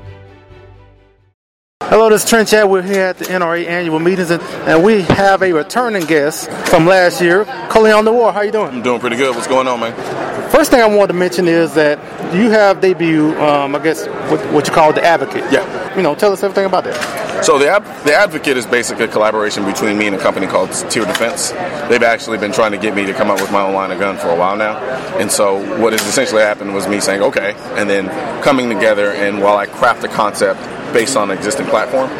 Hello, 1.90 2.08
this 2.08 2.22
is 2.22 2.30
Trend 2.30 2.46
Chat. 2.46 2.70
We're 2.70 2.82
here 2.82 3.06
at 3.06 3.18
the 3.18 3.24
NRA 3.24 3.66
annual 3.66 3.98
meetings, 3.98 4.30
and, 4.30 4.40
and 4.40 4.84
we 4.84 5.02
have 5.02 5.42
a 5.42 5.52
returning 5.52 6.06
guest 6.06 6.48
from 6.68 6.86
last 6.86 7.20
year, 7.20 7.44
Colion 7.68 8.04
Noir. 8.04 8.32
How 8.32 8.42
you 8.42 8.52
doing? 8.52 8.68
I'm 8.68 8.82
doing 8.82 9.00
pretty 9.00 9.16
good. 9.16 9.34
What's 9.34 9.48
going 9.48 9.66
on, 9.66 9.80
man? 9.80 10.50
First 10.52 10.70
thing 10.70 10.80
I 10.80 10.86
wanted 10.86 11.08
to 11.08 11.18
mention 11.18 11.48
is 11.48 11.74
that 11.74 11.98
you 12.32 12.48
have 12.50 12.76
debuted, 12.76 13.36
um, 13.40 13.74
I 13.74 13.80
guess, 13.80 14.06
what, 14.06 14.40
what, 14.52 14.68
you 14.68 14.72
call 14.72 14.92
the 14.92 15.02
Advocate. 15.04 15.50
Yeah. 15.50 15.96
You 15.96 16.02
know, 16.02 16.14
tell 16.14 16.32
us 16.32 16.44
everything 16.44 16.66
about 16.66 16.84
that. 16.84 17.29
So 17.42 17.58
the 17.58 17.80
the 18.04 18.14
Advocate 18.14 18.56
is 18.56 18.66
basically 18.66 19.06
a 19.06 19.08
collaboration 19.08 19.64
between 19.64 19.96
me 19.96 20.06
and 20.06 20.14
a 20.14 20.18
company 20.18 20.46
called 20.46 20.70
Tier 20.90 21.04
Defense. 21.04 21.52
They've 21.88 22.02
actually 22.02 22.38
been 22.38 22.52
trying 22.52 22.72
to 22.72 22.78
get 22.78 22.94
me 22.94 23.06
to 23.06 23.14
come 23.14 23.30
up 23.30 23.40
with 23.40 23.50
my 23.50 23.62
own 23.62 23.74
line 23.74 23.90
of 23.90 23.98
gun 23.98 24.16
for 24.18 24.28
a 24.28 24.36
while 24.36 24.56
now, 24.56 24.76
and 25.18 25.30
so 25.30 25.56
what 25.80 25.92
has 25.92 26.06
essentially 26.06 26.42
happened 26.42 26.74
was 26.74 26.86
me 26.86 27.00
saying 27.00 27.22
okay, 27.22 27.54
and 27.76 27.88
then 27.88 28.08
coming 28.42 28.68
together, 28.68 29.12
and 29.12 29.40
while 29.40 29.56
I 29.56 29.66
craft 29.66 30.02
the 30.02 30.08
concept 30.08 30.60
based 30.92 31.16
on 31.16 31.30
an 31.30 31.38
existing 31.38 31.66
platform 31.66 32.10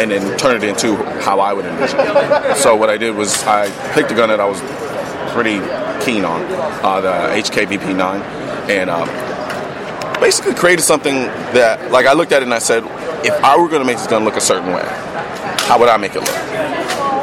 and 0.00 0.10
then 0.10 0.38
turn 0.38 0.56
it 0.56 0.64
into 0.64 0.96
how 1.20 1.40
I 1.40 1.52
would 1.52 1.66
envision 1.66 1.98
it. 2.00 2.56
So 2.56 2.74
what 2.74 2.88
I 2.88 2.96
did 2.96 3.14
was 3.14 3.42
I 3.44 3.70
picked 3.92 4.10
a 4.12 4.14
gun 4.14 4.30
that 4.30 4.40
I 4.40 4.46
was 4.46 4.60
pretty 5.34 5.58
keen 6.04 6.24
on, 6.24 6.42
uh, 6.82 7.00
the 7.00 7.10
HK 7.42 7.66
VP9, 7.66 8.20
and 8.70 8.88
uh, 8.88 10.20
basically 10.20 10.54
created 10.54 10.82
something 10.82 11.14
that, 11.52 11.90
like, 11.90 12.06
I 12.06 12.14
looked 12.14 12.32
at 12.32 12.42
it 12.42 12.44
and 12.44 12.54
I 12.54 12.60
said, 12.60 12.84
if 13.24 13.34
I 13.44 13.56
were 13.56 13.68
going 13.68 13.80
to 13.80 13.86
make 13.86 13.98
this 13.98 14.06
gun 14.06 14.24
look 14.24 14.36
a 14.36 14.40
certain 14.40 14.72
way, 14.72 14.84
how 15.68 15.78
would 15.78 15.88
I 15.88 15.96
make 15.96 16.14
it 16.14 16.20
look? 16.20 16.60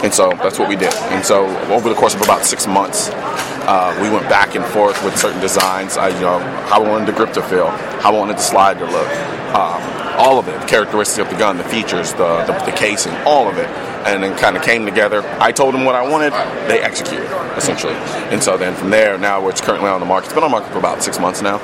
And 0.04 0.14
so 0.14 0.30
that's 0.30 0.60
what 0.60 0.70
we 0.70 0.76
did. 0.76 0.94
And 0.94 1.26
so 1.26 1.46
over 1.72 1.90
the 1.90 1.96
course 1.96 2.14
of 2.14 2.22
about 2.22 2.46
six 2.46 2.68
months, 2.68 3.10
uh, 3.10 3.98
we 4.02 4.10
went 4.10 4.30
back 4.30 4.56
and 4.56 4.64
forth 4.66 5.04
with 5.04 5.18
certain 5.18 5.42
designs. 5.42 5.98
I, 5.98 6.10
you 6.10 6.22
know, 6.22 6.40
how 6.40 6.84
I 6.84 6.88
wanted 6.88 7.08
the 7.08 7.14
grip 7.14 7.34
to 7.34 7.42
feel, 7.42 7.68
how 7.68 8.16
I 8.16 8.18
wanted 8.18 8.38
the 8.38 8.42
slide 8.42 8.80
to 8.80 8.86
look. 8.86 9.08
Um, 9.56 9.82
all 10.18 10.40
of 10.40 10.48
it, 10.48 10.60
the 10.60 10.68
characteristics 10.68 11.20
of 11.20 11.30
the 11.30 11.38
gun, 11.38 11.58
the 11.58 11.64
features, 11.64 12.12
the, 12.14 12.44
the, 12.46 12.54
the 12.66 12.72
casing, 12.72 13.14
all 13.26 13.48
of 13.48 13.58
it, 13.58 13.68
and 14.08 14.24
then 14.24 14.38
kind 14.38 14.56
of 14.56 14.64
came 14.64 14.86
together. 14.86 15.22
I 15.40 15.52
told 15.52 15.74
them 15.74 15.84
what 15.84 15.96
I 15.96 16.08
wanted, 16.08 16.32
they 16.70 16.82
executed, 16.82 17.28
essentially. 17.58 17.94
And 18.32 18.42
so 18.42 18.58
then 18.58 18.76
from 18.76 18.90
there, 18.90 19.18
now 19.18 19.48
it's 19.48 19.62
currently 19.62 19.90
on 19.90 20.00
the 20.00 20.06
market. 20.06 20.28
It's 20.28 20.34
been 20.34 20.44
on 20.44 20.52
the 20.52 20.58
market 20.58 20.72
for 20.72 20.80
about 20.80 21.04
six 21.04 21.20
months 21.20 21.42
now. 21.42 21.60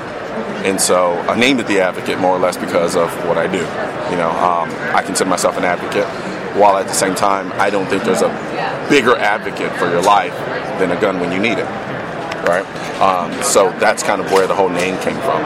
And 0.66 0.80
so 0.80 1.14
I 1.28 1.38
named 1.38 1.60
it 1.60 1.68
the 1.68 1.82
Advocate 1.82 2.20
more 2.20 2.36
or 2.36 2.40
less 2.40 2.58
because 2.58 2.96
of 2.96 3.10
what 3.28 3.38
I 3.38 3.48
do. 3.48 3.60
You 4.12 4.18
know, 4.18 4.30
um, 4.32 4.70
I 4.96 5.02
consider 5.04 5.30
myself 5.30 5.58
an 5.58 5.66
advocate, 5.66 6.08
while 6.58 6.78
at 6.78 6.88
the 6.88 6.94
same 6.94 7.16
time, 7.16 7.52
I 7.54 7.70
don't 7.70 7.88
think 7.88 8.04
there's 8.04 8.22
a 8.22 8.30
bigger 8.90 9.16
advocate 9.16 9.72
for 9.74 9.90
your 9.90 10.02
life 10.02 10.34
than 10.80 10.92
a 10.92 11.00
gun 11.00 11.20
when 11.20 11.32
you 11.32 11.40
need 11.40 11.58
it. 11.58 11.68
Right? 12.48 12.66
Um, 13.02 13.32
so 13.44 13.72
that's 13.80 14.04
kind 14.04 14.22
of 14.22 14.32
where 14.32 14.48
the 14.48 14.56
whole 14.56 14.70
name 14.70 15.00
came 15.00 15.16
from. 15.22 15.44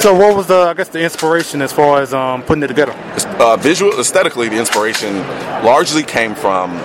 So, 0.00 0.14
what 0.14 0.36
was 0.36 0.46
the, 0.46 0.58
I 0.58 0.74
guess, 0.74 0.88
the 0.88 1.02
inspiration 1.02 1.62
as 1.62 1.72
far 1.72 2.02
as 2.02 2.12
um, 2.12 2.42
putting 2.42 2.62
it 2.62 2.68
together? 2.68 2.92
Uh, 3.38 3.56
visual, 3.56 3.98
aesthetically, 3.98 4.48
the 4.48 4.58
inspiration 4.58 5.18
largely 5.64 6.02
came 6.02 6.34
from 6.34 6.78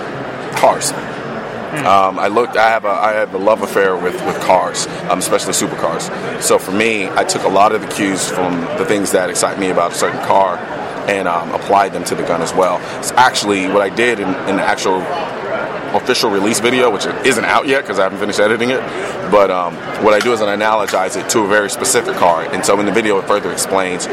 cars. 0.56 0.92
Hmm. 1.70 1.86
Um, 1.86 2.18
I 2.18 2.26
looked. 2.26 2.56
I 2.56 2.68
have 2.68 2.84
a 2.84 2.88
I 2.88 3.12
have 3.12 3.32
a 3.32 3.38
love 3.38 3.62
affair 3.62 3.96
with 3.96 4.14
with 4.26 4.40
cars, 4.40 4.88
um, 5.08 5.20
especially 5.20 5.52
supercars. 5.52 6.42
So 6.42 6.58
for 6.58 6.72
me, 6.72 7.08
I 7.08 7.22
took 7.22 7.44
a 7.44 7.48
lot 7.48 7.72
of 7.72 7.80
the 7.80 7.86
cues 7.86 8.28
from 8.28 8.60
the 8.76 8.84
things 8.84 9.12
that 9.12 9.30
excite 9.30 9.58
me 9.58 9.70
about 9.70 9.92
a 9.92 9.94
certain 9.94 10.20
car, 10.26 10.58
and 11.08 11.28
um, 11.28 11.52
applied 11.52 11.92
them 11.92 12.02
to 12.04 12.14
the 12.16 12.24
gun 12.24 12.42
as 12.42 12.52
well. 12.52 12.78
It's 12.98 13.12
actually 13.12 13.68
what 13.68 13.82
I 13.82 13.88
did 13.88 14.18
in, 14.18 14.28
in 14.48 14.56
the 14.56 14.64
actual 14.64 15.00
official 15.94 16.30
release 16.30 16.60
video, 16.60 16.90
which 16.90 17.06
isn't 17.06 17.44
out 17.44 17.66
yet 17.66 17.82
because 17.82 17.98
I 17.98 18.04
haven't 18.04 18.18
finished 18.18 18.40
editing 18.40 18.70
it. 18.70 18.80
But 19.30 19.50
um, 19.50 19.74
what 20.04 20.14
I 20.14 20.18
do 20.18 20.32
is 20.32 20.40
I 20.40 20.56
analogize 20.56 21.16
it 21.16 21.28
to 21.30 21.40
a 21.40 21.48
very 21.48 21.70
specific 21.70 22.16
car, 22.16 22.42
and 22.52 22.64
so 22.64 22.78
in 22.80 22.86
the 22.86 22.92
video 22.92 23.18
it 23.18 23.26
further 23.26 23.52
explains 23.52 24.06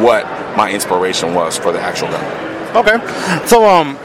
what 0.00 0.24
my 0.56 0.70
inspiration 0.70 1.34
was 1.34 1.58
for 1.58 1.72
the 1.72 1.80
actual 1.80 2.08
gun. 2.08 2.76
Okay, 2.76 3.46
so 3.46 3.68
um, 3.68 3.98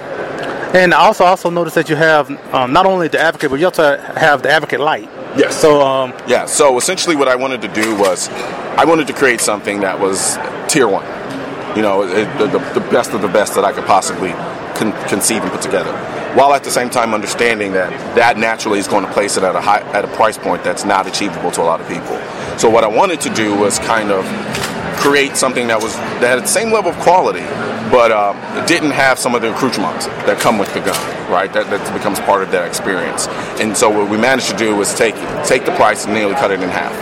and 0.74 0.94
I 0.94 1.00
also 1.00 1.24
also 1.24 1.50
noticed 1.50 1.76
that 1.76 1.90
you 1.90 1.96
have 1.96 2.30
um, 2.54 2.74
not 2.74 2.86
only 2.86 3.08
the 3.08 3.20
Advocate, 3.20 3.50
but 3.50 3.60
you 3.60 3.66
also 3.66 3.98
have 3.98 4.44
the 4.44 4.50
Advocate 4.50 4.80
Light. 4.80 5.10
Yes. 5.38 5.56
So 5.60 5.82
um, 5.82 6.14
Yeah, 6.28 6.46
so 6.46 6.78
essentially 6.78 7.16
what 7.16 7.28
I 7.28 7.36
wanted 7.36 7.62
to 7.62 7.68
do 7.70 7.96
was 7.98 8.30
I 8.30 8.86
wanted 8.86 9.08
to 9.08 9.14
create 9.14 9.40
something 9.42 9.82
that 9.82 10.00
was 10.00 10.38
tier 10.68 10.88
one. 10.88 11.06
You 11.76 11.84
know, 11.84 12.04
it, 12.04 12.26
the, 12.38 12.48
the, 12.48 12.88
best 12.90 13.12
of 13.12 13.22
the 13.22 13.28
best 13.28 13.54
that 13.56 13.64
I 13.64 13.72
could 13.72 13.86
possibly 13.86 14.32
con- 14.76 14.94
conceive 15.08 15.44
and 15.44 15.52
put 15.52 15.62
together. 15.62 15.94
While 16.34 16.54
at 16.54 16.64
the 16.64 16.72
same 16.72 16.90
time 16.90 17.14
understanding 17.14 17.74
that 17.74 17.92
that 18.16 18.38
naturally 18.38 18.80
is 18.80 18.88
going 18.88 19.06
to 19.06 19.12
place 19.12 19.38
it 19.38 19.44
at 19.44 19.56
a 19.56 19.62
high, 19.62 19.82
at 19.92 20.04
a 20.04 20.08
price 20.08 20.38
point 20.38 20.64
that's 20.64 20.86
not 20.86 21.08
achievable 21.08 21.52
to 21.52 21.62
a 21.62 21.66
lot 21.66 21.80
of 21.80 21.88
people. 21.88 22.18
So 22.58 22.70
what 22.70 22.84
I 22.84 22.88
wanted 22.88 23.22
to 23.22 23.30
do 23.34 23.56
was 23.56 23.80
kind 23.80 24.12
of 24.12 24.26
create 24.98 25.38
something 25.38 25.68
that 25.68 25.82
was 25.82 25.96
that 26.20 26.30
had 26.30 26.44
the 26.44 26.48
same 26.48 26.72
level 26.72 26.92
of 26.92 26.98
quality, 27.00 27.46
but 27.90 28.12
um, 28.12 28.38
it 28.58 28.68
didn't 28.68 28.92
have 28.92 29.18
some 29.18 29.36
of 29.36 29.42
the 29.42 29.54
accoutrements 29.54 30.08
that 30.28 30.40
come 30.40 30.58
with 30.58 30.74
the 30.74 30.82
gun, 30.82 31.32
right? 31.32 31.52
That, 31.54 31.70
that 31.70 31.94
becomes 31.94 32.20
part 32.20 32.44
of 32.44 32.52
that 32.52 32.68
experience. 32.68 33.28
And 33.62 33.78
so 33.78 33.90
what 33.90 34.10
we 34.10 34.18
managed 34.18 34.50
to 34.50 34.58
do 34.58 34.76
was 34.76 34.94
take 34.94 35.16
take 35.46 35.66
the 35.66 35.76
price 35.76 36.06
and 36.06 36.14
nearly 36.14 36.34
cut 36.36 36.52
it 36.52 36.62
in 36.62 36.70
half. 36.70 36.94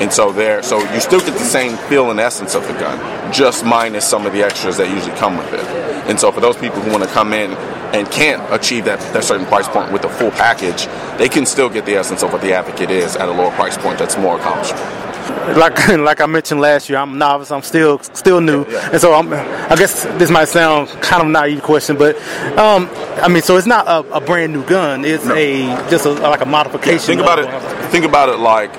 And 0.00 0.12
so 0.12 0.32
there, 0.32 0.62
so 0.62 0.80
you 0.92 1.00
still 1.00 1.20
get 1.20 1.34
the 1.34 1.38
same 1.38 1.76
feel 1.88 2.10
and 2.10 2.18
essence 2.18 2.56
of 2.56 2.66
the 2.66 2.72
gun, 2.74 3.32
just 3.32 3.64
minus 3.64 4.04
some 4.04 4.26
of 4.26 4.32
the 4.32 4.42
extras 4.42 4.76
that 4.78 4.90
usually 4.90 5.14
come 5.16 5.38
with 5.38 5.52
it. 5.54 5.64
And 6.08 6.18
so 6.18 6.32
for 6.32 6.40
those 6.40 6.56
people 6.56 6.80
who 6.80 6.90
want 6.90 7.04
to 7.04 7.10
come 7.10 7.32
in 7.32 7.52
and 7.94 8.10
can't 8.10 8.42
achieve 8.52 8.86
that, 8.86 8.98
that 9.12 9.22
certain 9.22 9.46
price 9.46 9.68
point 9.68 9.92
with 9.92 10.02
the 10.02 10.08
full 10.08 10.32
package, 10.32 10.86
they 11.16 11.28
can 11.28 11.46
still 11.46 11.70
get 11.70 11.86
the 11.86 11.94
essence 11.94 12.24
of 12.24 12.32
what 12.32 12.42
the 12.42 12.52
Advocate 12.52 12.90
is 12.90 13.14
at 13.14 13.28
a 13.28 13.32
lower 13.32 13.52
price 13.52 13.78
point 13.78 13.98
that's 13.98 14.18
more 14.18 14.36
accomplishable. 14.36 15.03
like 15.56 15.88
like 15.98 16.20
I 16.20 16.26
mentioned 16.26 16.60
last 16.60 16.88
year, 16.88 16.98
I'm 16.98 17.18
novice. 17.18 17.50
I'm 17.50 17.62
still 17.62 17.98
still 18.00 18.40
new, 18.40 18.64
Yeah. 18.68 18.90
and 18.92 19.00
so 19.00 19.12
I'm, 19.14 19.32
I 19.32 19.76
guess 19.76 20.04
this 20.18 20.30
might 20.30 20.48
sound 20.48 20.88
kind 21.02 21.22
of 21.22 21.28
naive 21.28 21.62
question, 21.62 21.96
but 21.96 22.16
um, 22.58 22.88
I 23.22 23.28
mean, 23.28 23.42
so 23.42 23.56
it's 23.56 23.66
not 23.66 23.86
a, 23.86 24.16
a 24.16 24.20
brand 24.20 24.52
new 24.52 24.64
gun. 24.64 25.04
It's 25.04 25.26
a 25.28 25.66
just 25.90 26.06
a, 26.06 26.10
like 26.10 26.40
a 26.40 26.46
modification. 26.46 27.06
Think 27.06 27.20
about 27.20 27.38
it. 27.38 27.90
Think 27.90 28.04
about 28.04 28.28
it 28.28 28.38
like 28.38 28.70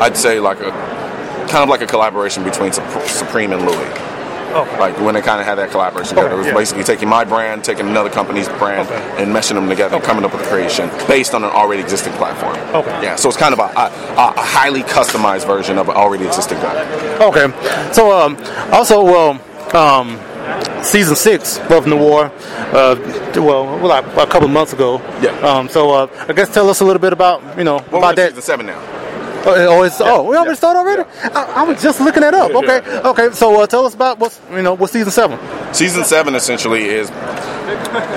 I'd 0.00 0.16
say 0.16 0.38
like 0.40 0.60
a 0.60 0.70
kind 1.48 1.62
of 1.62 1.68
like 1.68 1.80
a 1.80 1.86
collaboration 1.86 2.44
between 2.44 2.72
Supreme 2.72 3.52
and 3.52 3.62
Louis. 3.62 4.17
Okay. 4.48 4.78
Like 4.78 4.98
when 5.00 5.14
they 5.14 5.20
kind 5.22 5.40
of 5.40 5.46
had 5.46 5.56
that 5.56 5.70
collaboration 5.70 6.16
together, 6.16 6.34
it 6.34 6.38
was 6.38 6.46
yeah. 6.46 6.54
basically 6.54 6.84
taking 6.84 7.08
my 7.08 7.24
brand, 7.24 7.62
taking 7.64 7.86
another 7.88 8.10
company's 8.10 8.48
brand, 8.48 8.88
Okay. 8.88 9.22
and 9.22 9.32
meshing 9.34 9.54
them 9.54 9.68
together, 9.68 9.96
and 9.96 10.04
coming 10.04 10.24
up 10.24 10.32
with 10.32 10.42
a 10.42 10.46
creation 10.48 10.88
based 11.06 11.34
on 11.34 11.44
an 11.44 11.50
already 11.50 11.82
existing 11.82 12.12
platform. 12.14 12.56
Okay. 12.74 13.02
Yeah, 13.02 13.16
so 13.16 13.28
it's 13.28 13.36
kind 13.36 13.52
of 13.52 13.58
a, 13.60 13.64
a, 13.64 13.86
a 14.16 14.42
highly 14.42 14.82
customized 14.82 15.46
version 15.46 15.78
of 15.78 15.88
an 15.88 15.96
already 15.96 16.26
existing 16.26 16.58
gun. 16.60 16.76
Okay. 17.22 17.92
So 17.92 18.10
um, 18.18 18.36
also, 18.72 19.02
well, 19.04 19.40
um, 19.76 20.18
season 20.82 21.14
six 21.14 21.58
of 21.70 21.86
Noir, 21.86 22.32
uh, 22.72 22.96
well, 23.36 23.66
well, 23.80 23.90
a 23.92 24.26
couple 24.26 24.44
of 24.46 24.50
months 24.50 24.72
ago. 24.72 24.98
Yeah. 25.20 25.30
Um, 25.40 25.68
so 25.68 25.90
uh, 25.90 26.26
I 26.28 26.32
guess 26.32 26.52
tell 26.52 26.68
us 26.70 26.80
a 26.80 26.84
little 26.84 27.00
bit 27.00 27.12
about 27.12 27.58
you 27.58 27.64
know 27.64 27.76
Well, 27.90 27.98
about 27.98 28.02
we're 28.02 28.10
in 28.10 28.16
that. 28.16 28.28
season 28.30 28.42
seven 28.42 28.66
now. 28.66 28.97
Oh, 29.56 29.82
it's, 29.82 30.00
oh, 30.00 30.22
we 30.24 30.36
already 30.36 30.50
yeah, 30.50 30.54
started 30.54 30.78
already. 30.80 31.02
I, 31.34 31.44
I 31.56 31.62
was 31.64 31.82
just 31.82 32.00
looking 32.00 32.20
that 32.22 32.34
up. 32.34 32.50
Okay, 32.52 32.80
Yeah. 32.86 33.10
okay. 33.10 33.30
So 33.32 33.62
uh, 33.62 33.66
tell 33.66 33.86
us 33.86 33.94
about 33.94 34.18
what's 34.18 34.40
you 34.50 34.62
know 34.62 34.74
what's 34.74 34.92
season 34.92 35.10
seven. 35.10 35.38
Season 35.74 36.04
seven 36.04 36.34
essentially 36.34 36.84
is 36.84 37.10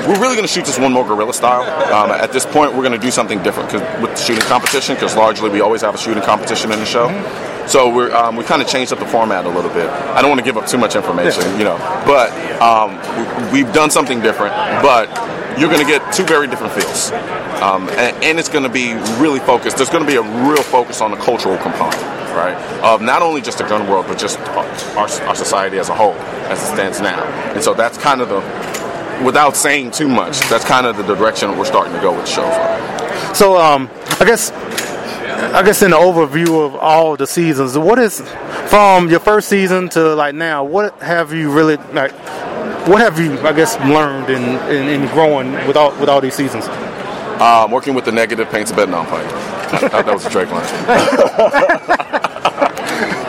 we're 0.07 0.19
really 0.19 0.35
going 0.35 0.41
to 0.41 0.47
shoot 0.47 0.65
this 0.65 0.79
one 0.79 0.93
more 0.93 1.05
guerrilla 1.05 1.33
style. 1.33 1.61
Um, 1.93 2.11
at 2.11 2.31
this 2.31 2.45
point, 2.45 2.73
we're 2.73 2.83
going 2.83 2.93
to 2.99 3.05
do 3.05 3.11
something 3.11 3.41
different 3.43 3.71
with 4.01 4.11
the 4.11 4.15
shooting 4.15 4.43
competition 4.43 4.95
because 4.95 5.15
largely 5.15 5.49
we 5.49 5.61
always 5.61 5.81
have 5.81 5.95
a 5.95 5.97
shooting 5.97 6.23
competition 6.23 6.71
in 6.71 6.79
the 6.79 6.85
show. 6.85 7.07
So 7.67 7.93
we're 7.93 8.13
um, 8.15 8.35
we 8.35 8.43
kind 8.43 8.61
of 8.61 8.67
changed 8.67 8.91
up 8.91 8.99
the 8.99 9.05
format 9.05 9.45
a 9.45 9.49
little 9.49 9.71
bit. 9.71 9.87
I 9.89 10.21
don't 10.21 10.29
want 10.29 10.39
to 10.39 10.45
give 10.45 10.57
up 10.57 10.67
too 10.67 10.77
much 10.77 10.95
information, 10.95 11.43
you 11.57 11.63
know, 11.63 11.77
but 12.05 12.31
um, 12.61 12.97
we've 13.51 13.71
done 13.73 13.91
something 13.91 14.19
different. 14.21 14.53
But 14.81 15.07
you're 15.61 15.69
going 15.69 15.85
to 15.85 15.87
get 15.87 16.11
two 16.11 16.23
very 16.25 16.47
different 16.47 16.73
feels, 16.73 17.11
um, 17.61 17.87
and, 17.89 18.23
and 18.23 18.39
it's 18.39 18.49
going 18.49 18.63
to 18.63 18.69
be 18.69 18.93
really 19.21 19.39
focused. 19.39 19.77
There's 19.77 19.91
going 19.91 20.03
to 20.03 20.09
be 20.09 20.17
a 20.17 20.23
real 20.49 20.63
focus 20.63 21.01
on 21.01 21.11
the 21.11 21.17
cultural 21.17 21.55
component, 21.57 22.01
right? 22.33 22.57
Of 22.83 23.03
not 23.03 23.21
only 23.21 23.41
just 23.41 23.59
the 23.59 23.63
gun 23.65 23.87
world, 23.87 24.07
but 24.07 24.17
just 24.17 24.39
our, 24.39 25.07
our 25.27 25.35
society 25.35 25.77
as 25.77 25.89
a 25.89 25.95
whole, 25.95 26.15
as 26.49 26.61
it 26.63 26.73
stands 26.73 26.99
now. 26.99 27.23
And 27.53 27.63
so 27.63 27.75
that's 27.75 27.97
kind 27.99 28.21
of 28.21 28.29
the 28.29 28.41
without 29.23 29.55
saying 29.55 29.91
too 29.91 30.07
much, 30.07 30.39
that's 30.49 30.65
kind 30.65 30.87
of 30.87 30.97
the 30.97 31.03
direction 31.03 31.55
we're 31.55 31.65
starting 31.65 31.93
to 31.93 32.01
go 32.01 32.11
with 32.11 32.25
the 32.25 32.31
show 32.31 32.49
for. 32.49 33.35
So 33.35 33.55
um, 33.55 33.87
I 34.19 34.25
guess 34.25 34.51
I 34.51 35.63
guess 35.63 35.81
in 35.81 35.91
the 35.91 35.97
overview 35.97 36.65
of 36.65 36.75
all 36.75 37.17
the 37.17 37.27
seasons, 37.27 37.77
what 37.77 37.99
is 37.99 38.21
from 38.67 39.09
your 39.09 39.19
first 39.19 39.47
season 39.47 39.89
to 39.89 40.15
like 40.15 40.33
now? 40.33 40.63
What 40.63 40.99
have 41.01 41.33
you 41.33 41.51
really 41.51 41.77
like? 41.93 42.13
What 42.89 42.99
have 43.01 43.19
you, 43.19 43.39
I 43.41 43.53
guess, 43.53 43.77
learned 43.79 44.29
in, 44.29 44.43
in, 44.73 44.87
in 45.03 45.07
growing 45.09 45.51
with 45.67 45.77
all 45.77 45.91
with 45.99 46.09
all 46.09 46.19
these 46.21 46.33
seasons? 46.33 46.67
Um, 47.39 47.71
working 47.71 47.93
with 47.93 48.05
the 48.05 48.11
negative 48.11 48.49
paints 48.49 48.71
a 48.71 48.75
better 48.75 48.91
non 48.91 49.05
play. 49.07 49.23
that, 49.23 49.91
that 50.05 50.13
was 50.13 50.25
a 50.25 50.29
Drake 50.29 50.49
line. 50.51 50.65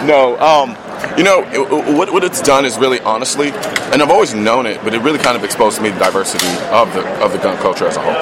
no, 0.07 0.39
um, 0.41 0.77
you 1.19 1.25
know, 1.25 1.43
it- 1.53 1.95
what, 1.97 2.13
what 2.13 2.25
it's 2.25 2.41
done 2.41 2.65
is 2.65 2.79
really 2.79 3.01
honestly, 3.01 3.51
and 3.93 4.03
I've 4.03 4.11
always 4.11 4.35
known 4.35 4.67
it, 4.67 4.83
but 4.83 4.95
it 4.95 5.01
really 5.03 5.19
kind 5.19 5.37
of 5.37 5.45
exposed 5.45 5.77
to 5.77 5.83
me 5.83 5.91
the 5.91 5.99
diversity 5.99 6.47
of 6.71 6.93
the 6.95 7.03
of 7.23 7.33
the 7.33 7.39
gun 7.39 7.57
culture 7.59 7.87
as 7.87 7.97
a 7.97 8.01
whole. 8.01 8.13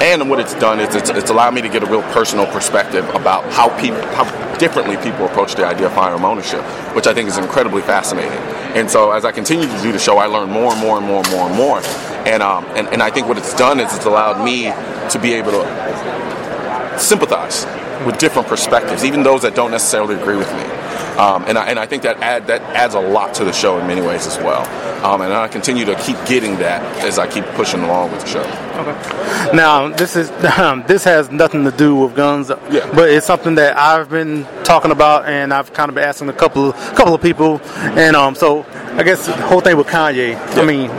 And 0.00 0.30
what 0.30 0.40
it's 0.40 0.54
done 0.54 0.80
is 0.80 0.94
it's, 0.94 1.10
it's 1.10 1.30
allowed 1.30 1.52
me 1.54 1.60
to 1.62 1.68
get 1.68 1.82
a 1.82 1.86
real 1.86 2.02
personal 2.14 2.46
perspective 2.46 3.08
about 3.14 3.44
how 3.52 3.68
people 3.80 4.00
how 4.14 4.24
differently 4.58 4.96
people 4.98 5.26
approach 5.26 5.54
the 5.56 5.66
idea 5.66 5.86
of 5.86 5.92
firearm 5.94 6.24
ownership, 6.24 6.62
which 6.94 7.06
I 7.06 7.14
think 7.14 7.28
is 7.28 7.38
incredibly 7.38 7.82
fascinating. 7.82 8.38
And 8.74 8.90
so 8.90 9.10
as 9.10 9.24
I 9.24 9.32
continue 9.32 9.66
to 9.66 9.82
do 9.82 9.92
the 9.92 9.98
show, 9.98 10.18
I 10.18 10.26
learn 10.26 10.50
more 10.50 10.72
and 10.72 10.80
more 10.80 10.98
and 10.98 11.06
more 11.06 11.22
and 11.22 11.30
more 11.30 11.46
and 11.46 11.56
more. 11.56 11.80
And 12.26 12.42
um, 12.42 12.64
and, 12.76 12.88
and 12.88 13.02
I 13.02 13.10
think 13.10 13.28
what 13.28 13.38
it's 13.38 13.54
done 13.54 13.80
is 13.80 13.94
it's 13.94 14.04
allowed 14.04 14.44
me 14.44 14.64
to 15.10 15.18
be 15.20 15.34
able 15.34 15.52
to 15.52 16.98
sympathize 16.98 17.64
with 18.06 18.18
different 18.18 18.48
perspectives, 18.48 19.04
even 19.04 19.22
those 19.22 19.42
that 19.42 19.54
don't 19.54 19.70
necessarily 19.70 20.14
agree 20.14 20.36
with 20.36 20.50
me. 20.54 20.79
Um, 21.20 21.44
and, 21.46 21.58
I, 21.58 21.66
and 21.66 21.78
I 21.78 21.84
think 21.86 22.02
that 22.04 22.16
add, 22.20 22.46
that 22.46 22.62
adds 22.74 22.94
a 22.94 23.00
lot 23.00 23.34
to 23.34 23.44
the 23.44 23.52
show 23.52 23.78
in 23.78 23.86
many 23.86 24.00
ways 24.00 24.26
as 24.26 24.38
well. 24.38 24.62
Um, 25.04 25.20
and 25.20 25.32
I 25.32 25.48
continue 25.48 25.84
to 25.84 25.94
keep 25.96 26.16
getting 26.26 26.56
that 26.58 26.80
as 27.04 27.18
I 27.18 27.26
keep 27.26 27.44
pushing 27.60 27.80
along 27.82 28.12
with 28.12 28.22
the 28.22 28.26
show. 28.26 28.40
Okay. 28.80 29.56
Now, 29.56 29.88
this 29.88 30.16
is 30.16 30.30
um, 30.58 30.82
this 30.86 31.04
has 31.04 31.30
nothing 31.30 31.64
to 31.64 31.70
do 31.70 31.94
with 31.94 32.14
guns, 32.16 32.48
Yeah. 32.70 32.90
but 32.94 33.10
it's 33.10 33.26
something 33.26 33.54
that 33.56 33.76
I've 33.76 34.08
been 34.08 34.46
talking 34.64 34.90
about, 34.90 35.26
and 35.26 35.52
I've 35.52 35.72
kind 35.74 35.88
of 35.90 35.94
been 35.94 36.04
asking 36.04 36.28
a 36.30 36.32
couple 36.32 36.72
couple 36.72 37.14
of 37.14 37.20
people, 37.20 37.60
and 37.98 38.16
um, 38.16 38.34
so 38.34 38.64
I 38.96 39.02
guess 39.02 39.26
the 39.26 39.32
whole 39.32 39.60
thing 39.60 39.76
with 39.76 39.88
Kanye. 39.88 40.36
I 40.56 40.64
mean, 40.64 40.90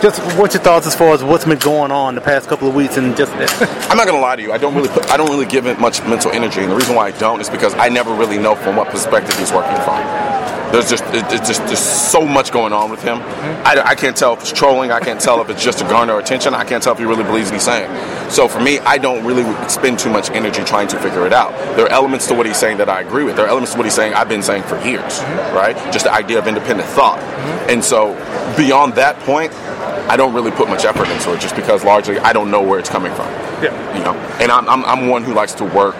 just 0.00 0.20
what's 0.38 0.54
your 0.54 0.62
thoughts 0.62 0.86
as 0.86 0.94
far 0.94 1.12
as 1.12 1.22
what's 1.22 1.44
been 1.44 1.58
going 1.58 1.90
on 1.92 2.14
the 2.14 2.20
past 2.20 2.48
couple 2.48 2.68
of 2.68 2.74
weeks, 2.74 2.96
and 2.96 3.16
just 3.16 3.32
I'm 3.90 3.96
not 3.96 4.06
gonna 4.06 4.20
lie 4.20 4.36
to 4.36 4.42
you. 4.42 4.52
I 4.52 4.58
don't 4.58 4.74
really 4.74 4.88
put, 4.88 5.10
I 5.10 5.16
don't 5.16 5.30
really 5.30 5.46
give 5.46 5.66
it 5.66 5.78
much 5.78 6.02
mental 6.04 6.30
energy, 6.32 6.60
and 6.60 6.70
the 6.70 6.76
reason 6.76 6.94
why 6.94 7.08
I 7.08 7.10
don't 7.12 7.40
is 7.40 7.50
because 7.50 7.74
I 7.74 7.88
never 7.88 8.14
really 8.14 8.38
know 8.38 8.54
from 8.54 8.76
what 8.76 8.88
perspective 8.88 9.38
he's 9.38 9.52
working 9.52 9.76
from. 9.82 10.00
There's 10.72 10.88
just 10.88 11.02
it's 11.08 11.48
just 11.48 11.66
there's 11.66 11.80
so 11.80 12.24
much 12.24 12.52
going 12.52 12.72
on 12.72 12.90
with 12.90 13.02
him. 13.02 13.18
Mm-hmm. 13.18 13.66
I, 13.66 13.82
I 13.90 13.94
can't 13.96 14.16
tell 14.16 14.34
if 14.34 14.40
it's 14.40 14.52
trolling. 14.52 14.92
I 14.92 15.00
can't 15.00 15.20
tell 15.20 15.40
if 15.40 15.50
it's 15.50 15.64
just 15.64 15.78
to 15.78 15.84
garner 15.84 16.16
attention. 16.18 16.54
I 16.54 16.64
can't 16.64 16.80
tell 16.80 16.92
if 16.92 17.00
he 17.00 17.04
really 17.04 17.24
believes 17.24 17.48
what 17.48 17.54
he's 17.54 17.64
saying. 17.64 17.90
So 18.30 18.46
for 18.46 18.60
me, 18.60 18.78
I 18.78 18.96
don't 18.96 19.24
really 19.24 19.42
spend 19.68 19.98
too 19.98 20.10
much 20.10 20.30
energy 20.30 20.62
trying 20.62 20.86
to 20.88 21.00
figure 21.00 21.26
it 21.26 21.32
out. 21.32 21.50
There 21.76 21.86
are 21.86 21.90
elements 21.90 22.28
to 22.28 22.34
what 22.34 22.46
he's 22.46 22.56
saying 22.56 22.76
that 22.76 22.88
I 22.88 23.00
agree 23.00 23.24
with. 23.24 23.34
There 23.34 23.46
are 23.46 23.48
elements 23.48 23.72
to 23.72 23.78
what 23.78 23.84
he's 23.84 23.94
saying 23.94 24.14
I've 24.14 24.28
been 24.28 24.44
saying 24.44 24.62
for 24.62 24.80
years, 24.84 25.18
mm-hmm. 25.18 25.56
right? 25.56 25.74
Just 25.92 26.04
the 26.04 26.12
idea 26.12 26.38
of 26.38 26.46
independent 26.46 26.88
thought. 26.90 27.18
Mm-hmm. 27.18 27.70
And 27.70 27.84
so 27.84 28.14
beyond 28.56 28.94
that 28.94 29.18
point, 29.20 29.52
I 30.10 30.16
don't 30.16 30.34
really 30.34 30.50
put 30.50 30.68
much 30.68 30.84
effort 30.84 31.08
into 31.08 31.32
it, 31.32 31.40
just 31.40 31.54
because 31.54 31.84
largely 31.84 32.18
I 32.18 32.32
don't 32.32 32.50
know 32.50 32.60
where 32.60 32.80
it's 32.80 32.88
coming 32.88 33.14
from. 33.14 33.28
Yeah. 33.62 33.96
you 33.96 34.02
know? 34.02 34.14
And 34.40 34.50
I'm, 34.50 34.68
I'm, 34.68 34.84
I'm 34.84 35.08
one 35.08 35.22
who 35.22 35.32
likes 35.32 35.54
to 35.54 35.64
work 35.64 35.94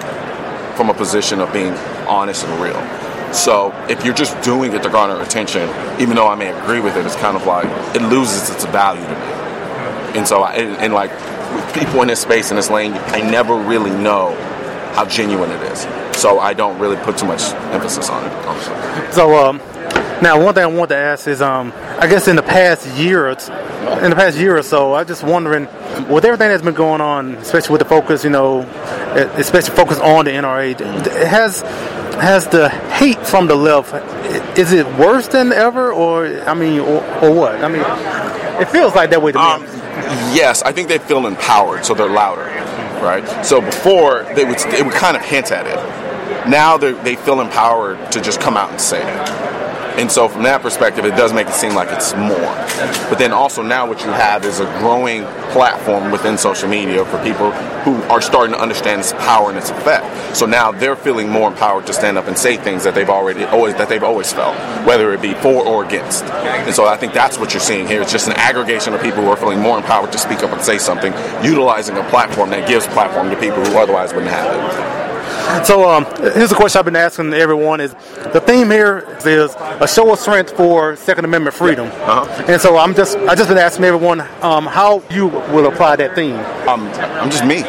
from 0.74 0.90
a 0.90 0.94
position 0.94 1.40
of 1.40 1.52
being 1.52 1.74
honest 2.08 2.44
and 2.44 2.60
real. 2.60 2.80
So 3.32 3.72
if 3.88 4.04
you're 4.04 4.14
just 4.14 4.40
doing 4.42 4.72
it 4.72 4.82
to 4.82 4.88
garner 4.90 5.20
attention 5.22 5.62
even 6.00 6.16
though 6.16 6.26
i 6.26 6.34
may 6.34 6.48
agree 6.48 6.80
with 6.80 6.96
it 6.96 7.06
it's 7.06 7.14
kind 7.16 7.36
of 7.36 7.46
like 7.46 7.66
it 7.94 8.02
loses 8.02 8.50
its 8.50 8.64
value 8.64 9.04
to 9.04 9.08
me. 9.08 10.18
And 10.18 10.26
so 10.26 10.42
I, 10.42 10.54
and, 10.54 10.76
and 10.78 10.92
like 10.92 11.12
with 11.54 11.74
people 11.74 12.02
in 12.02 12.08
this 12.08 12.20
space 12.20 12.50
in 12.50 12.56
this 12.56 12.70
lane 12.70 12.94
i 12.94 13.20
never 13.20 13.54
really 13.54 13.90
know 13.90 14.34
how 14.94 15.04
genuine 15.04 15.52
it 15.52 15.62
is. 15.70 15.86
So 16.18 16.40
i 16.40 16.52
don't 16.52 16.78
really 16.80 16.96
put 16.96 17.16
too 17.16 17.26
much 17.26 17.42
emphasis 17.72 18.10
on 18.10 18.24
it 18.24 18.32
honestly. 18.46 19.12
So 19.12 19.36
um, 19.36 19.60
now 20.22 20.42
one 20.42 20.54
thing 20.54 20.64
I 20.64 20.66
want 20.66 20.90
to 20.90 20.96
ask 20.96 21.26
is 21.26 21.42
um, 21.42 21.72
I 21.76 22.06
guess 22.06 22.28
in 22.28 22.36
the 22.36 22.42
past 22.42 22.86
year, 22.98 23.28
in 23.28 24.10
the 24.10 24.16
past 24.16 24.38
year 24.38 24.56
or 24.56 24.62
so, 24.62 24.94
I'm 24.94 25.06
just 25.06 25.22
wondering 25.22 25.64
with 26.08 26.24
everything 26.24 26.48
that's 26.48 26.62
been 26.62 26.74
going 26.74 27.00
on, 27.00 27.34
especially 27.36 27.72
with 27.72 27.80
the 27.80 27.88
focus, 27.88 28.24
you 28.24 28.30
know, 28.30 28.60
especially 29.36 29.74
focus 29.74 29.98
on 29.98 30.24
the 30.24 30.32
NRA, 30.32 30.78
has 31.26 31.62
has 32.20 32.46
the 32.48 32.68
hate 32.68 33.26
from 33.26 33.46
the 33.46 33.54
left 33.54 33.94
is 34.58 34.72
it 34.72 34.86
worse 34.98 35.28
than 35.28 35.52
ever, 35.52 35.92
or 35.92 36.26
I 36.42 36.54
mean, 36.54 36.80
or, 36.80 37.02
or 37.22 37.34
what? 37.34 37.64
I 37.64 37.68
mean, 37.68 37.82
it 38.60 38.68
feels 38.68 38.94
like 38.94 39.10
that 39.10 39.22
way 39.22 39.32
to 39.32 39.38
me. 39.38 39.44
Um, 39.44 39.62
yes, 40.34 40.62
I 40.62 40.72
think 40.72 40.88
they 40.88 40.98
feel 40.98 41.26
empowered, 41.26 41.84
so 41.84 41.94
they're 41.94 42.10
louder, 42.10 42.44
right? 43.02 43.44
So 43.44 43.60
before 43.60 44.24
they 44.34 44.44
would 44.44 44.58
they 44.70 44.82
would 44.82 44.92
kind 44.92 45.16
of 45.16 45.22
hint 45.22 45.50
at 45.50 45.66
it. 45.66 46.48
Now 46.48 46.76
they 46.76 47.16
feel 47.16 47.40
empowered 47.40 48.12
to 48.12 48.20
just 48.20 48.40
come 48.40 48.56
out 48.56 48.70
and 48.70 48.80
say 48.80 49.00
it. 49.02 49.50
And 49.98 50.10
so, 50.10 50.28
from 50.28 50.44
that 50.44 50.62
perspective, 50.62 51.04
it 51.04 51.16
does 51.16 51.32
make 51.32 51.46
it 51.46 51.52
seem 51.54 51.74
like 51.74 51.88
it's 51.90 52.14
more. 52.14 52.54
But 53.08 53.18
then 53.18 53.32
also 53.32 53.62
now, 53.62 53.86
what 53.86 54.00
you 54.00 54.10
have 54.10 54.44
is 54.44 54.60
a 54.60 54.64
growing 54.78 55.24
platform 55.52 56.10
within 56.10 56.38
social 56.38 56.68
media 56.68 57.04
for 57.04 57.22
people 57.22 57.50
who 57.82 58.00
are 58.04 58.20
starting 58.20 58.54
to 58.54 58.60
understand 58.60 59.00
its 59.00 59.12
power 59.12 59.48
and 59.48 59.58
its 59.58 59.70
effect. 59.70 60.36
So 60.36 60.46
now 60.46 60.72
they're 60.72 60.96
feeling 60.96 61.28
more 61.28 61.48
empowered 61.48 61.86
to 61.86 61.92
stand 61.92 62.18
up 62.18 62.28
and 62.28 62.38
say 62.38 62.56
things 62.56 62.84
that 62.84 62.94
they've 62.94 63.10
already 63.10 63.44
always 63.44 63.74
that 63.76 63.88
they've 63.88 64.02
always 64.02 64.32
felt, 64.32 64.56
whether 64.86 65.12
it 65.12 65.20
be 65.20 65.34
for 65.34 65.66
or 65.66 65.84
against. 65.84 66.24
And 66.24 66.74
so 66.74 66.86
I 66.86 66.96
think 66.96 67.12
that's 67.12 67.38
what 67.38 67.52
you're 67.52 67.60
seeing 67.60 67.86
here. 67.86 68.02
It's 68.02 68.12
just 68.12 68.28
an 68.28 68.34
aggregation 68.34 68.94
of 68.94 69.02
people 69.02 69.22
who 69.22 69.28
are 69.28 69.36
feeling 69.36 69.60
more 69.60 69.76
empowered 69.76 70.12
to 70.12 70.18
speak 70.18 70.42
up 70.42 70.52
and 70.52 70.62
say 70.62 70.78
something, 70.78 71.12
utilizing 71.42 71.96
a 71.96 72.04
platform 72.10 72.50
that 72.50 72.68
gives 72.68 72.86
platform 72.88 73.30
to 73.30 73.36
people 73.36 73.64
who 73.64 73.76
otherwise 73.78 74.12
wouldn't 74.12 74.30
have 74.30 74.54
it. 74.54 75.09
So 75.64 75.88
um, 75.88 76.04
here's 76.34 76.52
a 76.52 76.54
question 76.54 76.78
I've 76.78 76.84
been 76.84 76.96
asking 76.96 77.32
everyone: 77.34 77.80
Is 77.80 77.92
the 78.32 78.42
theme 78.44 78.70
here 78.70 78.98
is 79.24 79.54
a 79.58 79.88
show 79.88 80.12
of 80.12 80.18
strength 80.18 80.56
for 80.56 80.96
Second 80.96 81.24
Amendment 81.24 81.54
freedom? 81.54 81.86
Uh-huh. 81.88 82.44
And 82.48 82.60
so 82.60 82.76
I'm 82.76 82.94
just 82.94 83.16
I 83.18 83.34
just 83.34 83.48
been 83.48 83.58
asking 83.58 83.84
everyone 83.84 84.20
um, 84.42 84.66
how 84.66 85.02
you 85.10 85.28
will 85.28 85.66
apply 85.66 85.96
that 85.96 86.14
theme. 86.14 86.36
Um, 86.68 86.86
I'm 87.20 87.30
just 87.30 87.44
me 87.44 87.64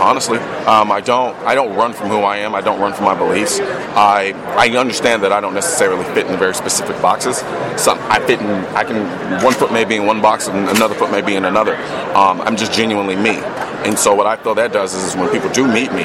honestly. 0.00 0.38
Um, 0.66 0.90
I 0.90 1.00
don't 1.00 1.34
I 1.44 1.54
don't 1.54 1.74
run 1.76 1.92
from 1.92 2.08
who 2.08 2.18
I 2.18 2.38
am. 2.38 2.54
I 2.54 2.60
don't 2.60 2.80
run 2.80 2.92
from 2.92 3.04
my 3.04 3.14
beliefs. 3.14 3.60
I 3.60 4.32
I 4.56 4.68
understand 4.76 5.22
that 5.22 5.32
I 5.32 5.40
don't 5.40 5.54
necessarily 5.54 6.04
fit 6.14 6.26
in 6.26 6.38
very 6.38 6.54
specific 6.54 7.00
boxes. 7.00 7.38
Some 7.80 7.98
I 8.10 8.20
fit 8.20 8.40
in 8.40 8.46
I 8.76 8.84
can 8.84 9.42
one 9.42 9.54
foot 9.54 9.72
may 9.72 9.84
be 9.84 9.96
in 9.96 10.06
one 10.06 10.20
box 10.20 10.48
and 10.48 10.68
another 10.68 10.94
foot 10.94 11.10
may 11.10 11.22
be 11.22 11.36
in 11.36 11.44
another. 11.44 11.76
Um, 12.14 12.40
I'm 12.40 12.56
just 12.56 12.72
genuinely 12.72 13.16
me. 13.16 13.36
And 13.84 13.98
so 13.98 14.14
what 14.14 14.26
I 14.26 14.36
feel 14.36 14.54
that 14.54 14.72
does 14.72 14.94
is, 14.94 15.04
is 15.04 15.16
when 15.16 15.30
people 15.30 15.50
do 15.50 15.66
meet 15.66 15.92
me, 15.92 16.04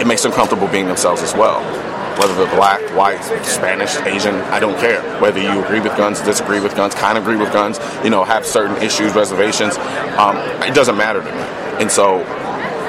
it 0.00 0.06
makes 0.06 0.22
them 0.22 0.32
comfortable 0.32 0.68
being 0.68 0.86
themselves 0.86 1.22
as 1.22 1.34
well. 1.34 1.62
Whether 2.18 2.34
they're 2.34 2.56
black, 2.56 2.80
white, 2.94 3.22
Spanish, 3.44 3.96
Asian, 3.96 4.36
I 4.52 4.60
don't 4.60 4.78
care. 4.78 5.02
Whether 5.20 5.40
you 5.40 5.64
agree 5.64 5.80
with 5.80 5.96
guns, 5.96 6.20
disagree 6.20 6.60
with 6.60 6.76
guns, 6.76 6.94
kind 6.94 7.18
of 7.18 7.24
agree 7.24 7.36
with 7.36 7.52
guns, 7.52 7.80
you 8.04 8.10
know, 8.10 8.22
have 8.24 8.46
certain 8.46 8.76
issues, 8.76 9.14
reservations, 9.14 9.76
um, 10.16 10.36
it 10.62 10.74
doesn't 10.74 10.96
matter 10.96 11.20
to 11.20 11.30
me. 11.32 11.42
And 11.82 11.90
so 11.90 12.18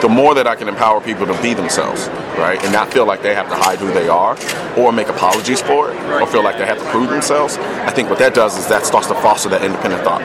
the 0.01 0.09
more 0.09 0.35
that 0.35 0.45
I 0.45 0.55
can 0.55 0.67
empower 0.67 1.01
people 1.01 1.25
to 1.25 1.41
be 1.41 1.55
themselves, 1.55 2.07
right, 2.37 2.61
and 2.63 2.71
not 2.71 2.93
feel 2.93 3.05
like 3.05 3.23
they 3.23 3.33
have 3.33 3.49
to 3.49 3.55
hide 3.55 3.79
who 3.79 3.91
they 3.93 4.07
are 4.07 4.37
or 4.77 4.91
make 4.91 5.07
apologies 5.07 5.61
for 5.61 5.91
it 5.91 5.97
or 6.21 6.27
feel 6.27 6.43
like 6.43 6.57
they 6.57 6.65
have 6.67 6.77
to 6.77 6.85
prove 6.91 7.09
themselves, 7.09 7.57
I 7.57 7.91
think 7.91 8.09
what 8.09 8.19
that 8.19 8.35
does 8.35 8.57
is 8.57 8.67
that 8.67 8.85
starts 8.85 9.07
to 9.07 9.15
foster 9.15 9.49
that 9.49 9.63
independent 9.63 10.03
thought. 10.03 10.21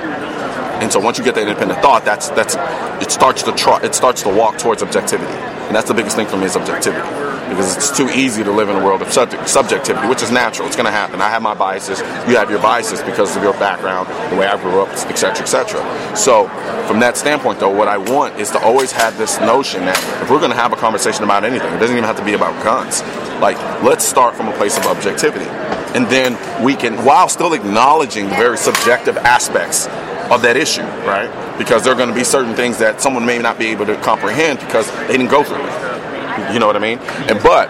And 0.80 0.90
so 0.90 0.98
once 0.98 1.18
you 1.18 1.24
get 1.24 1.34
that 1.34 1.42
independent 1.42 1.80
thought, 1.82 2.04
that's 2.04 2.30
that's 2.30 2.56
it 3.02 3.10
starts 3.10 3.42
to 3.42 3.52
try, 3.52 3.82
it 3.82 3.94
starts 3.94 4.22
to 4.22 4.28
walk 4.28 4.58
towards 4.58 4.82
objectivity, 4.82 5.32
and 5.66 5.76
that's 5.76 5.88
the 5.88 5.94
biggest 5.94 6.16
thing 6.16 6.26
for 6.26 6.38
me 6.38 6.46
is 6.46 6.56
objectivity, 6.56 7.06
because 7.48 7.76
it's 7.76 7.94
too 7.94 8.08
easy 8.08 8.42
to 8.42 8.50
live 8.50 8.70
in 8.70 8.76
a 8.76 8.84
world 8.84 9.02
of 9.02 9.12
subject, 9.12 9.48
subjectivity, 9.48 10.08
which 10.08 10.22
is 10.22 10.30
natural. 10.30 10.66
It's 10.66 10.76
going 10.76 10.86
to 10.86 10.92
happen. 10.92 11.20
I 11.20 11.28
have 11.28 11.42
my 11.42 11.54
biases. 11.54 12.00
You 12.28 12.36
have 12.36 12.50
your 12.50 12.62
biases 12.62 13.02
because 13.02 13.36
of 13.36 13.42
your 13.42 13.52
background, 13.54 14.08
the 14.32 14.36
way 14.36 14.46
I 14.46 14.56
grew 14.60 14.80
up, 14.80 14.88
etc., 14.88 15.42
etc. 15.42 16.16
So 16.16 16.48
from 16.88 17.00
that 17.00 17.18
standpoint, 17.18 17.60
though, 17.60 17.70
what 17.70 17.88
I 17.88 17.98
want 17.98 18.38
is 18.38 18.50
to 18.52 18.60
always 18.60 18.90
have 18.92 19.18
this 19.18 19.38
notion 19.40 19.84
that 19.84 19.98
if 20.22 20.30
we're 20.30 20.38
going 20.38 20.50
to 20.50 20.56
have 20.56 20.72
a 20.72 20.76
conversation 20.76 21.24
about 21.24 21.44
anything, 21.44 21.72
it 21.74 21.78
doesn't 21.78 21.96
even 21.96 22.04
have 22.04 22.16
to 22.16 22.24
be 22.24 22.32
about 22.32 22.56
guns. 22.64 23.02
Like 23.40 23.58
let's 23.82 24.04
start 24.04 24.34
from 24.34 24.48
a 24.48 24.56
place 24.56 24.78
of 24.78 24.86
objectivity, 24.86 25.48
and 25.94 26.06
then 26.08 26.38
we 26.64 26.74
can, 26.74 27.04
while 27.04 27.28
still 27.28 27.52
acknowledging 27.52 28.28
the 28.28 28.36
very 28.36 28.56
subjective 28.56 29.16
aspects 29.18 29.86
of 30.30 30.42
that 30.42 30.56
issue, 30.56 30.82
right? 31.06 31.28
Because 31.58 31.84
there 31.84 31.92
are 31.92 31.96
going 31.96 32.08
to 32.08 32.14
be 32.14 32.24
certain 32.24 32.54
things 32.54 32.78
that 32.78 33.00
someone 33.00 33.26
may 33.26 33.38
not 33.38 33.58
be 33.58 33.66
able 33.66 33.86
to 33.86 33.96
comprehend 33.96 34.60
because 34.60 34.90
they 35.06 35.16
didn't 35.16 35.30
go 35.30 35.42
through 35.42 35.64
it. 35.64 36.52
You 36.52 36.58
know 36.58 36.66
what 36.66 36.76
I 36.76 36.80
mean? 36.80 36.98
And 37.28 37.42
but 37.42 37.68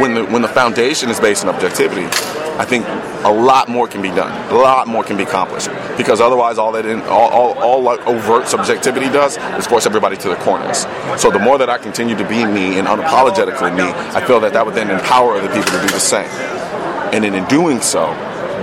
when 0.00 0.14
the 0.14 0.24
when 0.24 0.42
the 0.42 0.48
foundation 0.48 1.10
is 1.10 1.20
based 1.20 1.44
on 1.44 1.54
objectivity, 1.54 2.06
I 2.56 2.64
think 2.64 2.86
a 3.24 3.32
lot 3.32 3.68
more 3.68 3.88
can 3.88 4.00
be 4.00 4.08
done. 4.08 4.30
A 4.52 4.54
lot 4.54 4.86
more 4.86 5.02
can 5.02 5.16
be 5.16 5.24
accomplished 5.24 5.68
because 5.96 6.20
otherwise, 6.20 6.56
all 6.56 6.72
that 6.72 6.86
in, 6.86 7.00
all, 7.02 7.30
all, 7.30 7.88
all 7.88 7.88
overt 8.08 8.46
subjectivity 8.46 9.06
does 9.06 9.38
is 9.58 9.66
force 9.66 9.86
everybody 9.86 10.16
to 10.18 10.28
the 10.28 10.36
corners. 10.36 10.86
So 11.20 11.30
the 11.30 11.38
more 11.38 11.58
that 11.58 11.68
I 11.68 11.78
continue 11.78 12.16
to 12.16 12.28
be 12.28 12.44
me 12.44 12.78
and 12.78 12.86
unapologetically 12.86 13.76
me, 13.76 13.84
I 14.14 14.24
feel 14.24 14.40
that 14.40 14.52
that 14.52 14.64
would 14.64 14.74
then 14.74 14.90
empower 14.90 15.34
other 15.34 15.48
people 15.48 15.72
to 15.72 15.80
do 15.80 15.88
the 15.88 16.00
same. 16.00 16.28
And 17.12 17.24
then 17.24 17.34
in 17.34 17.44
doing 17.46 17.80
so, 17.80 18.06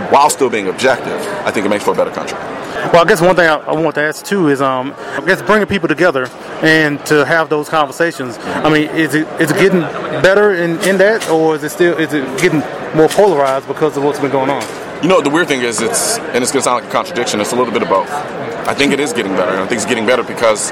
while 0.10 0.30
still 0.30 0.50
being 0.50 0.68
objective, 0.68 1.20
I 1.46 1.52
think 1.52 1.66
it 1.66 1.70
makes 1.70 1.84
for 1.84 1.92
a 1.92 1.96
better 1.96 2.12
country. 2.12 2.38
Well, 2.92 3.04
I 3.04 3.06
guess 3.08 3.22
one 3.22 3.36
thing 3.36 3.48
I, 3.48 3.58
I 3.58 3.74
want 3.74 3.96
to 3.96 4.02
ask 4.02 4.26
too 4.26 4.50
is, 4.50 4.62
um, 4.62 4.94
I 4.98 5.24
guess 5.26 5.42
bringing 5.42 5.68
people 5.68 5.88
together 5.88 6.28
and 6.62 7.04
to 7.06 7.24
have 7.26 7.48
those 7.48 7.70
conversations. 7.70 8.38
I 8.40 8.70
mean, 8.70 8.90
is 8.90 9.14
it 9.14 9.28
is 9.40 9.52
it 9.52 9.58
getting 9.58 9.82
better 10.22 10.54
in, 10.54 10.80
in 10.82 10.98
that, 10.98 11.30
or 11.30 11.56
is 11.56 11.64
it 11.64 11.70
still 11.70 11.98
is 11.98 12.14
it 12.14 12.26
getting 12.40 12.60
more 12.98 13.08
polarized 13.08 13.68
because 13.68 13.96
of 13.98 14.04
what's 14.04 14.20
been 14.20 14.32
going 14.32 14.50
on? 14.50 14.64
You 15.04 15.10
know, 15.10 15.22
the 15.22 15.30
weird 15.30 15.48
thing 15.48 15.62
is, 15.62 15.82
it's 15.82 16.18
and 16.18 16.44
it's 16.44 16.52
going 16.52 16.62
to 16.62 16.64
sound 16.64 16.84
like 16.84 16.90
a 16.90 16.92
contradiction. 16.92 17.40
It's 17.40 17.54
a 17.54 17.56
little 17.56 17.74
bit 17.74 17.84
of 17.84 17.90
both. 17.90 18.10
I 18.10 18.74
think 18.74 18.94
it 18.94 19.00
is 19.00 19.14
getting 19.14 19.34
better, 19.34 19.58
I 19.58 19.68
think 19.68 19.82
it's 19.82 19.86
getting 19.86 20.06
better 20.06 20.24
because 20.24 20.72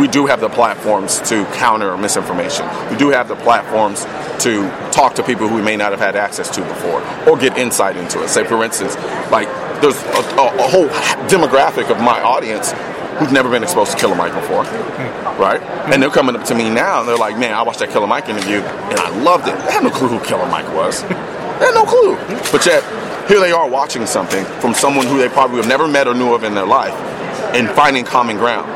we 0.00 0.08
do 0.08 0.26
have 0.26 0.40
the 0.40 0.48
platforms 0.48 1.20
to 1.28 1.44
counter 1.54 1.96
misinformation. 1.96 2.66
We 2.90 2.96
do 2.96 3.10
have 3.10 3.28
the 3.28 3.36
platforms 3.36 4.04
to 4.44 4.68
talk 4.90 5.14
to 5.16 5.22
people 5.22 5.48
who 5.48 5.56
we 5.56 5.62
may 5.62 5.76
not 5.76 5.92
have 5.92 6.00
had 6.00 6.16
access 6.16 6.48
to 6.50 6.60
before, 6.62 7.02
or 7.28 7.36
get 7.36 7.56
insight 7.58 7.96
into 7.96 8.22
it. 8.22 8.28
Say, 8.28 8.44
for 8.44 8.62
instance, 8.64 8.96
like 9.30 9.48
there's 9.80 10.00
a, 10.02 10.40
a, 10.40 10.56
a 10.64 10.68
whole 10.68 10.88
demographic 11.28 11.90
of 11.90 11.98
my 12.00 12.20
audience 12.22 12.72
who've 13.18 13.32
never 13.32 13.50
been 13.50 13.62
exposed 13.62 13.92
to 13.92 13.98
Killer 13.98 14.14
Mike 14.14 14.34
before, 14.34 14.62
right? 15.38 15.60
And 15.92 16.02
they're 16.02 16.10
coming 16.10 16.34
up 16.34 16.44
to 16.46 16.54
me 16.54 16.70
now 16.70 17.00
and 17.00 17.08
they're 17.08 17.16
like, 17.16 17.38
"Man, 17.38 17.52
I 17.52 17.62
watched 17.62 17.80
that 17.80 17.90
Killer 17.90 18.06
Mike 18.06 18.28
interview 18.28 18.58
and 18.60 18.98
I 18.98 19.08
loved 19.22 19.48
it." 19.48 19.56
They 19.66 19.72
had 19.72 19.82
no 19.82 19.90
clue 19.90 20.08
who 20.08 20.20
Killer 20.24 20.46
Mike 20.46 20.68
was. 20.74 21.04
They 21.62 21.66
had 21.68 21.74
no 21.74 21.84
clue. 21.84 22.16
But 22.50 22.66
yet, 22.66 22.82
here 23.28 23.38
they 23.38 23.52
are 23.52 23.68
watching 23.68 24.04
something 24.04 24.44
from 24.60 24.74
someone 24.74 25.06
who 25.06 25.18
they 25.18 25.28
probably 25.28 25.58
have 25.58 25.68
never 25.68 25.86
met 25.86 26.08
or 26.08 26.14
knew 26.14 26.34
of 26.34 26.42
in 26.42 26.56
their 26.56 26.66
life, 26.66 26.92
and 27.54 27.68
finding 27.70 28.04
common 28.04 28.36
ground. 28.36 28.66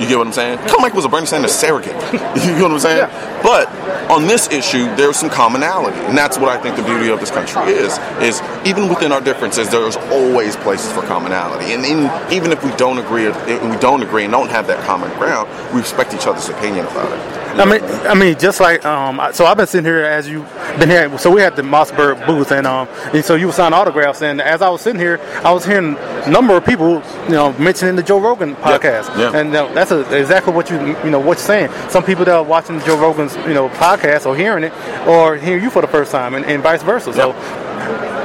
You 0.00 0.06
get 0.06 0.18
what 0.18 0.26
I'm 0.26 0.32
saying? 0.32 0.58
Mike 0.78 0.94
was 0.94 1.04
a 1.04 1.08
Bernie 1.08 1.26
Sanders 1.26 1.52
surrogate. 1.52 1.94
you 2.12 2.20
get 2.20 2.62
what 2.62 2.72
I'm 2.72 2.78
saying? 2.78 2.98
Yeah. 2.98 3.42
But 3.42 3.68
on 4.10 4.26
this 4.26 4.48
issue, 4.52 4.84
there's 4.96 5.16
some 5.16 5.30
commonality, 5.30 5.98
and 5.98 6.16
that's 6.16 6.38
what 6.38 6.48
I 6.48 6.60
think 6.60 6.76
the 6.76 6.82
beauty 6.82 7.08
of 7.08 7.18
this 7.18 7.30
country 7.30 7.72
is. 7.72 7.98
Is 8.20 8.42
even 8.66 8.88
within 8.88 9.10
our 9.10 9.20
differences, 9.20 9.70
there's 9.70 9.96
always 9.96 10.54
places 10.56 10.92
for 10.92 11.02
commonality, 11.02 11.72
and 11.72 11.84
in, 11.84 12.10
even 12.32 12.52
if 12.52 12.62
we 12.62 12.70
don't 12.76 12.98
agree, 12.98 13.24
if 13.26 13.62
we 13.62 13.76
don't 13.78 14.02
agree 14.02 14.24
and 14.24 14.32
don't 14.32 14.50
have 14.50 14.66
that 14.66 14.84
common 14.84 15.10
ground, 15.18 15.48
we 15.74 15.80
respect 15.80 16.14
each 16.14 16.26
other's 16.26 16.48
opinion 16.48 16.86
about 16.86 17.10
it. 17.12 17.45
I 17.58 17.64
mean, 17.64 17.82
I 18.06 18.14
mean, 18.14 18.38
just 18.38 18.60
like 18.60 18.84
um, 18.84 19.20
so 19.32 19.46
I've 19.46 19.56
been 19.56 19.66
sitting 19.66 19.84
here 19.84 20.04
as 20.04 20.28
you 20.28 20.42
been 20.78 20.90
here. 20.90 21.16
So 21.18 21.30
we 21.30 21.40
had 21.40 21.56
the 21.56 21.62
Mossberg 21.62 22.26
booth, 22.26 22.52
and 22.52 22.66
um, 22.66 22.86
and 23.14 23.24
so 23.24 23.34
you 23.34 23.46
were 23.46 23.52
signing 23.52 23.72
autographs, 23.72 24.20
and 24.20 24.40
as 24.40 24.60
I 24.60 24.68
was 24.68 24.82
sitting 24.82 25.00
here, 25.00 25.18
I 25.42 25.52
was 25.52 25.64
hearing 25.64 25.96
a 25.96 26.30
number 26.30 26.56
of 26.56 26.66
people, 26.66 27.02
you 27.24 27.30
know, 27.30 27.52
mentioning 27.58 27.96
the 27.96 28.02
Joe 28.02 28.20
Rogan 28.20 28.56
podcast, 28.56 29.16
yeah. 29.18 29.34
and 29.34 29.54
uh, 29.54 29.72
that's 29.72 29.90
a, 29.90 30.00
exactly 30.14 30.52
what 30.52 30.68
you 30.68 30.78
you 31.02 31.10
know 31.10 31.18
what 31.18 31.38
you're 31.38 31.46
saying. 31.46 31.70
Some 31.88 32.04
people 32.04 32.24
that 32.26 32.34
are 32.34 32.44
watching 32.44 32.78
Joe 32.80 32.98
Rogan's 32.98 33.34
you 33.36 33.54
know 33.54 33.68
podcast 33.70 34.26
or 34.26 34.36
hearing 34.36 34.64
it, 34.64 34.72
or 35.06 35.36
hearing 35.36 35.62
you 35.62 35.70
for 35.70 35.80
the 35.80 35.88
first 35.88 36.12
time, 36.12 36.34
and, 36.34 36.44
and 36.44 36.62
vice 36.62 36.82
versa. 36.82 37.12
So. 37.12 37.64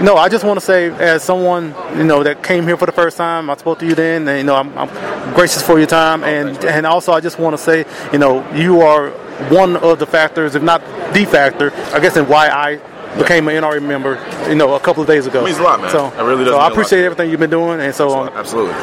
No, 0.01 0.15
I 0.15 0.29
just 0.29 0.43
want 0.43 0.59
to 0.59 0.65
say, 0.65 0.89
as 0.89 1.21
someone 1.21 1.75
you 1.95 2.03
know 2.03 2.23
that 2.23 2.43
came 2.43 2.63
here 2.63 2.75
for 2.75 2.87
the 2.87 2.91
first 2.91 3.17
time, 3.17 3.51
I 3.51 3.55
spoke 3.57 3.77
to 3.79 3.85
you 3.85 3.93
then. 3.93 4.27
And, 4.27 4.37
you 4.39 4.43
know, 4.43 4.55
I'm, 4.55 4.75
I'm 4.75 5.33
gracious 5.35 5.61
for 5.61 5.77
your 5.77 5.87
time, 5.87 6.23
and 6.23 6.57
and 6.65 6.87
also 6.87 7.11
I 7.11 7.19
just 7.19 7.37
want 7.37 7.53
to 7.53 7.57
say, 7.59 7.85
you 8.11 8.17
know, 8.17 8.49
you 8.55 8.81
are 8.81 9.11
one 9.49 9.77
of 9.77 9.99
the 9.99 10.07
factors, 10.07 10.55
if 10.55 10.63
not 10.63 10.81
the 11.13 11.25
factor, 11.25 11.71
I 11.93 11.99
guess, 11.99 12.17
in 12.17 12.27
why 12.27 12.49
I 12.49 12.79
became 13.17 13.47
an 13.47 13.63
NRA 13.63 13.81
member. 13.81 14.19
You 14.49 14.55
know, 14.55 14.75
a 14.75 14.79
couple 14.79 15.01
of 15.01 15.07
days 15.07 15.27
ago. 15.27 15.43
Means 15.43 15.57
a 15.57 15.63
lot, 15.63 15.81
man. 15.81 15.91
So, 15.91 16.07
It 16.07 16.23
really 16.23 16.43
does 16.43 16.53
so 16.53 16.59
I 16.59 16.69
appreciate 16.69 17.03
everything 17.03 17.29
you've 17.29 17.39
been 17.39 17.49
doing, 17.49 17.79
and 17.79 17.93
so 17.93 18.21
um, 18.21 18.29
Absolutely. 18.29 18.73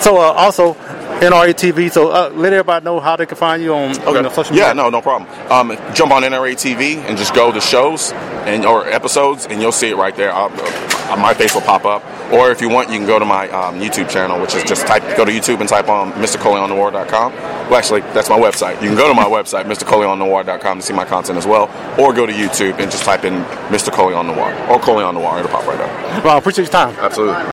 so 0.00 0.16
uh, 0.16 0.32
also 0.32 0.74
NRA 1.20 1.52
TV. 1.54 1.90
So 1.90 2.10
uh, 2.10 2.30
let 2.34 2.52
everybody 2.52 2.84
know 2.84 3.00
how 3.00 3.16
they 3.16 3.26
can 3.26 3.36
find 3.36 3.62
you 3.62 3.74
on 3.74 3.94
you 3.94 4.22
know, 4.22 4.28
social 4.30 4.56
yeah, 4.56 4.72
no, 4.72 4.88
no 4.88 5.00
problem. 5.02 5.28
Um, 5.50 5.76
jump 5.94 6.12
on 6.12 6.22
NRA 6.22 6.52
TV 6.54 6.96
and 6.96 7.16
just 7.18 7.34
go 7.34 7.52
to 7.52 7.60
shows 7.60 8.12
and 8.46 8.64
or 8.64 8.86
episodes, 8.88 9.46
and 9.46 9.60
you'll 9.60 9.72
see 9.72 9.88
it 9.90 9.96
right 9.96 10.14
there. 10.14 10.32
I'll, 10.32 10.50
uh, 10.52 11.16
my 11.16 11.34
face 11.34 11.54
will 11.54 11.62
pop 11.62 11.84
up. 11.84 12.02
Or 12.32 12.50
if 12.50 12.60
you 12.60 12.68
want, 12.68 12.90
you 12.90 12.98
can 12.98 13.06
go 13.06 13.18
to 13.18 13.24
my 13.24 13.48
um, 13.50 13.80
YouTube 13.80 14.10
channel, 14.10 14.40
which 14.40 14.54
is 14.54 14.62
just 14.64 14.86
type 14.86 15.02
go 15.16 15.24
to 15.24 15.32
YouTube 15.32 15.60
and 15.60 15.68
type 15.68 15.88
on 15.88 16.12
MrColionNoir.com. 16.12 17.32
Well, 17.32 17.74
actually, 17.74 18.00
that's 18.00 18.28
my 18.28 18.38
website. 18.38 18.74
You 18.82 18.88
can 18.88 18.96
go 18.96 19.08
to 19.08 19.14
my 19.14 19.24
website, 19.24 19.64
MrColionNoir.com, 19.64 20.78
to 20.78 20.84
see 20.84 20.92
my 20.92 21.04
content 21.04 21.38
as 21.38 21.46
well, 21.46 21.64
or 21.98 22.12
go 22.12 22.26
to 22.26 22.32
YouTube 22.32 22.78
and 22.78 22.90
just 22.90 23.04
type 23.04 23.24
in 23.24 23.34
Mr. 23.68 23.90
Colion 23.90 24.26
Noir 24.26 24.52
or 24.68 24.78
Colion 24.78 25.14
Noir. 25.14 25.38
It'll 25.38 25.50
pop 25.50 25.66
right 25.66 25.80
up. 25.80 26.24
Well, 26.24 26.34
I 26.34 26.38
appreciate 26.38 26.64
your 26.64 26.72
time. 26.72 26.94
Absolutely. 26.98 27.50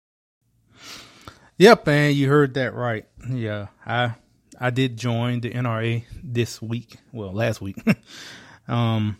Yep, 1.57 1.87
and 1.89 2.15
you 2.15 2.27
heard 2.27 2.55
that 2.55 2.73
right. 2.73 3.05
Yeah, 3.29 3.67
I 3.85 4.15
I 4.59 4.69
did 4.69 4.97
join 4.97 5.41
the 5.41 5.51
NRA 5.51 6.05
this 6.23 6.61
week. 6.61 6.97
Well, 7.11 7.33
last 7.33 7.61
week. 7.61 7.77
um, 8.67 9.17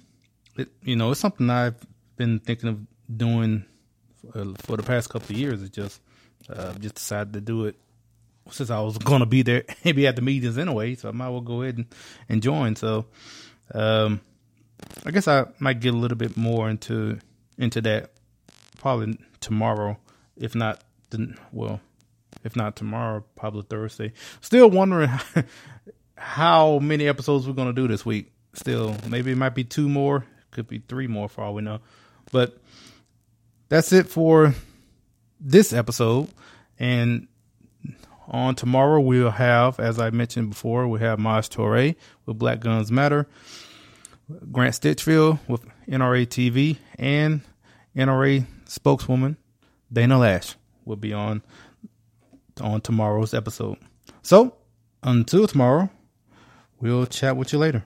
it, 0.57 0.69
you 0.83 0.95
know, 0.95 1.11
it's 1.11 1.19
something 1.19 1.49
I've 1.49 1.75
been 2.15 2.39
thinking 2.39 2.69
of 2.69 2.79
doing 3.15 3.65
for, 4.31 4.53
for 4.59 4.77
the 4.77 4.83
past 4.83 5.09
couple 5.09 5.33
of 5.33 5.39
years. 5.39 5.61
It 5.61 5.73
just 5.73 6.01
uh, 6.49 6.73
just 6.73 6.95
decided 6.95 7.33
to 7.33 7.41
do 7.41 7.65
it 7.65 7.75
since 8.49 8.69
I 8.69 8.79
was 8.81 8.97
going 8.97 9.19
to 9.19 9.25
be 9.25 9.41
there, 9.43 9.63
maybe 9.85 10.07
at 10.07 10.15
the 10.15 10.21
meetings 10.21 10.57
anyway. 10.57 10.95
So 10.95 11.09
I 11.09 11.11
might 11.11 11.29
well 11.29 11.41
go 11.41 11.61
ahead 11.61 11.77
and, 11.77 11.85
and 12.29 12.41
join. 12.41 12.75
So, 12.75 13.05
um, 13.73 14.21
I 15.05 15.11
guess 15.11 15.27
I 15.27 15.45
might 15.59 15.79
get 15.79 15.93
a 15.93 15.97
little 15.97 16.17
bit 16.17 16.37
more 16.37 16.69
into 16.69 17.19
into 17.57 17.81
that 17.81 18.11
probably 18.79 19.17
tomorrow, 19.39 19.97
if 20.35 20.55
not, 20.55 20.83
well, 21.51 21.79
if 22.43 22.55
not 22.55 22.75
tomorrow, 22.75 23.23
probably 23.35 23.63
Thursday. 23.63 24.13
Still 24.41 24.69
wondering 24.69 25.11
how 26.15 26.79
many 26.79 27.07
episodes 27.07 27.47
we're 27.47 27.53
going 27.53 27.67
to 27.67 27.73
do 27.73 27.87
this 27.87 28.05
week. 28.05 28.31
Still, 28.53 28.95
maybe 29.07 29.31
it 29.31 29.37
might 29.37 29.55
be 29.55 29.63
two 29.63 29.87
more, 29.87 30.25
could 30.49 30.67
be 30.67 30.79
three 30.79 31.07
more 31.07 31.29
for 31.29 31.43
all 31.43 31.53
we 31.53 31.61
know. 31.61 31.79
But 32.31 32.57
that's 33.71 33.93
it 33.93 34.09
for 34.09 34.53
this 35.39 35.71
episode. 35.71 36.27
And 36.77 37.29
on 38.27 38.53
tomorrow, 38.53 38.99
we'll 38.99 39.31
have, 39.31 39.79
as 39.79 39.97
I 39.97 40.09
mentioned 40.09 40.49
before, 40.49 40.89
we 40.89 40.99
have 40.99 41.19
Maj 41.19 41.47
Toure 41.47 41.95
with 42.25 42.37
Black 42.37 42.59
Guns 42.59 42.91
Matter, 42.91 43.27
Grant 44.51 44.75
Stinchfield 44.75 45.39
with 45.47 45.63
NRA 45.87 46.27
TV, 46.27 46.79
and 46.99 47.41
NRA 47.95 48.45
spokeswoman 48.65 49.37
Dana 49.91 50.19
Loesch 50.19 50.55
will 50.83 50.97
be 50.97 51.13
on 51.13 51.41
on 52.59 52.81
tomorrow's 52.81 53.33
episode. 53.33 53.77
So 54.21 54.53
until 55.01 55.47
tomorrow, 55.47 55.89
we'll 56.81 57.05
chat 57.05 57.37
with 57.37 57.53
you 57.53 57.59
later. 57.59 57.85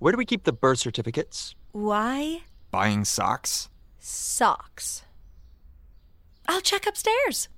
where 0.00 0.12
do 0.12 0.18
we 0.18 0.24
keep 0.24 0.44
the 0.44 0.52
birth 0.52 0.78
certificates? 0.80 1.54
Why? 1.72 2.42
Buying 2.70 3.04
socks? 3.04 3.68
Socks. 3.98 5.02
I'll 6.48 6.62
check 6.62 6.86
upstairs. 6.86 7.48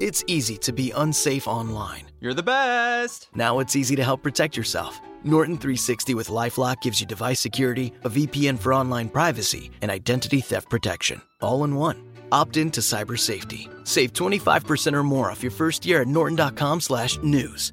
It's 0.00 0.24
easy 0.26 0.56
to 0.58 0.72
be 0.72 0.90
unsafe 0.90 1.46
online. 1.46 2.10
You're 2.20 2.34
the 2.34 2.42
best! 2.42 3.28
Now 3.34 3.60
it's 3.60 3.76
easy 3.76 3.94
to 3.96 4.02
help 4.02 4.22
protect 4.22 4.56
yourself. 4.56 5.00
Norton 5.22 5.56
360 5.56 6.14
with 6.14 6.28
Lifelock 6.28 6.80
gives 6.80 7.00
you 7.00 7.06
device 7.06 7.38
security, 7.38 7.92
a 8.02 8.10
VPN 8.10 8.58
for 8.58 8.74
online 8.74 9.08
privacy, 9.08 9.70
and 9.80 9.90
identity 9.90 10.40
theft 10.40 10.68
protection, 10.68 11.22
all 11.40 11.62
in 11.62 11.76
one. 11.76 12.02
Opt 12.32 12.56
in 12.56 12.70
to 12.72 12.80
cyber 12.80 13.18
safety. 13.18 13.68
Save 13.84 14.12
25% 14.14 14.94
or 14.94 15.02
more 15.04 15.30
off 15.30 15.42
your 15.42 15.52
first 15.52 15.86
year 15.86 16.00
at 16.02 16.08
norton.com/news. 16.08 17.72